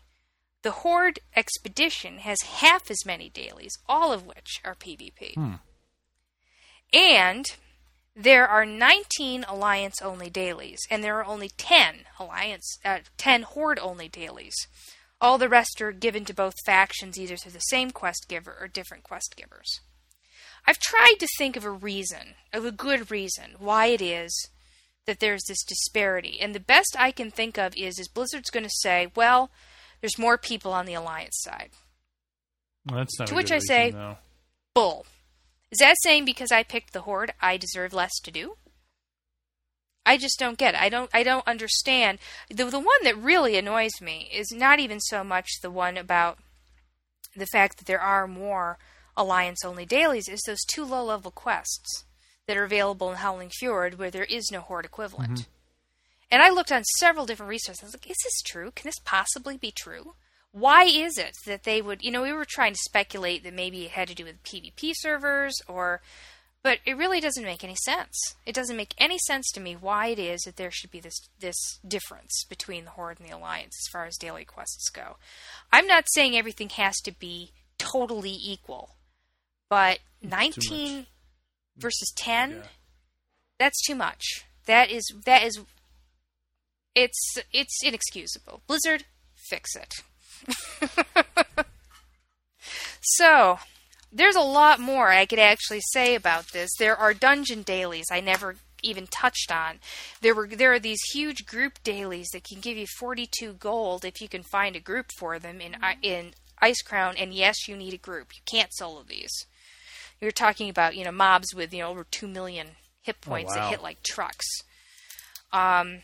The 0.63 0.71
Horde 0.73 1.21
Expedition 1.37 2.19
has 2.19 2.43
half 2.43 2.91
as 2.91 3.07
many 3.07 3.31
dailies, 3.31 3.79
all 3.89 4.13
of 4.13 4.27
which 4.27 4.61
are 4.65 4.75
PvP. 4.75 5.35
Hmm. 5.35 5.55
And 6.93 7.47
there 8.17 8.49
are 8.49 8.65
19 8.65 9.45
Alliance 9.47 10.01
only 10.01 10.31
dailies, 10.31 10.81
and 10.91 11.05
there 11.05 11.19
are 11.19 11.25
only 11.25 11.51
10 11.51 12.07
Alliance, 12.19 12.79
uh, 12.85 13.01
10 13.19 13.43
Horde 13.43 13.79
only 13.79 14.09
dailies. 14.09 14.55
All 15.21 15.37
the 15.39 15.49
rest 15.49 15.81
are 15.83 15.93
given 15.93 16.25
to 16.25 16.35
both 16.35 16.55
factions 16.65 17.19
either 17.19 17.37
through 17.37 17.53
the 17.53 17.59
same 17.61 17.91
quest 17.91 18.27
giver 18.29 18.57
or 18.59 18.69
different 18.69 19.05
quest 19.05 19.35
givers. 19.37 19.81
I've 20.67 20.79
tried 20.79 21.17
to 21.21 21.29
think 21.39 21.57
of 21.57 21.65
a 21.65 21.71
reason, 21.71 22.35
of 22.53 22.65
a 22.65 22.73
good 22.73 23.11
reason, 23.11 23.55
why 23.59 23.87
it 23.87 24.03
is 24.03 24.49
that 25.07 25.21
there's 25.21 25.45
this 25.47 25.63
disparity. 25.63 26.39
And 26.41 26.55
the 26.55 26.61
best 26.61 26.97
I 26.99 27.13
can 27.13 27.31
think 27.31 27.57
of 27.59 27.75
is 27.77 27.99
is 27.99 28.09
Blizzard's 28.09 28.51
going 28.51 28.65
to 28.65 28.71
say, 28.81 29.09
well, 29.15 29.51
there's 30.01 30.19
more 30.19 30.37
people 30.37 30.73
on 30.73 30.87
the 30.87 30.95
alliance 30.95 31.37
side. 31.41 31.71
Well, 32.87 32.99
that's 32.99 33.19
not 33.19 33.29
To 33.29 33.35
which 33.35 33.53
I 33.53 33.59
say- 33.59 33.91
though. 33.93 34.19
Bull. 34.75 35.07
Is 35.77 35.81
that 35.81 35.97
saying 36.03 36.25
because 36.25 36.51
I 36.51 36.63
picked 36.63 36.95
the 36.95 37.03
horde 37.03 37.35
I 37.39 37.59
deserve 37.59 37.93
less 37.93 38.19
to 38.21 38.31
do? 38.31 38.57
I 40.07 40.17
just 40.17 40.39
don't 40.39 40.57
get 40.57 40.73
it. 40.73 40.81
I 40.81 40.89
don't 40.89 41.11
I 41.13 41.23
don't 41.23 41.47
understand. 41.47 42.19
The 42.49 42.65
the 42.65 42.79
one 42.79 43.05
that 43.05 43.15
really 43.19 43.59
annoys 43.59 44.01
me 44.01 44.31
is 44.33 44.51
not 44.51 44.81
even 44.81 45.01
so 45.01 45.23
much 45.23 45.61
the 45.61 45.71
one 45.71 45.99
about 45.99 46.39
the 47.37 47.45
fact 47.45 47.77
that 47.77 47.85
there 47.85 48.01
are 48.01 48.27
more 48.27 48.79
alliance 49.19 49.67
only 49.67 49.85
dailies 49.85 50.31
is 50.31 50.41
those 50.47 50.65
two 50.65 50.83
low 50.83 51.05
level 51.05 51.31
quests 51.31 52.05
that 52.47 52.57
are 52.57 52.65
available 52.65 53.11
in 53.11 53.17
Howling 53.17 53.51
Fjord 53.51 53.99
where 53.99 54.11
there 54.11 54.25
is 54.25 54.49
no 54.51 54.61
horde 54.61 54.87
equivalent. 54.87 55.33
Mm-hmm. 55.33 55.51
And 56.31 56.41
I 56.41 56.49
looked 56.49 56.73
on 56.73 56.85
several 56.85 57.27
different 57.27 57.51
resources. 57.51 57.83
I 57.83 57.87
was 57.89 57.95
like, 57.95 58.11
is 58.11 58.17
this 58.25 58.41
true? 58.41 58.71
Can 58.75 58.89
this 58.89 58.99
possibly 59.05 59.59
be 59.59 59.73
true? 59.73 60.15
Why 60.59 60.85
is 60.85 61.19
it 61.19 61.37
that 61.45 61.65
they 61.65 61.83
would, 61.83 62.03
you 62.03 62.11
know, 62.11 62.23
we 62.23 62.33
were 62.33 62.47
trying 62.49 62.73
to 62.73 62.79
speculate 62.83 63.45
that 63.45 63.53
maybe 63.53 63.85
it 63.85 63.91
had 63.91 64.09
to 64.09 64.15
do 64.15 64.25
with 64.25 64.43
PvP 64.43 64.93
servers 64.95 65.55
or, 65.69 66.01
but 66.63 66.79
it 66.87 66.97
really 66.97 67.21
doesn't 67.21 67.45
make 67.45 67.63
any 67.63 67.77
sense. 67.85 68.17
It 68.47 68.55
doesn't 68.55 68.77
make 68.77 68.95
any 68.97 69.19
sense 69.19 69.51
to 69.53 69.61
me 69.61 69.75
why 69.77 70.07
it 70.07 70.19
is 70.19 70.41
that 70.47 70.57
there 70.57 70.71
should 70.71 70.91
be 70.91 70.99
this, 71.01 71.29
this 71.41 71.79
difference 71.87 72.45
between 72.49 72.85
the 72.87 72.93
Horde 72.93 73.21
and 73.21 73.29
the 73.29 73.37
Alliance 73.37 73.77
as 73.85 73.93
far 73.93 74.07
as 74.07 74.17
daily 74.17 74.47
quests 74.47 74.89
go. 74.89 75.17
I'm 75.71 75.87
not 75.87 76.05
saying 76.15 76.35
everything 76.35 76.71
has 76.71 76.97
to 77.05 77.13
be 77.13 77.53
totally 77.77 78.39
equal, 78.43 78.93
but 79.69 79.99
19 80.23 81.05
versus 81.77 82.11
10, 82.17 82.51
Yeah. 82.51 82.57
that's 83.59 83.85
too 83.87 83.95
much. 83.95 84.25
That 84.65 84.91
is, 84.91 85.05
that 85.27 85.43
is 85.43 85.61
it's 86.95 87.37
it's 87.53 87.83
inexcusable. 87.85 88.63
Blizzard, 88.67 89.05
fix 89.51 89.77
it. 89.77 89.93
so, 93.01 93.59
there's 94.13 94.37
a 94.37 94.41
lot 94.41 94.81
more 94.81 95.11
I 95.11 95.27
could 95.27 95.39
actually 95.39 95.83
say 95.93 96.15
about 96.15 96.53
this. 96.53 96.71
There 96.79 96.97
are 96.97 97.13
dungeon 97.13 97.63
dailies 97.63 98.07
I 98.11 98.21
never 98.21 98.57
even 98.83 99.07
touched 99.07 99.53
on. 99.53 99.79
There 100.21 100.35
were 100.35 100.47
there 100.47 100.73
are 100.73 100.79
these 100.79 101.01
huge 101.13 101.47
group 101.47 101.83
dailies 101.83 102.29
that 102.33 102.45
can 102.45 102.61
give 102.61 102.77
you 102.77 102.87
42 102.99 103.55
gold 103.55 104.05
if 104.05 104.21
you 104.21 104.29
can 104.29 104.43
find 104.43 104.77
a 104.77 104.81
group 104.81 105.07
for 105.19 105.39
them 105.39 105.61
in 105.61 105.77
in 106.03 106.33
Icecrown 106.63 107.15
and 107.19 107.35
yes, 107.35 107.69
you 107.69 107.77
need 107.77 107.95
a 107.95 107.99
group. 107.99 108.29
You 108.35 108.41
can't 108.47 108.73
solo 108.73 109.03
these. 109.03 109.47
You're 110.21 110.31
talking 110.31 110.71
about, 110.71 110.97
you 110.97 111.05
know, 111.05 111.13
mobs 111.13 111.55
with, 111.55 111.75
you 111.75 111.81
know, 111.81 111.91
over 111.91 112.05
2 112.05 112.27
million 112.27 112.69
hit 113.03 113.21
points 113.21 113.55
wow. 113.55 113.63
that 113.63 113.71
hit 113.71 113.83
like 113.83 114.03
trucks. 114.03 114.47
Um 115.53 116.03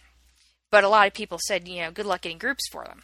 but 0.70 0.84
a 0.84 0.88
lot 0.88 1.06
of 1.06 1.14
people 1.14 1.38
said, 1.38 1.68
you 1.68 1.82
know, 1.82 1.90
good 1.90 2.06
luck 2.06 2.22
getting 2.22 2.38
groups 2.38 2.68
for 2.70 2.84
them. 2.84 3.02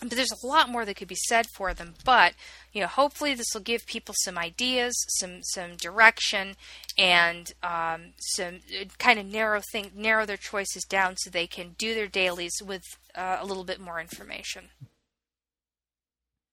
But 0.00 0.10
there's 0.10 0.32
a 0.44 0.46
lot 0.46 0.70
more 0.70 0.84
that 0.84 0.94
could 0.94 1.08
be 1.08 1.16
said 1.16 1.46
for 1.56 1.74
them. 1.74 1.94
But 2.04 2.34
you 2.72 2.80
know, 2.80 2.86
hopefully 2.86 3.34
this 3.34 3.48
will 3.52 3.62
give 3.62 3.84
people 3.86 4.14
some 4.18 4.38
ideas, 4.38 4.94
some 5.18 5.42
some 5.42 5.76
direction, 5.76 6.54
and 6.96 7.52
um, 7.62 8.12
some 8.18 8.60
uh, 8.80 8.84
kind 8.98 9.18
of 9.18 9.26
narrow 9.26 9.60
thing, 9.72 9.90
narrow 9.94 10.24
their 10.24 10.36
choices 10.36 10.84
down 10.84 11.16
so 11.16 11.30
they 11.30 11.48
can 11.48 11.74
do 11.78 11.94
their 11.94 12.06
dailies 12.06 12.54
with 12.64 12.84
uh, 13.16 13.38
a 13.40 13.46
little 13.46 13.64
bit 13.64 13.80
more 13.80 14.00
information. 14.00 14.68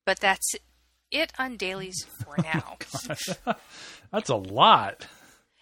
But 0.05 0.19
that's 0.19 0.55
it 1.11 1.31
on 1.37 1.57
dailies 1.57 2.05
for 2.23 2.35
now. 2.43 2.77
That's 4.11 4.29
a 4.29 4.35
lot. 4.35 5.07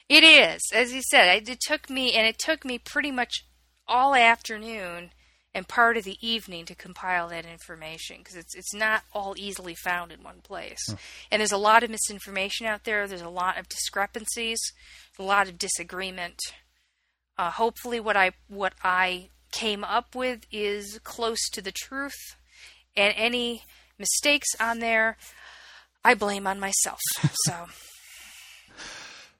It 0.10 0.23
is, 0.23 0.61
as 0.73 0.93
you 0.93 1.01
said. 1.01 1.49
It 1.49 1.60
took 1.60 1.89
me, 1.89 2.14
and 2.14 2.27
it 2.27 2.38
took 2.38 2.65
me 2.65 2.77
pretty 2.77 3.11
much 3.11 3.45
all 3.88 4.15
afternoon 4.15 5.11
and 5.55 5.67
part 5.67 5.97
of 5.97 6.03
the 6.03 6.17
evening 6.21 6.65
to 6.65 6.75
compile 6.75 7.30
that 7.30 7.45
information 7.45 8.17
because 8.17 8.35
it's 8.35 8.55
it's 8.55 8.73
not 8.73 9.03
all 9.13 9.35
easily 9.38 9.75
found 9.75 10.11
in 10.11 10.23
one 10.23 10.41
place. 10.41 10.84
And 11.31 11.39
there's 11.39 11.51
a 11.51 11.57
lot 11.57 11.84
of 11.84 11.89
misinformation 11.89 12.65
out 12.65 12.84
there. 12.84 13.07
There's 13.07 13.21
a 13.21 13.30
lot 13.30 13.59
of 13.59 13.69
discrepancies, 13.69 14.59
a 15.19 15.23
lot 15.23 15.47
of 15.47 15.57
disagreement. 15.57 16.39
Uh, 17.38 17.51
hopefully, 17.51 17.99
what 17.99 18.17
I 18.17 18.31
what 18.47 18.73
I 18.84 19.30
came 19.51 19.84
up 19.84 20.15
with 20.15 20.45
is 20.51 20.99
close 21.03 21.49
to 21.51 21.61
the 21.61 21.71
truth, 21.71 22.35
and 22.95 23.13
any 23.15 23.63
mistakes 23.99 24.47
on 24.59 24.80
there, 24.80 25.17
I 26.03 26.15
blame 26.15 26.47
on 26.47 26.59
myself. 26.59 26.99
so. 27.45 27.67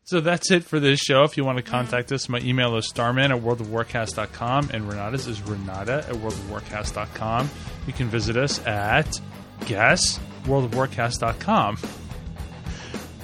So 0.06 0.20
that's 0.20 0.52
it 0.52 0.66
for 0.66 0.80
this 0.80 1.00
show. 1.00 1.24
If 1.24 1.38
you 1.38 1.46
want 1.46 1.58
to 1.58 1.64
contact 1.64 2.12
us, 2.12 2.28
my 2.28 2.40
email 2.40 2.76
is 2.76 2.88
starman 2.88 3.32
at 3.32 3.42
worldofwarcast.com 3.42 4.72
and 4.74 4.88
Renata's 4.88 5.28
is 5.28 5.42
renata 5.42 6.06
at 6.08 6.16
worldofwarcast.com. 6.16 7.50
You 7.88 7.94
can 7.94 8.10
visit 8.10 8.36
us 8.36 8.66
at 8.66 9.20
guess 9.66 10.20
worldofwarcast.com. 10.44 11.78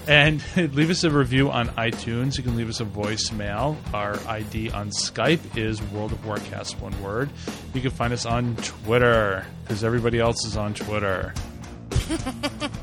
And 0.08 0.42
leave 0.74 0.90
us 0.90 1.04
a 1.04 1.12
review 1.12 1.52
on 1.52 1.68
iTunes. 1.70 2.38
You 2.38 2.44
can 2.44 2.56
leave 2.56 2.70
us 2.70 2.80
a 2.80 2.86
voicemail. 2.86 3.76
Our 3.94 4.18
ID 4.28 4.72
on 4.72 4.90
Skype 4.92 5.58
is 5.58 5.82
World 5.92 6.14
of 6.14 6.24
Warcast, 6.24 6.80
one 6.80 7.00
word. 7.04 7.30
You 7.74 7.82
can 7.82 7.92
find 7.92 8.14
us 8.14 8.26
on 8.26 8.56
Twitter 8.56 9.46
because 9.64 9.84
everybody 9.84 10.20
else 10.20 10.46
is 10.46 10.56
on 10.56 10.74
Twitter. 10.74 11.34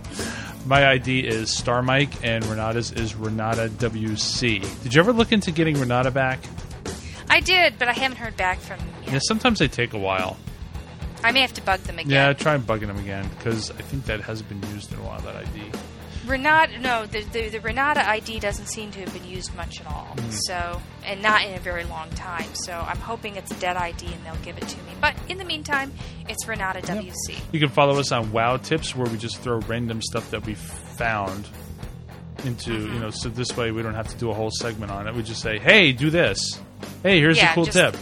My 0.67 0.91
ID 0.91 1.21
is 1.21 1.57
Star 1.57 1.81
Mike, 1.81 2.25
and 2.25 2.45
Renata's 2.47 2.91
is 2.91 3.15
Renata 3.15 3.69
WC. 3.69 4.83
Did 4.83 4.95
you 4.95 5.01
ever 5.01 5.13
look 5.13 5.31
into 5.31 5.53
getting 5.53 5.79
Renata 5.79 6.11
back? 6.11 6.41
I 7.31 7.39
did, 7.39 7.79
but 7.79 7.87
I 7.87 7.93
haven't 7.93 8.17
heard 8.17 8.37
back 8.37 8.59
from 8.59 8.81
them 8.81 8.89
yet. 9.05 9.13
Yeah, 9.13 9.19
sometimes 9.23 9.61
they 9.61 9.69
take 9.69 9.93
a 9.93 9.99
while. 9.99 10.37
I 11.23 11.31
may 11.31 11.41
have 11.41 11.55
to 11.55 11.63
bug 11.63 11.81
them 11.81 12.01
again. 12.01 12.11
Yeah, 12.11 12.33
try 12.33 12.59
bugging 12.59 12.89
them 12.89 12.99
again 12.99 13.29
because 13.39 13.71
I 13.71 13.83
think 13.83 14.07
that 14.07 14.21
hasn't 14.23 14.49
been 14.49 14.63
used 14.75 14.93
in 14.93 14.99
a 14.99 15.03
while. 15.03 15.21
That 15.21 15.37
ID. 15.37 15.71
Renata, 16.27 16.79
no, 16.79 17.07
the, 17.07 17.23
the 17.23 17.49
the 17.49 17.61
Renata 17.61 18.09
ID 18.09 18.41
doesn't 18.41 18.67
seem 18.67 18.91
to 18.93 19.01
have 19.01 19.13
been 19.13 19.27
used 19.27 19.55
much 19.57 19.81
at 19.81 19.87
all. 19.87 20.05
Hmm. 20.19 20.31
So, 20.31 20.83
and 21.05 21.23
not 21.23 21.45
in 21.45 21.55
a 21.55 21.61
very 21.61 21.85
long 21.85 22.11
time. 22.11 22.53
So, 22.55 22.73
I'm 22.73 22.99
hoping 22.99 23.37
it's 23.37 23.51
a 23.51 23.55
dead 23.57 23.77
ID 23.77 24.07
and 24.13 24.25
they'll 24.25 24.43
give 24.45 24.59
it 24.59 24.67
to 24.69 24.77
me. 24.79 24.93
But 25.01 25.15
in 25.29 25.39
the 25.39 25.45
meantime, 25.45 25.93
it's 26.29 26.47
Renata 26.47 26.81
WC. 26.81 27.39
You 27.53 27.61
can 27.61 27.69
follow 27.69 27.99
us 27.99 28.13
on 28.13 28.33
Wow 28.33 28.57
Tips, 28.57 28.95
where 28.97 29.09
we 29.11 29.19
just 29.19 29.39
throw 29.39 29.59
random 29.61 30.03
stuff 30.03 30.31
that 30.31 30.45
we 30.47 30.55
found 30.55 31.47
into 32.45 32.71
Mm-hmm. 32.71 32.95
you 32.95 33.01
know. 33.01 33.11
So 33.11 33.29
this 33.31 33.57
way 33.57 33.71
we 33.71 33.83
don't 33.83 33.95
have 33.95 34.09
to 34.09 34.17
do 34.17 34.31
a 34.31 34.35
whole 34.35 34.51
segment 34.51 34.93
on 34.93 35.07
it. 35.09 35.15
We 35.15 35.23
just 35.23 35.41
say, 35.41 35.59
"Hey, 35.59 35.93
do 35.93 36.11
this." 36.11 36.61
Hey, 37.03 37.19
here's 37.19 37.39
Yeah, 37.39 37.53
a 37.53 37.55
cool 37.55 37.67
tip. 37.67 37.97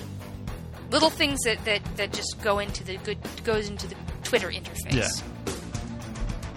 Little 0.90 1.10
things 1.10 1.40
that, 1.44 1.64
that, 1.64 1.82
that 1.96 2.12
just 2.12 2.40
go 2.42 2.58
into 2.58 2.84
the 2.84 2.96
good 2.98 3.18
goes 3.44 3.68
into 3.68 3.86
the 3.86 3.94
Twitter 4.22 4.48
interface. 4.48 4.92
Yeah. 4.94 5.08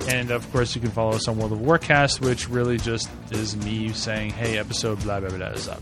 And 0.07 0.31
of 0.31 0.49
course, 0.51 0.73
you 0.75 0.81
can 0.81 0.91
follow 0.91 1.11
us 1.11 1.27
on 1.27 1.37
World 1.37 1.51
of 1.51 1.59
Warcast, 1.59 2.21
which 2.21 2.49
really 2.49 2.77
just 2.77 3.09
is 3.31 3.57
me 3.57 3.89
saying, 3.93 4.31
"Hey, 4.31 4.57
episode 4.57 5.01
blah 5.03 5.19
blah 5.19 5.29
blah 5.29 5.47
is 5.47 5.67
up." 5.67 5.81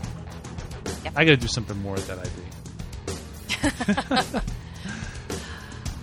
Yep. 1.04 1.12
I 1.16 1.24
got 1.24 1.30
to 1.30 1.36
do 1.36 1.46
something 1.48 1.80
more 1.82 1.94
with 1.94 2.06
that 2.08 2.18
ID. 4.32 4.42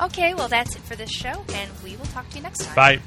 Okay, 0.01 0.33
well 0.33 0.49
that's 0.49 0.75
it 0.75 0.81
for 0.81 0.95
this 0.95 1.09
show, 1.11 1.45
and 1.53 1.71
we 1.83 1.95
will 1.95 2.05
talk 2.07 2.29
to 2.31 2.35
you 2.37 2.43
next 2.43 2.65
time. 2.65 2.75
Bye. 2.75 2.99